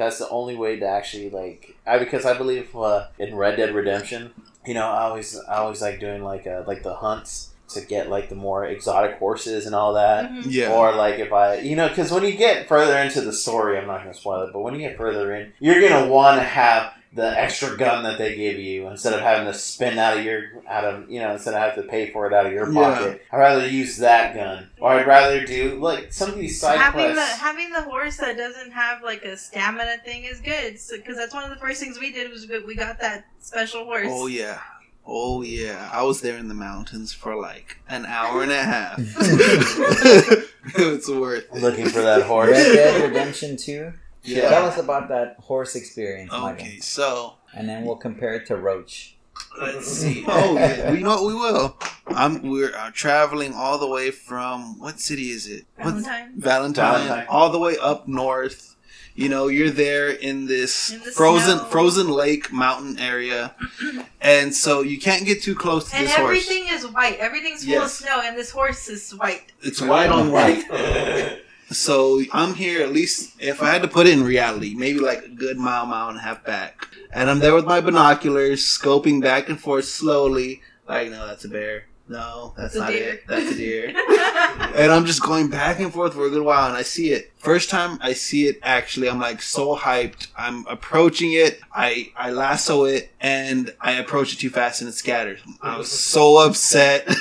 That's 0.00 0.18
the 0.18 0.30
only 0.30 0.56
way 0.56 0.78
to 0.80 0.86
actually 0.86 1.28
like, 1.28 1.76
I 1.86 1.98
because 1.98 2.24
I 2.24 2.32
believe 2.36 2.74
uh, 2.74 3.08
in 3.18 3.34
Red 3.34 3.56
Dead 3.58 3.74
Redemption, 3.74 4.32
you 4.66 4.72
know, 4.72 4.86
I 4.88 5.02
always 5.02 5.38
I 5.38 5.56
always 5.56 5.82
like 5.82 6.00
doing 6.00 6.24
like 6.24 6.46
uh, 6.46 6.62
like 6.66 6.82
the 6.82 6.94
hunts 6.94 7.50
to 7.74 7.82
get 7.82 8.08
like 8.08 8.30
the 8.30 8.34
more 8.34 8.64
exotic 8.64 9.18
horses 9.18 9.66
and 9.66 9.74
all 9.74 9.92
that. 9.94 10.30
Mhm. 10.32 10.44
yeah. 10.48 10.72
Or 10.72 10.92
like 10.92 11.18
if 11.18 11.34
I, 11.34 11.56
you 11.58 11.76
know, 11.76 11.86
because 11.90 12.10
when 12.10 12.24
you 12.24 12.32
get 12.32 12.66
further 12.66 12.96
into 12.96 13.20
the 13.20 13.32
story, 13.34 13.76
I'm 13.76 13.86
not 13.86 14.00
going 14.02 14.14
to 14.14 14.18
spoil 14.18 14.42
it, 14.44 14.54
but 14.54 14.60
when 14.60 14.72
you 14.74 14.80
get 14.80 14.96
further 14.96 15.34
in, 15.34 15.52
you're 15.60 15.80
going 15.86 16.02
to 16.02 16.10
want 16.10 16.40
to 16.40 16.44
have 16.44 16.94
the 17.12 17.26
extra 17.36 17.76
gun 17.76 18.04
that 18.04 18.18
they 18.18 18.36
give 18.36 18.56
you 18.56 18.86
instead 18.86 19.12
of 19.12 19.20
having 19.20 19.44
to 19.44 19.52
spend 19.52 19.98
out 19.98 20.16
of 20.16 20.24
your 20.24 20.44
out 20.68 20.84
of 20.84 21.10
you 21.10 21.18
know 21.18 21.32
instead 21.32 21.54
of 21.54 21.60
having 21.60 21.82
to 21.82 21.88
pay 21.90 22.08
for 22.12 22.26
it 22.28 22.32
out 22.32 22.46
of 22.46 22.52
your 22.52 22.70
Yeah. 22.72 22.80
pocket. 22.94 23.22
I'd 23.32 23.38
rather 23.38 23.66
use 23.66 23.96
that 23.96 24.32
gun, 24.34 24.70
or 24.80 24.92
I'd 24.92 25.06
rather 25.08 25.44
do 25.44 25.74
like 25.80 26.12
some 26.12 26.28
of 26.30 26.38
these 26.38 26.60
side 26.60 26.78
having 26.78 27.16
the 27.16 27.20
having 27.24 27.70
the 27.70 27.82
horse 27.82 28.16
that 28.18 28.36
doesn't 28.36 28.70
have 28.70 29.02
like 29.02 29.24
a 29.24 29.36
stamina 29.36 29.96
thing 30.04 30.22
is 30.24 30.40
good 30.40 30.78
because 30.92 31.16
that's 31.16 31.34
one 31.34 31.42
of 31.42 31.50
the 31.50 31.56
first 31.56 31.80
things 31.82 31.98
we 31.98 32.12
did 32.12 32.30
was 32.30 32.48
we 32.48 32.60
we 32.64 32.74
got 32.76 33.00
that 33.00 33.24
special 33.40 33.84
horse. 33.84 34.06
Oh 34.08 34.28
yeah. 34.28 34.58
Oh 35.04 35.42
yeah. 35.42 35.90
I 35.92 36.04
was 36.04 36.20
there 36.20 36.36
in 36.38 36.46
the 36.46 36.54
mountains 36.54 37.12
for 37.12 37.34
like 37.34 37.78
an 37.88 38.06
hour 38.06 38.44
and 38.44 38.52
a 38.52 38.62
half. 38.62 38.98
it's 40.76 41.08
worth 41.08 41.44
it. 41.52 41.60
Looking 41.60 41.86
for 41.88 42.02
that 42.02 42.18
Red 42.18 42.26
horse. 42.26 42.50
Dead 42.50 43.02
Redemption 43.08 43.56
2. 43.56 43.92
Yeah. 44.22 44.48
Tell 44.50 44.66
us 44.66 44.78
about 44.78 45.08
that 45.08 45.36
horse 45.40 45.74
experience, 45.76 46.30
Michael. 46.32 46.50
Okay, 46.66 46.78
so 46.80 47.34
And 47.54 47.68
then 47.68 47.84
we'll 47.84 47.96
compare 47.96 48.34
it 48.34 48.46
to 48.46 48.56
Roach. 48.56 49.16
let's 49.60 49.88
see. 49.88 50.24
Oh 50.28 50.54
yeah, 50.54 50.90
we 50.92 51.02
know 51.02 51.24
we 51.24 51.34
will. 51.34 51.76
I'm 52.08 52.42
we're 52.42 52.74
uh, 52.76 52.90
traveling 52.92 53.54
all 53.54 53.78
the 53.78 53.88
way 53.88 54.10
from 54.10 54.78
what 54.78 55.00
city 55.00 55.30
is 55.30 55.46
it? 55.46 55.64
What- 55.76 55.94
Valentine. 55.94 56.32
Valentine, 56.36 56.92
Valentine. 57.06 57.26
all 57.30 57.50
the 57.50 57.58
way 57.58 57.76
up 57.80 58.06
north. 58.08 58.66
You 59.14 59.28
know, 59.28 59.48
you're 59.48 59.70
there 59.70 60.08
in 60.08 60.46
this 60.46 60.92
In 60.92 61.00
the 61.00 61.10
frozen 61.10 61.58
snow. 61.58 61.64
frozen 61.66 62.08
lake 62.08 62.52
mountain 62.52 62.98
area, 62.98 63.54
and 64.20 64.54
so 64.54 64.82
you 64.82 64.98
can't 65.00 65.26
get 65.26 65.42
too 65.42 65.54
close 65.54 65.90
to 65.90 65.96
And 65.96 66.06
this 66.06 66.14
horse. 66.14 66.24
everything 66.30 66.68
is 66.70 66.86
white. 66.86 67.18
Everything's 67.18 67.64
full 67.64 67.72
Yes. 67.74 68.00
of 68.00 68.06
snow, 68.06 68.20
and 68.24 68.36
this 68.38 68.50
horse 68.50 68.88
is 68.88 69.10
white. 69.12 69.52
It's 69.62 69.80
white 69.82 70.10
on 70.10 70.30
white. 70.30 70.62
So 71.70 72.22
I'm 72.32 72.54
here 72.54 72.82
at 72.82 72.92
least 72.92 73.40
if 73.40 73.62
I 73.62 73.70
had 73.70 73.82
to 73.82 73.88
put 73.88 74.06
it 74.06 74.12
in 74.12 74.24
reality, 74.24 74.74
maybe 74.74 74.98
like 74.98 75.24
a 75.24 75.28
good 75.28 75.56
mile, 75.56 75.86
mile 75.86 76.08
and 76.08 76.18
a 76.18 76.20
half 76.20 76.44
back. 76.44 76.88
And 77.12 77.30
I'm 77.30 77.38
there 77.38 77.54
with 77.54 77.64
my 77.64 77.80
binoculars, 77.80 78.62
scoping 78.62 79.20
back 79.20 79.48
and 79.48 79.60
forth 79.60 79.84
slowly. 79.84 80.62
Like, 80.88 81.10
no, 81.10 81.26
that's 81.26 81.44
a 81.44 81.48
bear. 81.48 81.84
No, 82.08 82.54
that's 82.56 82.74
a 82.74 82.80
not 82.80 82.88
deer. 82.88 83.12
it. 83.12 83.26
That's 83.28 83.52
a 83.52 83.54
deer. 83.54 83.86
and 84.74 84.90
I'm 84.90 85.06
just 85.06 85.22
going 85.22 85.48
back 85.48 85.78
and 85.78 85.92
forth 85.92 86.14
for 86.14 86.26
a 86.26 86.30
good 86.30 86.42
while 86.42 86.66
and 86.66 86.76
I 86.76 86.82
see 86.82 87.12
it. 87.12 87.32
First 87.38 87.70
time 87.70 87.98
I 88.00 88.14
see 88.14 88.48
it 88.48 88.58
actually, 88.64 89.08
I'm 89.08 89.20
like 89.20 89.40
so 89.40 89.76
hyped. 89.76 90.26
I'm 90.36 90.66
approaching 90.66 91.32
it. 91.34 91.60
I, 91.72 92.10
I 92.16 92.32
lasso 92.32 92.84
it 92.84 93.12
and 93.20 93.72
I 93.80 93.92
approach 93.92 94.32
it 94.32 94.40
too 94.40 94.50
fast 94.50 94.80
and 94.80 94.88
it 94.88 94.94
scatters. 94.94 95.38
I 95.62 95.78
was 95.78 95.90
so 95.90 96.38
upset. 96.38 97.06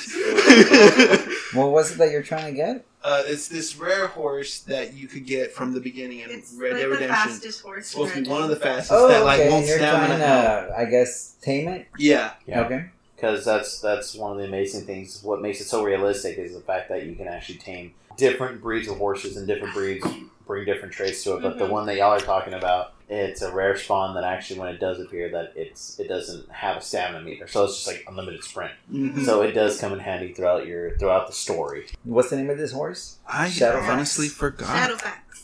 What 1.54 1.72
was 1.72 1.91
it 1.91 1.97
that 1.97 2.12
you're 2.12 2.22
trying 2.22 2.45
to 2.45 2.52
get? 2.52 2.86
Uh, 3.02 3.24
it's 3.26 3.47
this 3.47 3.78
rare 3.78 4.08
horse 4.08 4.60
that 4.62 4.93
you 4.93 5.08
could 5.08 5.26
get 5.26 5.54
from 5.54 5.74
the 5.74 5.80
beginning 5.80 6.20
in 6.20 6.30
it's 6.32 6.54
Red 6.54 6.72
like 6.74 6.82
Dead 6.82 6.86
the 6.86 6.89
Redemption. 6.91 7.30
fastest 7.32 7.62
horse. 7.62 7.78
It's 7.80 7.91
supposed 7.91 8.14
to 8.14 8.22
be 8.24 8.30
one 8.30 8.43
of 8.43 8.50
the 8.50 8.58
fastest 8.58 8.91
Oh, 8.93 9.08
that 9.08 9.24
like 9.24 9.39
okay. 9.39 9.50
won't 9.50 9.60
And 9.62 9.68
you're 9.70 9.78
stamina 9.78 10.18
trying 10.18 10.22
out. 10.22 10.68
to, 10.68 10.78
I 10.78 10.86
guess, 10.86 11.36
tame 11.41 11.70
it? 11.70 11.88
Yeah, 11.97 12.34
Yeah. 12.45 12.62
Okay. 12.66 12.86
because 13.16 13.45
that's 13.45 13.80
that's 13.80 14.16
one 14.16 14.34
of 14.34 14.38
the 14.39 14.43
amazing 14.45 14.86
things. 14.86 15.24
What 15.24 15.41
makes 15.41 15.62
it 15.62 15.66
so 15.66 15.84
realistic 15.84 16.38
is 16.38 16.54
the 16.54 16.60
fact 16.62 16.89
that 16.89 17.06
you 17.06 17.16
can 17.16 17.28
actually 17.30 17.60
tame 17.60 17.93
different 18.18 18.62
breeds 18.62 18.89
of 18.89 18.97
horses 18.97 19.38
and 19.38 19.47
different 19.47 19.74
breeds 19.74 20.06
bring 20.45 20.66
different 20.66 20.93
traits 20.93 21.24
to 21.24 21.38
it. 21.38 21.41
But 21.41 21.58
the 21.58 21.66
Mhm. 21.68 21.70
one 21.70 21.86
that 21.86 21.95
y'all 21.95 22.12
are 22.12 22.20
talking 22.20 22.54
about, 22.54 22.93
it's 23.10 23.41
a 23.41 23.51
rare 23.51 23.76
spawn 23.76 24.14
that 24.16 24.24
actually, 24.24 24.60
when 24.60 24.70
it 24.74 24.80
does 24.80 24.99
appear, 24.99 25.30
that 25.32 25.53
it's 25.55 25.99
it 25.99 26.07
doesn't 26.07 26.49
have 26.51 26.78
a 26.78 26.82
stamina 26.82 27.24
meter, 27.26 27.47
so 27.47 27.64
it's 27.66 27.76
just 27.76 27.88
like 27.88 28.05
unlimited 28.07 28.43
sprint. 28.43 28.74
Mhm. 28.91 29.26
So 29.26 29.41
it 29.41 29.51
does 29.53 29.80
come 29.80 29.93
in 29.93 29.99
handy 29.99 30.34
throughout 30.34 30.68
your 30.68 30.97
throughout 30.97 31.28
the 31.28 31.34
story. 31.34 31.88
What's 32.03 32.30
the 32.30 32.36
name 32.38 32.49
of 32.49 32.57
this 32.57 32.72
horse? 32.72 33.18
I 33.28 33.47
Shadowfax. 33.47 33.89
honestly 33.89 34.28
forgot. 34.28 34.68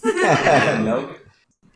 Shadowfax. 0.04 0.84
nope. 0.84 1.18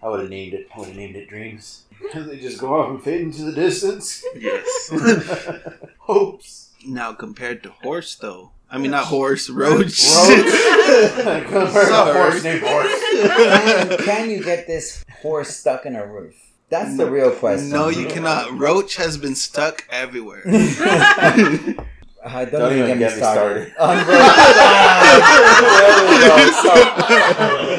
I 0.01 0.07
would 0.07 0.19
have 0.21 0.29
named 0.29 0.53
it. 0.53 0.67
I 0.73 0.79
would 0.79 0.87
have 0.89 0.97
named 0.97 1.15
it 1.15 1.27
Dreams. 1.27 1.83
they 2.13 2.37
just 2.39 2.59
go 2.59 2.79
off 2.79 2.89
and 2.89 3.03
fade 3.03 3.21
into 3.21 3.41
the 3.43 3.51
distance. 3.51 4.23
Yes. 4.35 4.89
Hopes. 5.99 6.69
now 6.85 7.13
compared 7.13 7.61
to 7.63 7.69
horse, 7.71 8.15
though, 8.15 8.51
I 8.71 8.77
mean 8.77 8.91
not 8.91 9.05
horse, 9.05 9.49
roach. 9.61 9.99
Roach. 9.99 10.53
Compared 11.45 11.71
Sorry. 11.71 12.13
horse 12.13 12.43
named 12.43 12.61
Horse. 12.61 13.01
Can, 13.11 13.97
can 14.05 14.29
you 14.29 14.43
get 14.43 14.67
this 14.67 15.03
horse 15.21 15.55
stuck 15.55 15.85
in 15.85 15.95
a 15.95 16.05
roof? 16.05 16.35
That's 16.69 16.95
the 16.97 17.09
real 17.09 17.31
question. 17.31 17.69
no, 17.71 17.89
you 17.89 18.05
cannot. 18.07 18.57
Roach 18.59 18.95
has 18.97 19.17
been 19.17 19.33
stuck 19.35 19.85
everywhere. 19.89 20.43
Uh, 22.21 22.43
don't, 22.45 22.51
Don't 22.59 22.73
even 22.73 22.83
even 22.83 22.87
get 22.87 22.95
me 22.97 22.99
get 22.99 23.11
me 23.15 23.17
started. 23.21 23.71
started. 23.71 24.05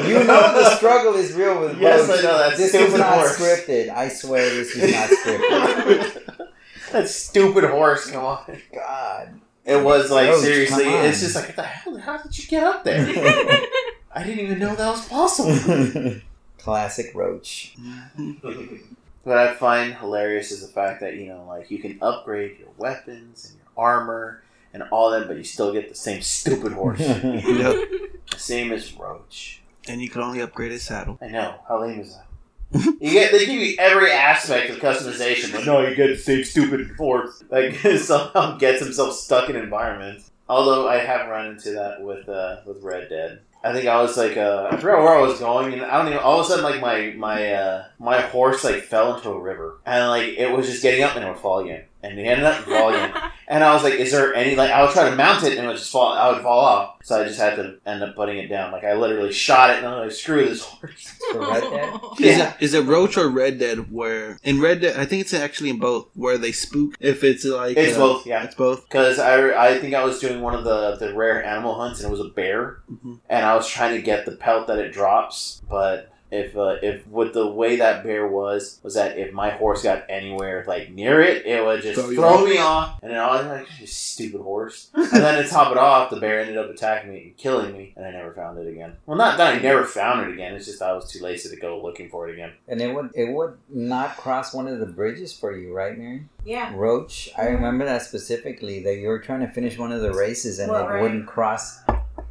you 0.09 0.23
know 0.23 0.53
the 0.53 0.75
struggle 0.77 1.13
is 1.15 1.33
real 1.33 1.59
with 1.61 1.77
Yes, 1.79 2.09
Roach. 2.09 2.19
I 2.19 2.23
know, 2.23 2.37
that 2.39 2.57
This 2.57 2.73
is 2.73 2.93
not 2.97 3.13
horse. 3.19 3.37
scripted. 3.39 3.89
I 3.89 4.09
swear 4.09 4.49
this 4.49 4.75
is 4.75 4.91
not 4.93 5.09
scripted. 5.09 6.47
that 6.91 7.07
stupid 7.07 7.65
horse, 7.65 8.09
come 8.09 8.25
on. 8.25 8.57
God. 8.73 9.40
It 9.65 9.83
was 9.83 10.09
like 10.09 10.29
Roach, 10.29 10.41
seriously, 10.41 10.85
it's 10.85 11.19
just 11.19 11.35
like 11.35 11.47
what 11.47 11.55
the 11.55 11.63
hell? 11.63 11.97
How 11.97 12.17
did 12.17 12.37
you 12.37 12.47
get 12.47 12.63
up 12.63 12.83
there? 12.83 13.05
I 14.13 14.23
didn't 14.23 14.45
even 14.45 14.59
know 14.59 14.75
that 14.75 14.89
was 14.89 15.07
possible. 15.07 16.15
Classic 16.57 17.11
Roach. 17.13 17.75
Mm-hmm. 17.79 18.75
what 19.23 19.37
I 19.37 19.53
find 19.53 19.93
hilarious 19.93 20.51
is 20.51 20.61
the 20.61 20.73
fact 20.73 21.01
that 21.01 21.15
you 21.15 21.27
know, 21.27 21.45
like 21.47 21.69
you 21.69 21.79
can 21.79 21.97
upgrade 22.01 22.59
your 22.59 22.69
weapons 22.77 23.49
and 23.49 23.59
your 23.59 23.85
armor 23.85 24.43
and 24.73 24.83
all 24.91 25.11
that, 25.11 25.27
but 25.27 25.37
you 25.37 25.43
still 25.43 25.71
get 25.73 25.89
the 25.89 25.95
same 25.95 26.21
stupid 26.21 26.73
horse. 26.73 26.99
Yep. 26.99 27.89
same 28.37 28.71
as 28.71 28.93
Roach. 28.93 29.61
And 29.87 30.01
you 30.01 30.09
can 30.09 30.21
only 30.21 30.41
upgrade 30.41 30.71
his 30.71 30.83
saddle. 30.83 31.17
I 31.21 31.27
know. 31.27 31.59
How 31.67 31.81
lame 31.81 31.99
is 31.99 32.15
that? 32.15 32.25
You 32.73 33.11
get 33.11 33.31
they 33.31 33.45
give 33.45 33.61
you 33.61 33.75
every 33.79 34.11
aspect 34.11 34.69
of 34.69 34.77
customization, 34.77 35.51
but 35.51 35.65
no, 35.65 35.87
you 35.87 35.95
get 35.95 36.07
the 36.07 36.17
same 36.17 36.43
stupid 36.43 36.91
horse. 36.97 37.43
Like 37.49 37.75
somehow 37.97 38.57
gets 38.57 38.81
himself 38.81 39.13
stuck 39.15 39.49
in 39.49 39.55
environments. 39.55 40.31
Although 40.47 40.87
I 40.87 40.97
have 40.97 41.29
run 41.29 41.47
into 41.47 41.71
that 41.71 42.01
with 42.01 42.27
uh, 42.27 42.57
with 42.65 42.81
Red 42.83 43.09
Dead. 43.09 43.41
I 43.63 43.73
think 43.73 43.87
I 43.87 44.01
was 44.01 44.17
like 44.17 44.37
uh, 44.37 44.69
I 44.71 44.77
forgot 44.77 45.03
where 45.03 45.15
I 45.17 45.21
was 45.21 45.39
going, 45.39 45.73
and 45.73 45.83
I 45.83 45.97
don't 45.97 46.07
even. 46.07 46.19
All 46.19 46.39
of 46.39 46.45
a 46.45 46.49
sudden, 46.49 46.63
like 46.63 46.81
my 46.81 47.13
my 47.15 47.53
uh, 47.53 47.85
my 47.99 48.19
horse 48.21 48.63
like 48.63 48.83
fell 48.83 49.15
into 49.15 49.29
a 49.29 49.39
river, 49.39 49.79
and 49.85 50.09
like 50.09 50.29
it 50.29 50.51
was 50.51 50.67
just 50.67 50.81
getting 50.81 51.03
up 51.03 51.15
and 51.15 51.23
it 51.23 51.27
would 51.27 51.37
fall 51.37 51.59
again, 51.59 51.83
and 52.03 52.19
it 52.19 52.23
ended 52.23 52.45
up 52.45 52.55
falling. 52.65 53.11
And 53.47 53.65
I 53.65 53.73
was 53.73 53.83
like, 53.83 53.95
"Is 53.95 54.13
there 54.13 54.33
any 54.33 54.55
like?" 54.55 54.71
I 54.71 54.81
would 54.81 54.91
try 54.91 55.09
to 55.09 55.15
mount 55.17 55.43
it, 55.43 55.57
and 55.57 55.65
it 55.65 55.67
would 55.67 55.75
just 55.75 55.91
fall. 55.91 56.13
I 56.13 56.31
would 56.31 56.41
fall 56.41 56.59
off. 56.59 56.95
So 57.03 57.19
I 57.19 57.25
just 57.25 57.37
had 57.37 57.57
to 57.57 57.79
end 57.85 58.01
up 58.01 58.15
putting 58.15 58.37
it 58.37 58.47
down. 58.47 58.71
Like 58.71 58.85
I 58.85 58.93
literally 58.93 59.33
shot 59.33 59.71
it, 59.71 59.79
and 59.79 59.87
I 59.87 59.99
was 60.05 60.13
like, 60.13 60.21
"Screw 60.21 60.45
this 60.47 60.61
horse." 60.63 61.19
For 61.33 61.39
Red 61.41 61.61
Dead? 61.69 61.99
Is 62.21 62.37
it 62.39 62.53
is 62.61 62.73
it 62.75 62.85
Roach 62.85 63.17
or 63.17 63.27
Red 63.27 63.59
Dead? 63.59 63.91
Where 63.91 64.39
in 64.43 64.61
Red 64.61 64.79
Dead, 64.79 64.95
I 64.97 65.03
think 65.05 65.19
it's 65.23 65.33
actually 65.33 65.69
in 65.71 65.79
both. 65.79 66.07
Where 66.13 66.37
they 66.37 66.53
spook. 66.53 66.95
If 67.01 67.25
it's 67.25 67.43
like 67.43 67.75
It's 67.75 67.97
uh, 67.97 67.99
both, 67.99 68.25
yeah. 68.25 68.43
it's 68.43 68.55
both. 68.55 68.85
Because 68.87 69.19
I, 69.19 69.51
I 69.71 69.77
think 69.79 69.95
I 69.95 70.05
was 70.05 70.19
doing 70.19 70.39
one 70.41 70.55
of 70.55 70.63
the, 70.63 70.95
the 70.95 71.13
rare 71.13 71.43
animal 71.43 71.75
hunts, 71.75 71.99
and 71.99 72.07
it 72.07 72.11
was 72.17 72.25
a 72.25 72.29
bear, 72.29 72.77
Mhm. 72.89 73.19
and 73.29 73.45
I 73.45 73.53
was 73.55 73.67
trying 73.67 73.95
to 73.97 74.01
get 74.01 74.25
the 74.25 74.31
pelt 74.37 74.67
that 74.67 74.77
it 74.79 74.93
drops, 74.93 75.61
but. 75.69 76.07
If 76.31 76.55
uh, 76.55 76.77
if 76.81 77.05
with 77.07 77.33
the 77.33 77.45
way 77.47 77.75
that 77.75 78.03
bear 78.03 78.25
was 78.27 78.79
was 78.83 78.93
that 78.93 79.17
if 79.17 79.33
my 79.33 79.49
horse 79.49 79.83
got 79.83 80.05
anywhere 80.09 80.63
like 80.65 80.89
near 80.91 81.19
it, 81.21 81.45
it 81.45 81.63
would 81.63 81.81
just 81.81 81.99
Throw 81.99 82.13
throw, 82.13 82.45
me 82.45 82.57
off, 82.57 82.99
and 83.03 83.11
then 83.11 83.19
I 83.19 83.35
was 83.35 83.45
like, 83.47 83.67
"You 83.81 83.85
stupid 83.85 84.39
horse!" 84.41 84.89
and 84.93 85.09
then 85.11 85.43
to 85.43 85.49
top 85.49 85.71
it 85.71 85.77
off, 85.77 86.09
the 86.09 86.19
bear 86.19 86.39
ended 86.39 86.57
up 86.57 86.69
attacking 86.69 87.11
me 87.11 87.23
and 87.23 87.37
killing 87.37 87.73
me, 87.73 87.93
and 87.97 88.05
I 88.05 88.11
never 88.11 88.31
found 88.33 88.57
it 88.59 88.67
again. 88.67 88.95
Well, 89.05 89.17
not 89.17 89.37
that 89.37 89.55
I 89.55 89.59
never 89.59 89.83
found 89.83 90.29
it 90.29 90.33
again. 90.33 90.55
It's 90.55 90.65
just 90.67 90.81
I 90.81 90.93
was 90.93 91.11
too 91.11 91.21
lazy 91.21 91.49
to 91.49 91.59
go 91.61 91.81
looking 91.83 92.09
for 92.09 92.29
it 92.29 92.33
again. 92.33 92.53
And 92.67 92.81
it 92.81 92.93
would 92.95 93.11
it 93.13 93.33
would 93.33 93.57
not 93.69 94.15
cross 94.15 94.53
one 94.53 94.67
of 94.67 94.79
the 94.79 94.85
bridges 94.85 95.37
for 95.37 95.55
you, 95.57 95.73
right, 95.73 95.97
Mary? 95.97 96.23
Yeah. 96.45 96.71
Roach. 96.75 97.29
I 97.37 97.47
remember 97.47 97.83
that 97.85 98.03
specifically. 98.03 98.81
That 98.83 98.95
you 98.95 99.09
were 99.09 99.19
trying 99.19 99.41
to 99.41 99.49
finish 99.49 99.77
one 99.77 99.91
of 99.91 100.01
the 100.01 100.13
races 100.13 100.59
and 100.59 100.71
What, 100.71 100.85
it 100.85 100.87
right? 100.87 101.01
wouldn't 101.01 101.27
cross 101.27 101.79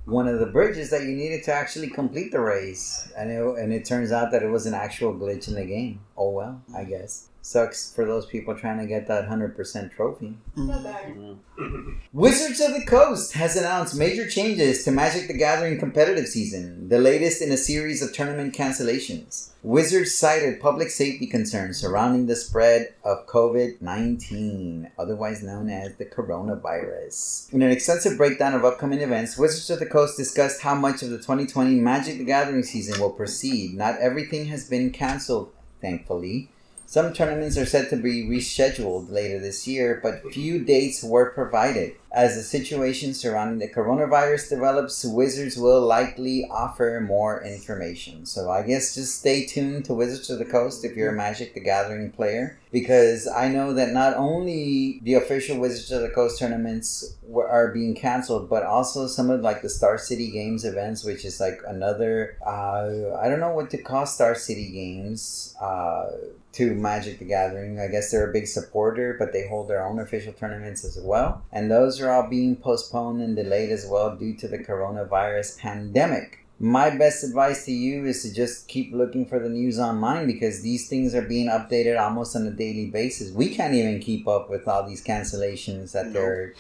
one 0.05 0.29
of 0.29 0.41
the 0.41 0.47
bridges 0.47 0.91
that 0.91 1.03
you 1.03 1.15
needed 1.15 1.45
to 1.45 1.53
actually 1.53 1.89
complete 1.89 2.33
the 2.33 2.41
race. 2.41 3.13
And 3.17 3.31
it, 3.31 3.43
and 3.43 3.73
it 3.73 3.85
turns 3.85 4.13
out 4.13 4.31
that 4.33 4.43
it 4.43 4.51
was 4.51 4.67
an 4.67 4.75
actual 4.75 5.15
glitch 5.15 5.49
in 5.49 5.55
the 5.55 5.65
game. 5.65 6.01
Oh 6.17 6.31
well, 6.31 6.63
I 6.77 6.85
guess. 6.85 7.29
Sucks 7.43 7.95
for 7.95 8.05
those 8.05 8.27
people 8.27 8.55
trying 8.55 8.79
to 8.79 8.87
get 8.87 9.09
that 9.09 9.27
hundred 9.27 9.57
percent 9.57 9.93
trophy. 9.93 10.37
Not 10.57 10.85
mm-hmm. 10.85 11.33
bad. 11.33 11.95
Wizards 12.13 12.61
of 12.61 12.75
the 12.75 12.85
Coast 12.85 13.33
has 13.33 13.57
announced 13.57 13.97
major 13.97 14.29
changes 14.29 14.85
to 14.85 14.91
Magic 14.91 15.27
the 15.27 15.37
Gathering 15.37 15.79
competitive 15.79 16.27
season, 16.27 16.89
the 16.89 16.99
latest 16.99 17.41
in 17.41 17.51
a 17.51 17.57
series 17.57 18.03
of 18.03 18.13
tournament 18.13 18.55
cancellations. 18.55 19.51
Wizards 19.63 20.15
cited 20.15 20.61
public 20.61 20.89
safety 20.89 21.27
concerns 21.27 21.79
surrounding 21.79 22.27
the 22.27 22.37
spread 22.37 22.95
of 23.05 23.27
COVID 23.27 23.81
19, 23.81 24.91
otherwise 24.99 25.43
known 25.43 25.69
as 25.69 25.97
the 25.97 26.07
coronavirus. 26.07 27.53
In 27.53 27.63
an 27.63 27.71
extensive 27.71 28.17
breakdown 28.17 28.55
of 28.55 28.65
upcoming 28.65 29.01
events, 29.01 29.39
Wizards 29.39 29.71
of 29.71 29.79
the 29.79 29.87
Coast 29.91 30.17
discussed 30.17 30.63
how 30.63 30.77
much 30.77 31.03
of 31.03 31.11
the 31.11 31.17
2020 31.17 31.75
Magic 31.75 32.19
the 32.19 32.25
Gathering 32.25 32.63
season 32.63 33.01
will 33.01 33.11
proceed. 33.11 33.75
Not 33.75 33.99
everything 33.99 34.47
has 34.47 34.69
been 34.69 34.93
canceled, 34.93 35.53
thankfully. 35.81 36.49
Some 36.91 37.13
tournaments 37.13 37.57
are 37.57 37.67
set 37.67 37.89
to 37.91 37.97
be 37.97 38.25
rescheduled 38.25 39.13
later 39.13 39.39
this 39.39 39.65
year, 39.65 40.01
but 40.03 40.33
few 40.33 40.65
dates 40.65 41.05
were 41.05 41.31
provided. 41.31 41.93
As 42.11 42.35
the 42.35 42.43
situation 42.43 43.15
surrounding 43.15 43.61
the 43.61 43.73
coronavirus 43.73 44.49
develops, 44.49 45.05
Wizards 45.05 45.57
will 45.57 45.83
likely 45.83 46.49
offer 46.51 47.01
more 47.01 47.45
information. 47.45 48.27
So 48.27 48.51
I 48.51 48.65
guess 48.65 48.97
just 48.97 49.21
stay 49.21 49.47
tuned 49.47 49.85
to 49.85 49.95
Wizards 49.95 50.31
of 50.31 50.41
the 50.41 50.45
Coast 50.45 50.85
if 50.85 50.97
you're 50.97 51.13
a 51.13 51.17
Magic 51.17 51.55
the 51.55 51.61
Gathering 51.61 52.11
player, 52.11 52.59
because 52.73 53.29
I 53.29 53.47
know 53.47 53.73
that 53.75 53.93
not 53.93 54.17
only 54.17 54.99
the 55.05 55.15
official 55.15 55.61
Wizards 55.61 55.93
of 55.93 56.03
the 56.03 56.11
Coast 56.11 56.41
tournaments 56.41 57.15
were, 57.23 57.49
are 57.49 57.73
being 57.73 57.95
canceled, 57.95 58.51
but 58.51 58.65
also 58.65 59.07
some 59.07 59.31
of 59.31 59.43
like 59.43 59.63
the 59.63 59.71
Star 59.71 59.97
City 59.97 60.33
Games 60.33 60.65
events, 60.65 61.05
which 61.05 61.25
is 61.25 61.39
like 61.39 61.61
another 61.69 62.37
uh, 62.45 63.15
I 63.17 63.29
don't 63.29 63.39
know 63.39 63.55
what 63.55 63.71
to 63.71 63.79
call 63.79 64.07
Star 64.07 64.35
City 64.35 64.73
Games. 64.73 65.55
Uh, 65.61 66.09
to 66.53 66.75
Magic 66.75 67.19
the 67.19 67.25
Gathering. 67.25 67.79
I 67.79 67.89
guess 67.89 68.11
they're 68.11 68.29
a 68.29 68.33
big 68.33 68.47
supporter, 68.47 69.17
but 69.19 69.33
they 69.33 69.49
hold 69.49 69.69
their 69.69 69.85
own 69.85 69.99
official 69.99 70.33
tournaments 70.33 70.85
as 70.85 70.99
well. 71.01 71.43
And 71.53 71.71
those 71.71 72.01
are 72.01 72.11
all 72.11 72.29
being 72.29 72.57
postponed 72.57 73.23
and 73.23 73.37
delayed 73.37 73.71
as 73.71 73.87
well 73.87 74.17
due 74.17 74.37
to 74.37 74.49
the 74.49 74.59
coronavirus 74.59 75.59
pandemic. 75.59 76.39
My 76.63 76.91
best 76.91 77.25
advice 77.25 77.65
to 77.65 77.73
you 77.73 78.05
is 78.05 78.23
to 78.23 78.35
just 78.35 78.69
keep 78.69 78.93
looking 78.93 79.25
for 79.25 79.39
the 79.39 79.49
news 79.49 79.79
online 79.79 80.27
because 80.27 80.61
these 80.61 80.89
things 80.89 81.15
are 81.15 81.23
being 81.23 81.49
updated 81.49 81.99
almost 81.99 82.37
on 82.37 82.47
a 82.47 82.51
daily 82.51 82.91
basis. 82.91 83.33
We 83.33 83.55
can't 83.55 83.73
even 83.73 83.99
keep 83.99 84.29
up 84.29 84.51
with 84.51 84.69
all 84.69 84.87
these 84.87 85.03
cancellations 85.03 85.93
that 85.93 86.13
they're 86.13 86.53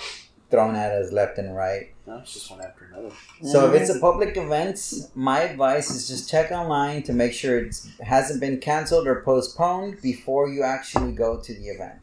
thrown 0.51 0.75
at 0.77 0.91
us 0.93 1.13
left 1.13 1.39
and 1.39 1.55
right. 1.57 1.93
No, 2.07 2.19
it's 2.19 2.35
just 2.35 2.51
one 2.51 2.61
after 2.61 2.87
another. 2.93 3.15
So 3.43 3.73
if 3.73 3.81
it's 3.81 3.91
a 3.91 4.01
public 4.01 4.37
event, 4.37 4.79
my 5.15 5.41
advice 5.43 5.91
is 5.91 6.09
just 6.09 6.29
check 6.29 6.51
online 6.51 7.03
to 7.05 7.13
make 7.13 7.33
sure 7.33 7.59
it 7.59 7.77
hasn't 8.03 8.41
been 8.41 8.59
canceled 8.59 9.07
or 9.07 9.23
postponed 9.23 10.03
before 10.03 10.49
you 10.49 10.63
actually 10.65 11.13
go 11.13 11.39
to 11.41 11.55
the 11.55 11.69
event. 11.69 12.03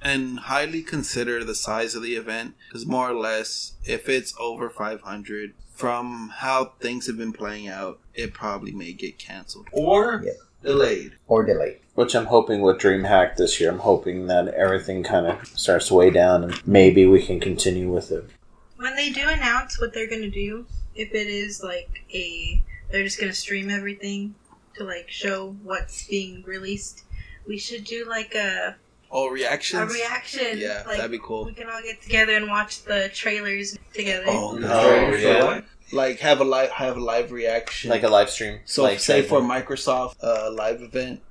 and 0.00 0.38
highly 0.40 0.82
consider 0.82 1.44
the 1.44 1.54
size 1.54 1.94
of 1.94 2.02
the 2.02 2.14
event 2.14 2.54
because 2.68 2.86
more 2.86 3.10
or 3.10 3.14
less 3.14 3.72
if 3.84 4.08
it's 4.08 4.32
over 4.40 4.70
500 4.70 5.52
from 5.74 6.30
how 6.36 6.72
things 6.80 7.06
have 7.06 7.18
been 7.18 7.32
playing 7.32 7.68
out 7.68 7.98
it 8.14 8.32
probably 8.32 8.72
may 8.72 8.92
get 8.92 9.18
canceled 9.18 9.66
or 9.72 10.22
Yeah. 10.24 10.32
delayed 10.62 11.12
Or 11.26 11.44
delayed. 11.44 11.78
Which 11.98 12.14
I'm 12.14 12.26
hoping 12.26 12.60
with 12.60 12.78
DreamHack 12.78 13.34
this 13.34 13.58
year. 13.58 13.72
I'm 13.72 13.80
hoping 13.80 14.28
that 14.28 14.46
everything 14.54 15.02
kind 15.02 15.26
of 15.26 15.44
starts 15.48 15.88
to 15.88 15.94
weigh 15.94 16.10
down 16.10 16.44
and 16.44 16.64
maybe 16.64 17.06
we 17.06 17.20
can 17.20 17.40
continue 17.40 17.90
with 17.90 18.12
it. 18.12 18.24
When 18.76 18.94
they 18.94 19.10
do 19.10 19.26
announce 19.26 19.80
what 19.80 19.92
they're 19.92 20.06
gonna 20.08 20.30
do, 20.30 20.64
if 20.94 21.12
it 21.12 21.26
is 21.26 21.60
like 21.60 22.04
a, 22.14 22.62
they're 22.92 23.02
just 23.02 23.18
gonna 23.18 23.32
stream 23.32 23.68
everything 23.68 24.36
to 24.76 24.84
like 24.84 25.10
show 25.10 25.56
what's 25.64 26.06
being 26.06 26.44
released, 26.46 27.02
we 27.48 27.58
should 27.58 27.82
do 27.82 28.04
like 28.08 28.32
a 28.36 28.76
oh 29.10 29.28
reaction. 29.28 29.80
a 29.80 29.86
reaction. 29.86 30.56
yeah 30.56 30.84
like, 30.86 30.98
that'd 30.98 31.10
be 31.10 31.18
cool 31.18 31.46
We 31.46 31.52
can 31.52 31.68
all 31.68 31.82
get 31.82 32.00
together 32.00 32.36
and 32.36 32.46
watch 32.46 32.84
the 32.84 33.10
trailers 33.12 33.76
together. 33.92 34.22
oh, 34.28 34.56
Oh, 34.62 35.16
yeah. 35.16 35.62
like 35.92 36.20
have 36.20 36.40
a 36.40 36.44
live 36.44 36.70
have 36.70 36.96
a 36.96 37.00
live 37.00 37.32
reaction 37.32 37.90
Like 37.90 38.04
a 38.04 38.08
live 38.08 38.30
stream. 38.30 38.60
so 38.66 38.84
like 38.84 39.00
say 39.00 39.22
for 39.22 39.40
segment. 39.40 39.66
microsoft 39.66 40.14
uh, 40.22 40.52
live 40.52 40.80
event 40.80 41.22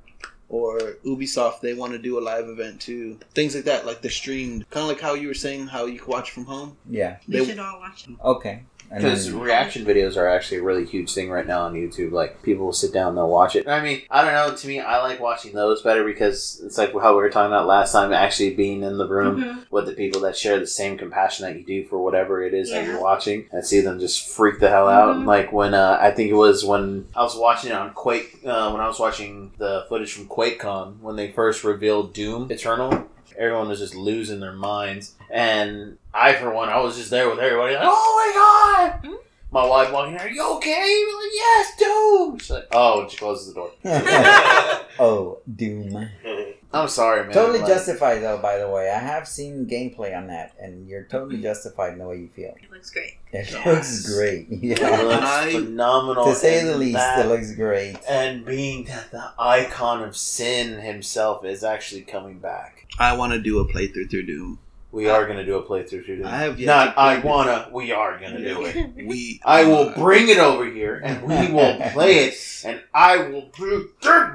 or 0.50 0.80
ubisoft 1.06 1.60
they 1.62 1.74
want 1.74 1.92
to 1.92 2.00
do 2.00 2.18
a 2.18 2.22
live 2.22 2.48
event 2.48 2.80
too 2.80 3.18
things 3.34 3.54
like 3.56 3.66
that 3.66 3.86
like 3.86 4.02
the 4.02 4.10
streamed 4.10 4.70
kind 4.70 4.84
of 4.84 4.88
like 4.90 5.02
how 5.02 5.14
you 5.14 5.28
were 5.28 5.34
saying 5.34 5.68
how 5.68 5.86
you 5.86 6.00
can 6.00 6.08
watch 6.08 6.32
from 6.32 6.46
home 6.46 6.78
Yeah. 6.90 7.18
we 7.28 7.40
they- 7.40 7.46
should 7.46 7.60
all 7.60 7.80
watch 7.80 8.08
it. 8.08 8.16
Okay. 8.24 8.64
And 8.90 9.04
Because 9.04 9.30
reaction 9.32 9.86
videos 9.86 10.16
are 10.16 10.28
actually 10.28 10.60
a 10.60 10.64
really 10.64 10.86
huge 10.86 11.14
thing 11.14 11.30
right 11.30 11.46
now 11.46 11.62
on 11.64 11.74
YouTube. 11.74 12.12
Like 12.14 12.42
people 12.42 12.66
will 12.66 12.74
sit 12.74 12.94
down, 12.94 13.10
and 13.10 13.18
they'll 13.18 13.28
watch 13.30 13.56
it. 13.58 13.68
I 13.68 13.82
mean, 13.82 14.04
I 14.10 14.22
don't 14.24 14.34
know. 14.34 14.56
To 14.56 14.68
me, 14.68 14.80
I 14.80 15.00
like 15.04 15.20
watching 15.20 15.54
those 15.54 15.82
better 15.82 16.06
because 16.06 16.62
it's 16.64 16.78
like 16.78 16.94
how 16.94 17.12
we 17.16 17.22
were 17.22 17.30
talking 17.30 17.52
about 17.52 17.68
last 17.68 17.92
time. 17.92 18.14
Actually, 18.14 18.52
being 18.56 18.84
in 18.84 18.98
the 18.98 19.08
room 19.08 19.44
Mhm. 19.44 19.66
with 19.72 19.88
the 19.88 19.92
people 19.94 20.22
that 20.22 20.38
share 20.38 20.58
the 20.60 20.68
same 20.68 20.98
compassion 20.98 21.46
that 21.46 21.58
you 21.58 21.64
do 21.66 21.84
for 21.88 21.98
whatever 21.98 22.42
it 22.42 22.54
is 22.54 22.72
that 22.72 22.86
you're 22.86 23.02
watching, 23.02 23.46
and 23.52 23.66
see 23.66 23.82
them 23.82 24.00
just 24.00 24.26
freak 24.30 24.60
the 24.60 24.70
hell 24.70 24.88
out. 24.88 25.18
Mhm. 25.18 25.26
Like 25.26 25.52
when 25.52 25.74
uh, 25.74 25.98
I 26.00 26.12
think 26.12 26.30
it 26.32 26.36
was 26.36 26.64
when 26.64 27.08
I 27.16 27.24
was 27.24 27.36
watching 27.36 27.72
it 27.72 27.76
on 27.76 27.92
Quake. 27.94 28.40
Uh, 28.46 28.70
when 28.72 28.80
I 28.82 28.88
was 28.88 29.00
watching 29.00 29.52
the 29.58 29.86
footage 29.90 30.14
from 30.14 30.28
QuakeCon 30.28 31.02
when 31.02 31.18
they 31.18 31.30
first 31.32 31.64
revealed 31.66 32.14
Doom 32.14 32.50
Eternal. 32.50 33.04
Everyone 33.38 33.68
was 33.70 33.80
just 33.80 33.96
losing 33.96 34.40
their 34.40 34.54
minds, 34.54 35.16
and 35.30 35.98
I, 36.14 36.34
for 36.34 36.54
one, 36.54 36.70
I 36.70 36.80
was 36.80 36.98
just 36.98 37.10
there 37.10 37.30
with 37.30 37.40
everybody. 37.40 37.76
Like, 37.76 37.84
oh 37.86 38.92
my 38.96 39.02
god! 39.02 39.08
Hmm? 39.08 39.16
My 39.50 39.66
wife 39.66 39.92
walking 39.92 40.14
in, 40.16 40.20
are 40.20 40.30
you 40.30 40.46
okay? 40.58 41.06
I'm 41.08 41.16
like, 41.16 41.34
yes, 41.34 41.78
Doom! 41.78 42.38
She's 42.40 42.50
like, 42.50 42.68
oh, 42.72 43.02
and 43.02 43.12
she 43.12 43.18
closes 43.18 43.54
the 43.54 43.54
door. 43.54 43.72
oh, 45.00 45.40
Doom. 45.56 46.10
I'm 46.74 46.90
sorry, 46.90 47.24
man. 47.24 47.34
Totally 47.34 47.60
Like, 47.60 47.68
justified 47.70 48.20
though, 48.20 48.38
by 48.40 48.58
the 48.58 48.70
way. 48.70 48.90
I 48.92 49.00
have 49.00 49.28
seen 49.28 49.66
gameplay 49.68 50.16
on 50.16 50.28
that 50.28 50.54
and 50.60 50.88
you're 50.88 51.04
totally 51.04 51.36
mm-hmm. 51.36 51.44
justified 51.44 51.94
in 51.94 52.00
the 52.00 52.08
way 52.08 52.18
you 52.18 52.28
feel. 52.28 52.56
It 52.62 52.70
looks 52.72 52.90
great. 52.90 53.14
It 53.32 53.50
Yes. 53.52 53.66
looks 53.66 54.14
great. 54.16 54.48
Yeah, 54.50 55.00
It 55.00 55.06
looks 55.06 55.24
I- 55.26 55.52
phenomenal. 55.54 56.26
to 56.26 56.36
say 56.36 56.64
the 56.64 56.78
least, 56.78 56.96
that- 56.96 57.26
it 57.26 57.30
looks 57.30 57.54
great. 57.54 57.96
And 58.08 58.46
being 58.46 58.84
that 58.86 59.12
the 59.12 59.32
icon 59.40 60.04
of 60.04 60.18
sin 60.18 60.82
himself 60.82 61.46
is 61.46 61.64
actually 61.64 62.02
coming 62.02 62.40
back. 62.40 62.86
i 63.00 63.16
want 63.16 63.32
to 63.34 63.40
do 63.40 63.60
a 63.60 63.66
playthrough 63.66 64.10
through 64.10 64.26
doom 64.26 64.60
We 64.92 65.08
are 65.10 65.26
going 65.26 65.38
to 65.38 65.46
do 65.46 65.56
a 65.58 65.64
playthrough 65.64 66.06
through 66.06 66.18
Doom. 66.18 66.26
I 66.26 66.38
have 66.40 66.60
yet 66.60 66.66
Not 66.68 66.94
to 66.96 67.00
I 67.00 67.20
wanna, 67.20 67.70
we 67.72 67.92
are 67.92 68.18
going 68.20 68.34
to 68.34 68.44
do 68.44 68.66
it. 68.66 69.06
we 69.06 69.40
I 69.46 69.64
will 69.66 69.92
bring 69.92 70.28
it 70.30 70.38
over 70.38 70.66
here 70.66 71.00
and 71.04 71.24
we 71.24 71.54
will 71.54 71.78
play 71.94 72.26
it 72.26 72.62
and 72.66 72.82
I 72.94 73.18
will 73.30 73.50
do 73.58 73.90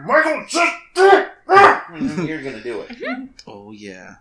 Michael 0.07 0.45
just 0.49 0.76
Ah! 1.55 1.94
You're 1.94 2.42
going 2.42 2.57
to 2.57 2.62
do 2.62 2.80
it. 2.80 2.88
Mm-hmm. 2.88 3.24
oh 3.46 3.72
yeah 3.72 4.16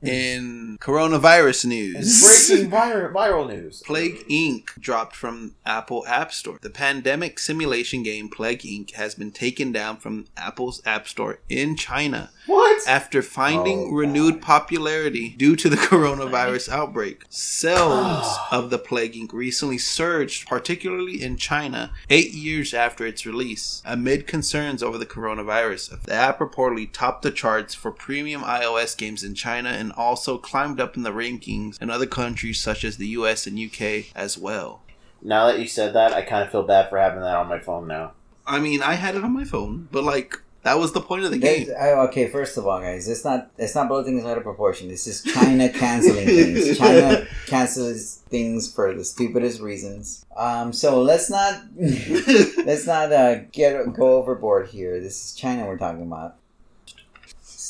Hmm. 0.00 0.06
in 0.06 0.78
coronavirus 0.80 1.64
news 1.64 2.48
breaking 2.48 2.70
viral, 2.70 3.12
viral 3.12 3.48
news. 3.48 3.82
Plague 3.84 4.24
Inc. 4.28 4.78
dropped 4.78 5.16
from 5.16 5.56
Apple 5.66 6.06
App 6.06 6.32
Store. 6.32 6.58
The 6.62 6.70
pandemic 6.70 7.40
simulation 7.40 8.04
game 8.04 8.28
Plague 8.28 8.60
Inc. 8.60 8.92
has 8.92 9.16
been 9.16 9.32
taken 9.32 9.72
down 9.72 9.96
from 9.96 10.26
Apple's 10.36 10.80
App 10.86 11.08
Store 11.08 11.40
in 11.48 11.74
China 11.74 12.30
What? 12.46 12.86
after 12.86 13.22
finding 13.22 13.88
Oh, 13.90 13.94
renewed 13.96 14.40
popularity 14.40 15.30
due 15.36 15.56
to 15.56 15.68
the 15.68 15.76
coronavirus 15.90 16.68
outbreak. 16.68 17.24
Sales 17.28 18.36
of 18.52 18.70
the 18.70 18.78
Plague 18.78 19.14
Inc. 19.14 19.32
recently 19.32 19.78
surged, 19.78 20.46
particularly 20.48 21.20
in 21.20 21.36
China, 21.36 21.90
eight 22.08 22.32
years 22.32 22.72
after 22.72 23.04
its 23.04 23.26
release. 23.26 23.82
Amid 23.84 24.28
concerns 24.28 24.80
over 24.80 24.96
the 24.96 25.06
coronavirus, 25.06 26.02
the 26.04 26.14
app 26.14 26.38
reportedly 26.38 26.88
topped 26.92 27.22
the 27.22 27.32
charts 27.32 27.74
for 27.74 27.90
premium 27.90 28.42
iOS 28.42 28.96
games 28.96 29.24
in 29.24 29.34
China 29.34 29.72
in 29.72 29.87
and 29.88 29.96
also 29.96 30.36
climbed 30.36 30.80
up 30.80 30.96
in 30.98 31.02
the 31.02 31.10
rankings 31.12 31.80
in 31.80 31.88
other 31.88 32.04
countries 32.06 32.60
such 32.60 32.84
as 32.84 32.98
the 32.98 33.08
US 33.08 33.46
and 33.46 33.58
UK 33.58 34.04
as 34.14 34.36
well. 34.36 34.82
Now 35.22 35.46
that 35.46 35.58
you 35.58 35.66
said 35.66 35.94
that, 35.94 36.12
I 36.12 36.20
kind 36.22 36.44
of 36.44 36.50
feel 36.50 36.62
bad 36.62 36.90
for 36.90 36.98
having 36.98 37.20
that 37.22 37.36
on 37.36 37.48
my 37.48 37.58
phone 37.58 37.88
now. 37.88 38.12
I 38.46 38.60
mean, 38.60 38.82
I 38.82 38.94
had 38.94 39.14
it 39.14 39.24
on 39.24 39.32
my 39.32 39.44
phone, 39.44 39.88
but 39.90 40.04
like 40.04 40.34
that 40.64 40.78
was 40.78 40.92
the 40.92 41.00
point 41.00 41.24
of 41.24 41.30
the 41.30 41.38
game. 41.38 41.66
Guys, 41.68 41.74
I- 41.74 41.92
okay, 42.08 42.28
first 42.28 42.58
of 42.58 42.66
all, 42.66 42.80
guys, 42.80 43.08
it's 43.08 43.24
not 43.24 43.50
it's 43.56 43.74
not 43.74 43.88
blowing 43.88 44.04
things 44.04 44.24
out 44.24 44.36
of 44.36 44.42
proportion. 44.42 44.88
This 44.88 45.06
is 45.06 45.22
China 45.22 45.70
canceling 45.70 46.26
things. 46.26 46.76
China 46.82 47.26
cancels 47.46 48.16
things 48.28 48.70
for 48.72 48.92
the 48.94 49.04
stupidest 49.04 49.60
reasons. 49.60 50.24
Um, 50.36 50.72
so 50.72 51.02
let's 51.02 51.30
not 51.30 51.62
let's 51.78 52.86
not 52.86 53.10
uh, 53.12 53.36
get 53.52 53.92
go 53.94 54.16
overboard 54.18 54.68
here. 54.68 55.00
This 55.00 55.24
is 55.24 55.34
China 55.34 55.66
we're 55.66 55.78
talking 55.78 56.02
about. 56.02 56.36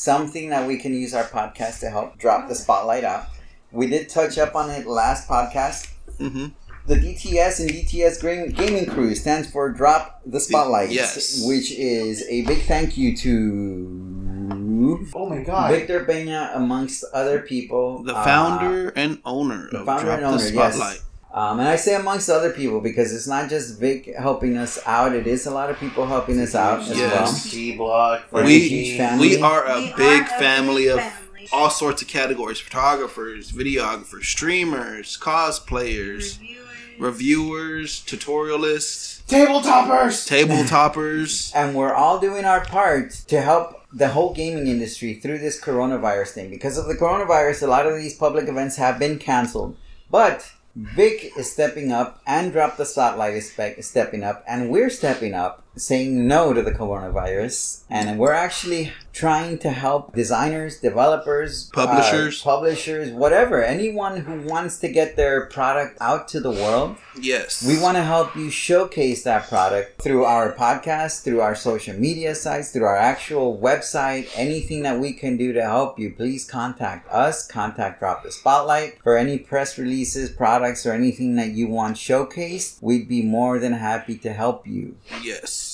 Something 0.02 0.50
that 0.50 0.64
we 0.68 0.76
can 0.78 0.94
use 0.94 1.12
our 1.12 1.24
podcast 1.24 1.80
to 1.80 1.90
help 1.90 2.18
drop 2.18 2.46
the 2.48 2.54
spotlight 2.54 3.02
out. 3.02 3.24
We 3.72 3.88
did 3.88 4.08
touch 4.08 4.38
up 4.38 4.54
on 4.54 4.70
it 4.70 4.86
last 4.86 5.28
podcast. 5.28 5.88
hmm 6.18 6.46
The 6.86 6.94
DTS 6.94 7.58
and 7.58 7.68
DTS 7.68 8.54
Gaming 8.56 8.86
Crew 8.86 9.16
stands 9.16 9.50
for 9.50 9.72
Drop 9.72 10.20
the 10.24 10.38
Spotlight, 10.38 10.92
Yes. 10.92 11.42
which 11.44 11.72
is 11.72 12.24
a 12.28 12.42
big 12.42 12.62
thank 12.62 12.96
you 12.96 13.16
to 13.16 15.10
Oh 15.16 15.28
my 15.28 15.42
god. 15.42 15.72
Victor 15.72 16.04
Peña, 16.04 16.54
amongst 16.54 17.02
other 17.12 17.40
people. 17.40 18.04
The 18.04 18.14
uh, 18.14 18.22
founder 18.24 18.90
and 18.90 19.20
owner 19.24 19.68
the 19.72 19.80
of 19.80 19.86
founder 19.86 20.04
Drop 20.04 20.20
and 20.20 20.34
the 20.34 20.38
Spotlight. 20.38 20.94
yes. 20.94 21.04
Spotlight. 21.38 21.52
um, 21.52 21.60
and 21.60 21.68
I 21.68 21.76
say 21.76 21.94
amongst 21.94 22.28
other 22.28 22.50
people 22.52 22.80
because 22.80 23.12
it's 23.12 23.26
not 23.26 23.48
just 23.48 23.78
Vic 23.78 24.14
helping 24.18 24.56
us 24.56 24.78
out; 24.86 25.14
it 25.14 25.26
is 25.26 25.46
a 25.46 25.50
lot 25.50 25.70
of 25.70 25.78
people 25.78 26.06
helping 26.06 26.40
us 26.40 26.54
out 26.54 26.80
as 26.80 26.88
well. 26.90 26.98
Yes. 26.98 27.50
G 27.50 27.76
Block. 27.76 28.22
We're 28.30 28.42
a 28.42 28.44
We 28.44 28.68
huge 28.68 28.96
family. 28.96 29.36
we 29.36 29.42
are 29.42 29.64
a 29.66 29.80
We 29.80 29.92
big 29.96 30.22
are 30.22 30.24
a 30.24 30.38
family 30.40 30.84
big 30.84 30.98
of 30.98 31.00
family. 31.00 31.48
all 31.52 31.70
sorts 31.70 32.02
of 32.02 32.08
categories: 32.08 32.58
photographers, 32.60 33.52
videographers, 33.52 34.24
streamers, 34.24 35.16
cosplayers, 35.18 36.38
Reviewers. 36.38 36.98
reviewers, 36.98 38.02
tutorialists, 38.06 39.24
Table 39.26 39.60
toppers. 39.60 40.24
table 40.26 40.64
toppers. 40.66 41.52
and 41.54 41.74
we're 41.74 41.94
all 41.94 42.18
doing 42.18 42.44
our 42.44 42.64
part 42.64 43.12
to 43.28 43.40
help 43.40 43.74
the 43.92 44.08
whole 44.08 44.34
gaming 44.34 44.66
industry 44.66 45.14
through 45.14 45.38
this 45.38 45.58
coronavirus 45.60 46.28
thing. 46.30 46.50
Because 46.50 46.76
of 46.76 46.86
the 46.86 46.94
coronavirus, 46.94 47.62
a 47.62 47.66
lot 47.66 47.86
of 47.86 47.96
these 47.96 48.14
public 48.14 48.48
events 48.48 48.76
have 48.76 48.98
been 48.98 49.18
canceled. 49.18 49.76
But 50.10 50.50
Vic 50.80 51.32
is 51.36 51.50
stepping 51.50 51.90
up, 51.90 52.22
and 52.24 52.52
Drop 52.52 52.76
the 52.76 52.84
Spotlight 52.84 53.34
is 53.34 53.50
spe- 53.50 53.80
stepping 53.80 54.22
up, 54.22 54.44
and 54.46 54.70
we're 54.70 54.90
stepping 54.90 55.34
up, 55.34 55.64
saying 55.78 56.26
no 56.26 56.52
to 56.52 56.62
the 56.62 56.72
coronavirus. 56.72 57.82
And 57.90 58.18
we're 58.18 58.32
actually 58.32 58.92
trying 59.12 59.58
to 59.58 59.70
help 59.70 60.14
designers, 60.14 60.78
developers, 60.80 61.70
Publishers. 61.72 62.40
uh, 62.40 62.44
publishers, 62.44 63.10
whatever, 63.10 63.64
anyone 63.64 64.20
who 64.20 64.42
wants 64.48 64.78
to 64.78 64.88
get 64.88 65.16
their 65.16 65.46
product 65.46 65.98
out 66.00 66.28
to 66.28 66.38
the 66.40 66.52
world. 66.52 66.96
Yes, 67.20 67.66
We 67.66 67.80
want 67.80 67.96
to 67.96 68.04
help 68.04 68.36
you 68.36 68.48
showcase 68.48 69.24
that 69.24 69.48
product 69.48 70.00
through 70.00 70.24
our 70.24 70.52
podcast, 70.54 71.24
through 71.24 71.40
our 71.40 71.56
social 71.56 71.94
media 71.98 72.36
sites, 72.36 72.70
through 72.70 72.84
our 72.84 72.96
actual 72.96 73.58
website, 73.58 74.28
anything 74.36 74.82
that 74.82 75.00
we 75.00 75.12
can 75.12 75.36
do 75.36 75.52
to 75.52 75.62
help 75.62 75.98
you. 75.98 76.12
Please 76.12 76.44
contact 76.48 77.10
us, 77.10 77.44
contact 77.44 77.98
Drop 77.98 78.22
the 78.22 78.30
Spotlight 78.30 79.02
for 79.02 79.16
any 79.16 79.36
press 79.36 79.78
releases, 79.78 80.30
products, 80.30 80.86
or 80.86 80.92
anything 80.92 81.34
that 81.36 81.50
you 81.50 81.66
want 81.66 81.96
showcased. 81.96 82.80
We'd 82.80 83.08
be 83.08 83.22
more 83.22 83.58
than 83.58 83.72
happy 83.72 84.16
to 84.18 84.32
help 84.32 84.64
you. 84.64 84.94
Yes. 85.22 85.67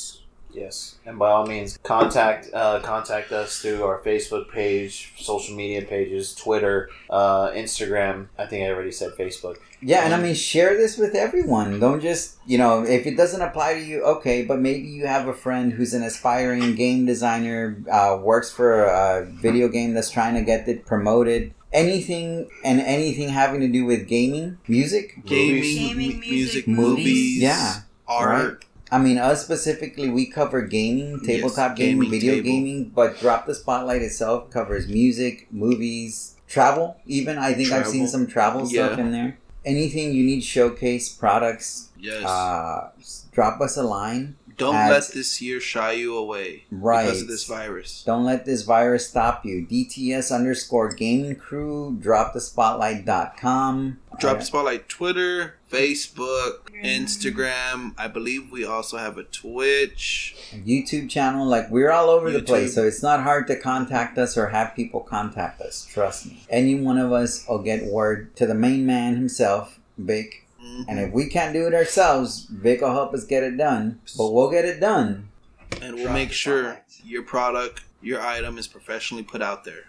Yes, 0.55 0.95
and 1.05 1.19
by 1.19 1.31
all 1.31 1.47
means, 1.47 1.79
contact 1.83 2.49
uh, 2.55 2.79
contact 2.81 3.33
us 3.33 3.61
through 3.61 3.83
our 3.83 4.01
Facebook 4.03 4.51
page, 4.53 5.13
social 5.19 5.57
media 5.57 5.83
pages, 5.83 6.33
Twitter, 6.35 6.91
uh, 7.11 7.51
Instagram. 7.51 8.29
I 8.39 8.47
think 8.47 8.65
I 8.65 8.71
already 8.71 8.93
said 8.93 9.13
Facebook. 9.19 9.57
Yeah, 9.83 10.05
and 10.05 10.15
I 10.15 10.21
mean, 10.21 10.35
share 10.35 10.77
this 10.77 10.97
with 10.97 11.15
everyone. 11.15 11.81
Don't 11.81 12.01
just, 12.01 12.37
you 12.47 12.57
know, 12.57 12.85
if 12.85 13.05
it 13.05 13.17
doesn't 13.17 13.43
apply 13.43 13.75
to 13.75 13.81
you, 13.81 14.03
okay, 14.05 14.45
but 14.45 14.61
maybe 14.61 14.87
you 14.87 15.07
have 15.07 15.27
a 15.29 15.35
friend 15.35 15.73
who's 15.73 15.93
an 15.93 16.03
aspiring 16.03 16.75
game 16.77 17.05
designer, 17.05 17.83
uh, 17.91 18.17
works 18.23 18.51
for 18.51 18.85
a 18.85 19.27
video 19.27 19.69
game 19.69 19.93
that's 19.93 20.11
trying 20.11 20.35
to 20.35 20.43
get 20.43 20.69
it 20.69 20.87
promoted. 20.87 21.53
Anything 21.73 22.49
and 22.65 22.81
anything 22.81 23.29
having 23.29 23.61
to 23.61 23.69
do 23.69 23.85
with 23.85 24.07
gaming, 24.07 24.59
music. 24.69 25.25
Gaming, 25.27 25.63
Gaming, 25.63 26.21
music, 26.21 26.31
music, 26.31 26.69
movies, 26.69 26.97
movies, 26.97 27.43
yeah, 27.43 27.81
art. 28.07 28.65
I 28.95 28.99
mean, 28.99 29.19
us 29.19 29.45
specifically, 29.45 30.09
we 30.09 30.27
cover 30.27 30.63
gaming, 30.63 31.19
tabletop 31.27 31.75
gaming, 31.75 32.03
gaming, 32.03 32.11
video 32.11 32.35
table. 32.35 32.45
gaming, 32.45 32.85
but 32.95 33.19
Drop 33.19 33.45
the 33.45 33.55
Spotlight 33.57 34.03
itself 34.03 34.51
covers 34.51 34.87
music, 34.87 35.49
movies, 35.51 36.37
travel, 36.47 36.97
even. 37.05 37.37
I 37.37 37.55
think 37.55 37.73
I've 37.73 37.89
seen 37.89 38.07
some 38.07 38.29
travel 38.29 38.65
stuff 38.67 38.97
in 38.97 39.11
there. 39.11 39.37
Anything 39.65 40.13
you 40.13 40.23
need 40.25 40.43
showcase, 40.45 41.09
products, 41.09 41.89
Yes. 41.99 42.23
uh, 42.25 42.91
drop 43.33 43.61
us 43.61 43.77
a 43.77 43.83
line. 43.83 44.37
Don't 44.57 44.75
at- 44.75 44.91
let 44.91 45.09
this 45.13 45.41
year 45.43 45.61
shy 45.61 45.93
you 45.93 46.17
away 46.17 46.65
Right. 46.71 47.05
because 47.07 47.23
of 47.23 47.29
this 47.29 47.45
virus. 47.45 48.03
Don't 48.07 48.25
let 48.25 48.45
this 48.45 48.63
virus 48.63 49.09
stop 49.09 49.45
you. 49.45 49.67
DTS 49.69 50.31
underscore 50.35 50.91
gaming 50.93 51.37
crew, 51.37 51.99
dropthespotlight.com. 52.03 53.99
Drop 54.19 54.37
Uh, 54.39 54.41
Spotlight 54.41 54.89
Twitter, 54.89 55.55
Facebook, 55.71 56.59
Instagram. 56.85 57.95
I 57.99 58.07
believe 58.07 58.53
we 58.53 58.65
also 58.65 58.97
have 58.97 59.19
a 59.19 59.25
Twitch. 59.25 60.37
YouTube 60.55 61.11
channel. 61.11 61.47
Like 61.47 61.69
we're 61.71 61.91
all 61.91 62.09
over 62.11 62.31
the 62.31 62.43
place, 62.43 62.75
so 62.75 62.87
it's 62.87 63.03
not 63.03 63.23
hard 63.23 63.47
to 63.49 63.57
contact 63.59 64.17
us 64.19 64.37
or 64.37 64.49
have 64.49 64.75
people 64.77 65.01
contact 65.01 65.61
us. 65.61 65.87
Trust 65.91 66.27
me. 66.27 66.45
Any 66.49 66.77
one 66.77 66.99
of 66.99 67.11
us 67.13 67.45
will 67.49 67.59
get 67.63 67.87
word 67.87 68.37
to 68.37 68.47
the 68.47 68.55
main 68.55 68.87
man 68.87 69.17
himself, 69.17 69.81
Vic. 69.99 70.44
Mhm. 70.65 70.85
And 70.89 70.99
if 71.01 71.13
we 71.13 71.27
can't 71.27 71.53
do 71.53 71.67
it 71.67 71.75
ourselves, 71.75 72.47
Vic 72.51 72.81
will 72.81 72.93
help 72.93 73.13
us 73.15 73.25
get 73.25 73.43
it 73.43 73.57
done. 73.57 74.01
But 74.17 74.31
we'll 74.33 74.51
get 74.51 74.65
it 74.65 74.81
done. 74.81 75.29
and 75.83 75.97
we'll 75.97 76.13
make 76.13 76.31
sure 76.31 76.81
your 77.05 77.23
product, 77.23 77.81
your 78.01 78.21
item 78.21 78.59
is 78.59 78.69
professionally 78.69 79.25
put 79.25 79.43
out 79.43 79.65
there. 79.65 79.83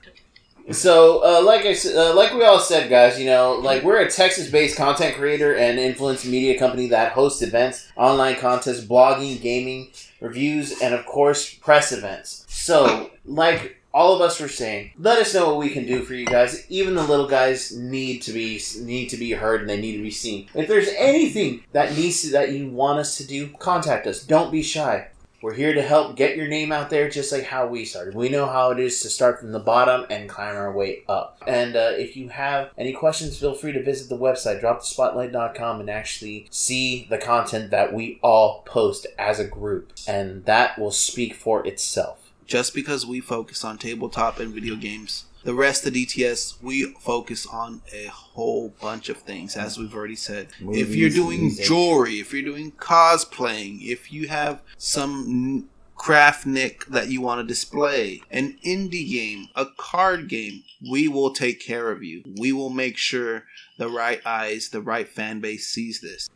So, 0.71 1.19
uh, 1.23 1.43
like 1.43 1.61
I 1.63 1.69
s- 1.69 1.85
uh, 1.85 2.13
like 2.15 2.33
we 2.33 2.43
all 2.43 2.59
said, 2.59 2.89
guys, 2.89 3.19
you 3.19 3.25
know, 3.27 3.53
like 3.53 3.83
we're 3.83 3.99
a 3.99 4.09
Texas-based 4.09 4.75
content 4.75 5.15
creator 5.15 5.55
and 5.55 5.77
influence 5.77 6.25
media 6.25 6.57
company 6.57 6.87
that 6.87 7.11
hosts 7.11 7.43
events, 7.43 7.85
online 7.95 8.35
contests, 8.37 8.83
blogging, 8.83 9.39
gaming, 9.39 9.89
reviews, 10.19 10.81
and 10.81 10.95
of 10.95 11.05
course, 11.05 11.53
press 11.53 11.91
events. 11.91 12.45
So, 12.47 13.11
like 13.25 13.77
all 13.95 14.13
of 14.13 14.19
us 14.19 14.41
were 14.41 14.49
saying, 14.49 14.91
let 14.99 15.19
us 15.19 15.33
know 15.33 15.47
what 15.47 15.57
we 15.57 15.69
can 15.69 15.85
do 15.85 16.03
for 16.03 16.13
you 16.13 16.25
guys. 16.25 16.69
Even 16.69 16.95
the 16.95 17.03
little 17.03 17.29
guys 17.29 17.71
need 17.71 18.21
to 18.23 18.33
be 18.33 18.61
need 18.81 19.07
to 19.07 19.17
be 19.17 19.31
heard 19.31 19.61
and 19.61 19.69
they 19.69 19.79
need 19.79 19.95
to 19.95 20.03
be 20.03 20.11
seen. 20.11 20.47
If 20.53 20.67
there's 20.67 20.89
anything 20.97 21.63
that 21.71 21.95
needs 21.95 22.21
to, 22.21 22.31
that 22.31 22.51
you 22.51 22.69
want 22.69 22.99
us 22.99 23.17
to 23.17 23.25
do, 23.25 23.47
contact 23.57 24.05
us. 24.05 24.21
Don't 24.21 24.51
be 24.51 24.61
shy. 24.61 25.07
We're 25.41 25.53
here 25.53 25.73
to 25.73 25.81
help 25.81 26.15
get 26.15 26.35
your 26.35 26.47
name 26.47 26.71
out 26.71 26.89
there 26.89 27.07
just 27.07 27.31
like 27.31 27.43
how 27.43 27.67
we 27.67 27.85
started. 27.85 28.15
We 28.15 28.29
know 28.29 28.47
how 28.47 28.71
it 28.71 28.79
is 28.79 29.01
to 29.01 29.09
start 29.09 29.39
from 29.39 29.51
the 29.51 29.59
bottom 29.59 30.05
and 30.09 30.27
climb 30.27 30.55
our 30.55 30.71
way 30.71 31.03
up. 31.07 31.41
And 31.47 31.75
uh, 31.75 31.91
if 31.93 32.17
you 32.17 32.29
have 32.29 32.71
any 32.77 32.91
questions, 32.91 33.37
feel 33.37 33.53
free 33.53 33.71
to 33.73 33.83
visit 33.83 34.09
the 34.09 34.17
website, 34.17 34.61
dropthespotlight.com, 34.61 35.79
and 35.79 35.89
actually 35.89 36.47
see 36.49 37.07
the 37.09 37.19
content 37.19 37.71
that 37.71 37.93
we 37.93 38.19
all 38.23 38.63
post 38.63 39.07
as 39.19 39.39
a 39.39 39.47
group. 39.47 39.93
And 40.07 40.43
that 40.45 40.79
will 40.79 40.91
speak 40.91 41.35
for 41.35 41.65
itself. 41.65 42.24
Just 42.45 42.75
because 42.75 43.05
we 43.05 43.19
focus 43.19 43.63
on 43.63 43.77
tabletop 43.77 44.39
and 44.39 44.53
video 44.53 44.75
games, 44.75 45.25
the 45.43 45.53
rest 45.53 45.85
of 45.85 45.93
DTS, 45.93 46.61
we 46.61 46.85
focus 46.99 47.45
on 47.45 47.81
a 47.93 48.05
whole 48.07 48.73
bunch 48.81 49.09
of 49.09 49.17
things, 49.17 49.55
as 49.55 49.77
we've 49.77 49.93
already 49.93 50.15
said. 50.15 50.47
if 50.59 50.95
you're 50.95 51.09
doing 51.09 51.41
music. 51.41 51.65
jewelry, 51.65 52.19
if 52.19 52.33
you're 52.33 52.43
doing 52.43 52.71
cosplaying, 52.71 53.79
if 53.81 54.11
you 54.11 54.27
have 54.27 54.61
some 54.77 55.69
craft 55.95 56.45
nick 56.45 56.85
that 56.85 57.09
you 57.09 57.21
want 57.21 57.41
to 57.41 57.47
display, 57.47 58.21
an 58.29 58.57
indie 58.65 59.09
game, 59.09 59.47
a 59.55 59.65
card 59.77 60.27
game, 60.27 60.63
we 60.89 61.07
will 61.07 61.31
take 61.31 61.59
care 61.59 61.91
of 61.91 62.03
you. 62.03 62.23
We 62.37 62.51
will 62.51 62.69
make 62.69 62.97
sure 62.97 63.45
the 63.77 63.89
right 63.89 64.21
eyes, 64.25 64.69
the 64.69 64.81
right 64.81 65.07
fan 65.07 65.39
base 65.41 65.67
sees 65.67 66.01
this. 66.01 66.27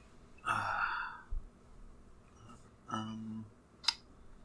um, 2.92 3.46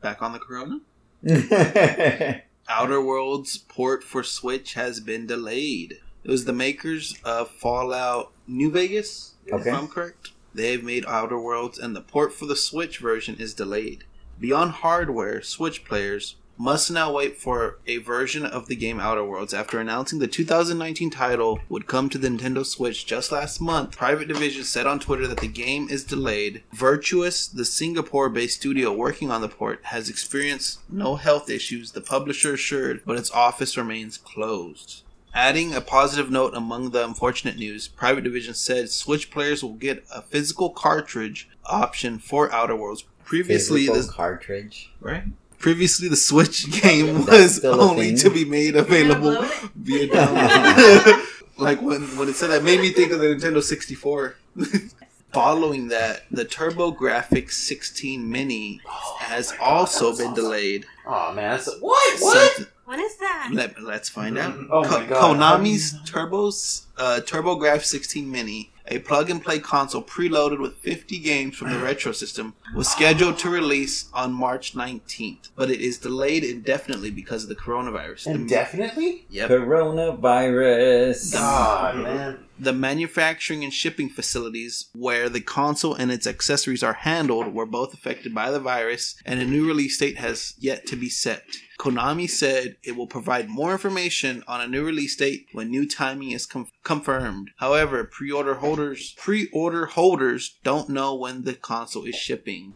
back 0.00 0.22
on 0.22 0.32
the 0.32 0.38
corona? 0.38 0.80
Outer 2.68 3.00
Worlds 3.00 3.58
port 3.58 4.02
for 4.04 4.22
Switch 4.22 4.74
has 4.74 5.00
been 5.00 5.26
delayed. 5.26 5.98
It 6.22 6.30
was 6.30 6.44
the 6.44 6.52
makers 6.52 7.14
of 7.24 7.50
Fallout 7.50 8.32
New 8.46 8.70
Vegas, 8.70 9.34
Okay. 9.52 9.70
if 9.70 9.74
I'm 9.76 9.88
correct. 9.88 10.30
They've 10.54 10.82
made 10.82 11.04
Outer 11.06 11.38
Worlds, 11.38 11.78
and 11.78 11.94
the 11.94 12.00
port 12.00 12.32
for 12.32 12.46
the 12.46 12.56
Switch 12.56 12.98
version 12.98 13.36
is 13.38 13.54
delayed. 13.54 14.04
Beyond 14.40 14.70
hardware, 14.72 15.42
Switch 15.42 15.84
players 15.84 16.36
must 16.56 16.90
now 16.90 17.12
wait 17.12 17.36
for 17.36 17.78
a 17.86 17.98
version 17.98 18.44
of 18.44 18.66
the 18.66 18.76
game 18.76 19.00
Outer 19.00 19.24
Worlds 19.24 19.54
after 19.54 19.80
announcing 19.80 20.18
the 20.18 20.26
2019 20.26 21.10
title 21.10 21.60
would 21.68 21.86
come 21.86 22.08
to 22.08 22.18
the 22.18 22.28
Nintendo 22.28 22.64
Switch 22.64 23.06
just 23.06 23.32
last 23.32 23.60
month. 23.60 23.96
Private 23.96 24.28
Division 24.28 24.64
said 24.64 24.86
on 24.86 25.00
Twitter 25.00 25.26
that 25.26 25.40
the 25.40 25.48
game 25.48 25.88
is 25.90 26.04
delayed. 26.04 26.62
Virtuos, 26.74 27.52
the 27.52 27.64
Singapore-based 27.64 28.58
studio 28.60 28.92
working 28.92 29.30
on 29.30 29.40
the 29.40 29.48
port, 29.48 29.80
has 29.84 30.08
experienced 30.08 30.80
no 30.88 31.16
health 31.16 31.50
issues, 31.50 31.92
the 31.92 32.00
publisher 32.00 32.54
assured, 32.54 33.02
but 33.04 33.18
its 33.18 33.30
office 33.30 33.76
remains 33.76 34.18
closed. 34.18 35.02
Adding 35.34 35.74
a 35.74 35.80
positive 35.80 36.30
note 36.30 36.54
among 36.54 36.90
the 36.90 37.04
unfortunate 37.04 37.56
news, 37.56 37.88
Private 37.88 38.22
Division 38.22 38.54
said 38.54 38.88
Switch 38.88 39.32
players 39.32 39.64
will 39.64 39.72
get 39.74 40.04
a 40.14 40.22
physical 40.22 40.70
cartridge 40.70 41.48
option 41.64 42.20
for 42.20 42.52
Outer 42.52 42.76
Worlds. 42.76 43.04
Previously, 43.24 43.86
Physical 43.86 44.02
the 44.06 44.12
cartridge. 44.12 44.92
right. 45.00 45.24
Previously, 45.64 46.08
the 46.08 46.16
Switch 46.16 46.70
game 46.82 47.24
was 47.24 47.64
only 47.64 48.08
thing? 48.08 48.16
to 48.18 48.28
be 48.28 48.44
made 48.44 48.76
available 48.76 49.42
via 49.74 50.08
download. 50.14 51.24
like 51.56 51.80
when 51.80 52.02
when 52.18 52.28
it 52.28 52.34
said 52.36 52.48
that, 52.50 52.62
made 52.62 52.80
me 52.80 52.90
think 52.90 53.12
of 53.12 53.18
the 53.20 53.28
Nintendo 53.28 53.62
64. 53.62 54.36
Following 55.32 55.88
that, 55.88 56.24
the 56.30 56.44
TurboGrafx 56.44 57.50
16 57.52 58.30
Mini 58.30 58.82
has 59.20 59.52
God, 59.52 59.60
also 59.62 60.14
been 60.14 60.26
awesome. 60.32 60.34
delayed. 60.34 60.84
Oh 61.06 61.32
man, 61.32 61.52
that's 61.52 61.66
what? 61.80 62.20
What? 62.20 62.52
Something- 62.56 62.72
What 62.84 62.98
is 62.98 63.16
that? 63.16 63.48
Let, 63.54 63.82
let's 63.82 64.10
find 64.10 64.36
out. 64.36 64.54
Oh 64.70 64.82
my 64.82 64.88
Ko- 64.88 65.06
God. 65.06 65.36
Konami's 65.38 65.94
Turbos 66.02 66.84
uh, 66.98 67.20
TurboGrafx 67.24 67.84
16 67.84 68.30
Mini, 68.30 68.70
a 68.86 68.98
plug-and-play 68.98 69.58
console 69.60 70.02
preloaded 70.02 70.60
with 70.60 70.74
50 70.76 71.18
games 71.18 71.56
from 71.56 71.70
the 71.70 71.78
retro 71.78 72.12
system, 72.12 72.54
was 72.74 72.88
scheduled 72.88 73.38
to 73.38 73.48
release 73.48 74.08
on 74.12 74.32
March 74.32 74.74
19th, 74.74 75.48
but 75.56 75.70
it 75.70 75.80
is 75.80 75.96
delayed 75.98 76.44
indefinitely 76.44 77.10
because 77.10 77.42
of 77.44 77.48
the 77.48 77.54
coronavirus. 77.56 78.24
The- 78.24 78.30
Indefinitely? 78.32 79.26
yep. 79.30 79.48
Coronavirus. 79.50 81.32
God, 81.32 81.96
man. 82.02 82.38
The 82.58 82.72
manufacturing 82.72 83.64
and 83.64 83.72
shipping 83.72 84.08
facilities 84.08 84.86
where 84.94 85.28
the 85.28 85.40
console 85.40 85.94
and 85.94 86.12
its 86.12 86.26
accessories 86.26 86.84
are 86.84 86.92
handled 86.92 87.52
were 87.52 87.66
both 87.66 87.92
affected 87.92 88.32
by 88.32 88.50
the 88.50 88.60
virus, 88.60 89.16
and 89.26 89.40
a 89.40 89.44
new 89.44 89.66
release 89.66 89.98
date 89.98 90.18
has 90.18 90.54
yet 90.58 90.86
to 90.86 90.96
be 90.96 91.08
set. 91.08 91.42
Konami 91.80 92.30
said 92.30 92.76
it 92.84 92.96
will 92.96 93.08
provide 93.08 93.48
more 93.48 93.72
information 93.72 94.44
on 94.46 94.60
a 94.60 94.68
new 94.68 94.84
release 94.84 95.16
date 95.16 95.48
when 95.52 95.68
new 95.68 95.88
timing 95.88 96.30
is 96.30 96.46
com- 96.46 96.68
confirmed. 96.84 97.50
However, 97.56 98.04
pre-order 98.04 98.54
holders 98.54 99.14
pre-order 99.18 99.86
holders 99.86 100.56
don't 100.62 100.88
know 100.88 101.14
when 101.14 101.42
the 101.42 101.54
console 101.54 102.04
is 102.04 102.14
shipping. 102.14 102.74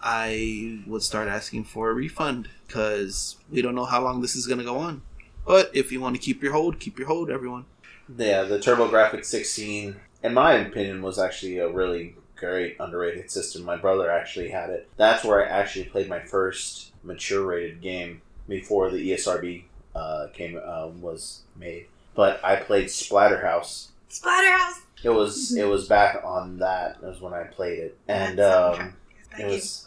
I 0.00 0.84
would 0.86 1.02
start 1.02 1.26
asking 1.26 1.64
for 1.64 1.90
a 1.90 1.94
refund 1.94 2.48
because 2.66 3.36
we 3.50 3.62
don't 3.62 3.74
know 3.74 3.84
how 3.84 4.00
long 4.00 4.22
this 4.22 4.36
is 4.36 4.46
going 4.46 4.60
to 4.60 4.64
go 4.64 4.78
on. 4.78 5.02
But 5.44 5.70
if 5.74 5.90
you 5.90 6.00
want 6.00 6.14
to 6.14 6.22
keep 6.22 6.42
your 6.42 6.52
hold, 6.52 6.78
keep 6.78 6.98
your 6.98 7.08
hold, 7.08 7.30
everyone. 7.30 7.64
Yeah, 8.16 8.42
the 8.42 8.58
TurboGrafx 8.58 9.24
16, 9.24 9.96
in 10.22 10.34
my 10.34 10.54
opinion, 10.54 11.02
was 11.02 11.18
actually 11.18 11.58
a 11.58 11.68
really 11.68 12.14
great 12.36 12.76
underrated 12.80 13.30
system. 13.30 13.64
My 13.64 13.76
brother 13.76 14.10
actually 14.10 14.48
had 14.50 14.70
it. 14.70 14.88
That's 14.96 15.24
where 15.24 15.44
I 15.44 15.48
actually 15.48 15.86
played 15.86 16.08
my 16.08 16.20
first 16.20 16.92
mature 17.02 17.44
rated 17.44 17.80
game 17.80 18.22
before 18.48 18.90
the 18.90 19.10
ESRB 19.12 19.64
uh, 19.94 20.28
came 20.32 20.58
uh, 20.64 20.88
was 21.00 21.42
made. 21.56 21.86
But 22.14 22.40
I 22.44 22.56
played 22.56 22.86
Splatterhouse. 22.86 23.88
Splatterhouse. 24.10 24.80
It 25.04 25.10
was 25.10 25.54
it 25.54 25.66
was 25.68 25.86
back 25.86 26.22
on 26.24 26.58
that. 26.58 27.00
That 27.00 27.08
was 27.10 27.20
when 27.20 27.32
I 27.34 27.44
played 27.44 27.78
it, 27.78 27.98
and 28.08 28.40
um, 28.40 28.94
it 29.38 29.46
was- 29.46 29.84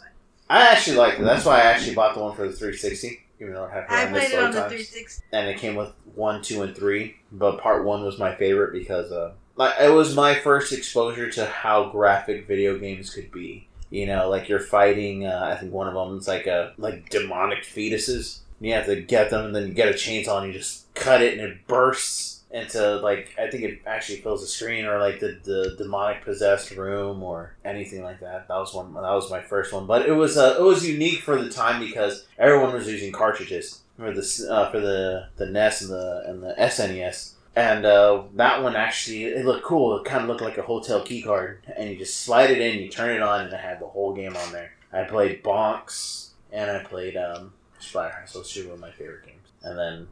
I 0.48 0.68
actually 0.68 0.98
liked 0.98 1.18
it. 1.18 1.22
That's 1.24 1.44
why 1.46 1.56
I 1.60 1.64
actually 1.64 1.94
bought 1.94 2.14
the 2.14 2.20
one 2.22 2.34
for 2.36 2.46
the 2.46 2.52
360, 2.52 3.21
even 3.42 3.54
though 3.54 3.64
I 3.64 3.80
horrendous 3.82 4.28
played 4.28 4.32
it 4.32 4.44
on 4.44 4.50
the 4.52 4.60
360. 4.60 5.24
and 5.32 5.48
it 5.48 5.58
came 5.58 5.74
with 5.74 5.92
one, 6.14 6.42
two, 6.42 6.62
and 6.62 6.74
three. 6.74 7.16
But 7.32 7.58
part 7.58 7.84
one 7.84 8.04
was 8.04 8.18
my 8.18 8.34
favorite 8.34 8.72
because 8.72 9.10
uh, 9.10 9.32
like 9.56 9.74
it 9.80 9.90
was 9.92 10.14
my 10.14 10.34
first 10.34 10.72
exposure 10.72 11.30
to 11.32 11.46
how 11.46 11.90
graphic 11.90 12.46
video 12.46 12.78
games 12.78 13.10
could 13.12 13.30
be. 13.32 13.68
You 13.90 14.06
know, 14.06 14.30
like 14.30 14.48
you're 14.48 14.60
fighting. 14.60 15.26
Uh, 15.26 15.50
I 15.52 15.58
think 15.58 15.72
one 15.72 15.88
of 15.88 15.94
them 15.94 16.16
is 16.16 16.28
like 16.28 16.46
a 16.46 16.72
like 16.78 17.10
demonic 17.10 17.64
fetuses. 17.64 18.38
You 18.60 18.72
have 18.74 18.86
to 18.86 19.02
get 19.02 19.30
them, 19.30 19.46
and 19.46 19.56
then 19.56 19.66
you 19.66 19.74
get 19.74 19.88
a 19.88 19.92
chainsaw, 19.92 20.38
and 20.42 20.46
you 20.46 20.58
just 20.58 20.92
cut 20.94 21.20
it, 21.20 21.36
and 21.36 21.42
it 21.42 21.66
bursts 21.66 22.31
into 22.52 22.96
like 22.96 23.30
I 23.38 23.50
think 23.50 23.64
it 23.64 23.80
actually 23.86 24.20
fills 24.20 24.42
the 24.42 24.46
screen, 24.46 24.84
or 24.84 24.98
like 24.98 25.20
the, 25.20 25.38
the 25.42 25.74
demonic 25.78 26.22
possessed 26.22 26.70
room, 26.72 27.22
or 27.22 27.54
anything 27.64 28.02
like 28.02 28.20
that. 28.20 28.48
That 28.48 28.56
was 28.56 28.74
one. 28.74 28.94
That 28.94 29.02
was 29.02 29.30
my 29.30 29.40
first 29.40 29.72
one, 29.72 29.86
but 29.86 30.06
it 30.06 30.12
was 30.12 30.36
uh, 30.36 30.56
it 30.58 30.62
was 30.62 30.86
unique 30.86 31.20
for 31.20 31.40
the 31.40 31.50
time 31.50 31.80
because 31.80 32.26
everyone 32.38 32.74
was 32.74 32.86
using 32.86 33.12
cartridges 33.12 33.80
for 33.96 34.12
the 34.12 34.48
uh, 34.50 34.70
for 34.70 34.80
the 34.80 35.28
the 35.36 35.46
NES 35.46 35.82
and 35.82 35.90
the 35.90 36.22
and 36.26 36.42
the 36.42 36.54
SNES. 36.58 37.32
And 37.54 37.84
uh, 37.84 38.22
that 38.36 38.62
one 38.62 38.76
actually 38.76 39.24
it 39.24 39.44
looked 39.44 39.64
cool. 39.64 39.98
It 39.98 40.04
kind 40.04 40.22
of 40.22 40.28
looked 40.28 40.40
like 40.40 40.58
a 40.58 40.62
hotel 40.62 41.02
key 41.02 41.22
card, 41.22 41.66
and 41.76 41.90
you 41.90 41.96
just 41.96 42.20
slide 42.20 42.50
it 42.50 42.60
in, 42.60 42.80
you 42.80 42.88
turn 42.88 43.14
it 43.14 43.22
on, 43.22 43.42
and 43.42 43.52
it 43.52 43.60
had 43.60 43.80
the 43.80 43.86
whole 43.86 44.14
game 44.14 44.36
on 44.36 44.52
there. 44.52 44.72
I 44.92 45.04
played 45.04 45.42
Bonks, 45.42 46.28
and 46.50 46.70
I 46.70 46.82
played 46.84 47.16
um, 47.16 47.54
Splatterhouse. 47.80 48.32
Those 48.32 48.52
two 48.52 48.68
were 48.68 48.76
my 48.76 48.90
favorite 48.90 49.24
games. 49.24 49.38
And 49.62 49.78
then, 49.78 50.08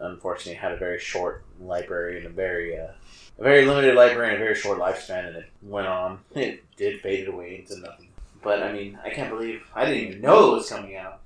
unfortunately, 0.00 0.54
had 0.54 0.72
a 0.72 0.76
very 0.76 0.98
short 0.98 1.44
library 1.60 2.18
and 2.18 2.26
a 2.26 2.30
very 2.30 2.78
uh, 2.78 2.92
a 3.38 3.42
very 3.42 3.64
limited 3.64 3.94
library 3.94 4.34
and 4.34 4.36
a 4.36 4.44
very 4.44 4.54
short 4.54 4.78
lifespan, 4.78 5.28
and 5.28 5.36
it 5.36 5.50
went 5.62 5.86
on. 5.86 6.20
It 6.34 6.64
did 6.76 7.00
fade 7.00 7.28
away 7.28 7.58
into 7.58 7.80
nothing. 7.80 8.08
But 8.42 8.62
I 8.62 8.72
mean, 8.72 8.98
I 9.04 9.10
can't 9.10 9.30
believe 9.30 9.62
I 9.74 9.86
didn't 9.86 10.08
even 10.08 10.20
know 10.20 10.52
it 10.52 10.56
was 10.56 10.68
coming 10.68 10.96
out. 10.96 11.20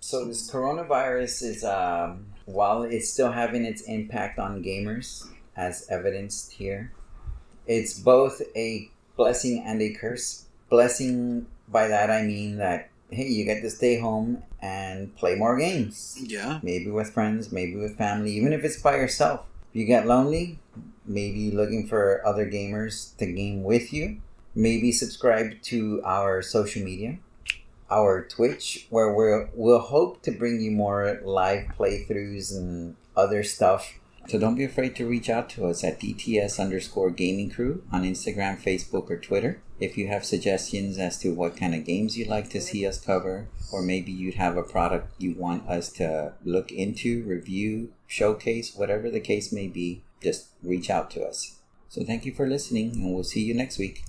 So 0.00 0.26
this 0.26 0.50
coronavirus 0.50 1.42
is, 1.42 1.64
um, 1.64 2.26
while 2.44 2.82
it's 2.82 3.10
still 3.10 3.32
having 3.32 3.64
its 3.64 3.82
impact 3.82 4.38
on 4.38 4.62
gamers, 4.62 5.26
as 5.56 5.86
evidenced 5.88 6.52
here, 6.52 6.92
it's 7.66 7.98
both 7.98 8.42
a 8.54 8.90
blessing 9.16 9.62
and 9.64 9.80
a 9.80 9.94
curse. 9.94 10.44
Blessing 10.68 11.46
by 11.68 11.88
that 11.88 12.10
I 12.10 12.22
mean 12.22 12.58
that 12.58 12.90
hey, 13.10 13.28
you 13.28 13.44
get 13.44 13.62
to 13.62 13.70
stay 13.70 13.98
home 13.98 14.42
and 14.64 15.14
play 15.16 15.34
more 15.34 15.58
games. 15.58 16.16
Yeah. 16.22 16.58
Maybe 16.62 16.90
with 16.90 17.10
friends, 17.10 17.52
maybe 17.52 17.76
with 17.76 17.98
family, 17.98 18.32
even 18.32 18.54
if 18.54 18.64
it's 18.64 18.80
by 18.80 18.96
yourself. 18.96 19.44
If 19.70 19.80
you 19.80 19.84
get 19.84 20.06
lonely, 20.06 20.58
maybe 21.04 21.50
looking 21.50 21.86
for 21.86 22.26
other 22.26 22.50
gamers 22.50 23.14
to 23.18 23.26
game 23.26 23.62
with 23.62 23.92
you. 23.92 24.22
Maybe 24.54 24.90
subscribe 24.90 25.60
to 25.64 26.00
our 26.04 26.40
social 26.40 26.82
media, 26.82 27.18
our 27.90 28.24
Twitch, 28.24 28.86
where 28.88 29.12
we'll, 29.12 29.48
we'll 29.52 29.80
hope 29.80 30.22
to 30.22 30.30
bring 30.30 30.62
you 30.62 30.70
more 30.70 31.20
live 31.24 31.66
playthroughs 31.78 32.56
and 32.56 32.96
other 33.14 33.42
stuff. 33.42 33.98
So 34.26 34.38
don't 34.38 34.54
be 34.54 34.64
afraid 34.64 34.96
to 34.96 35.06
reach 35.06 35.28
out 35.28 35.50
to 35.50 35.66
us 35.66 35.84
at 35.84 36.00
DTS 36.00 36.58
underscore 36.58 37.10
gaming 37.10 37.50
crew 37.50 37.82
on 37.92 38.04
Instagram, 38.04 38.60
Facebook, 38.60 39.10
or 39.10 39.18
Twitter. 39.18 39.60
If 39.78 39.98
you 39.98 40.08
have 40.08 40.24
suggestions 40.24 40.98
as 40.98 41.18
to 41.18 41.34
what 41.34 41.56
kind 41.56 41.74
of 41.74 41.84
games 41.84 42.16
you'd 42.16 42.28
like 42.28 42.48
to 42.50 42.60
see 42.60 42.86
us 42.86 42.98
cover, 42.98 43.48
or 43.72 43.82
maybe 43.82 44.12
you'd 44.12 44.34
have 44.34 44.56
a 44.56 44.62
product 44.62 45.12
you 45.18 45.34
want 45.34 45.68
us 45.68 45.90
to 45.94 46.32
look 46.44 46.72
into, 46.72 47.22
review, 47.24 47.92
showcase, 48.06 48.74
whatever 48.74 49.10
the 49.10 49.20
case 49.20 49.52
may 49.52 49.66
be, 49.66 50.02
just 50.22 50.48
reach 50.62 50.88
out 50.88 51.10
to 51.10 51.22
us. 51.22 51.58
So 51.88 52.02
thank 52.04 52.24
you 52.24 52.32
for 52.32 52.48
listening, 52.48 52.92
and 52.92 53.14
we'll 53.14 53.24
see 53.24 53.42
you 53.42 53.52
next 53.52 53.78
week. 53.78 54.04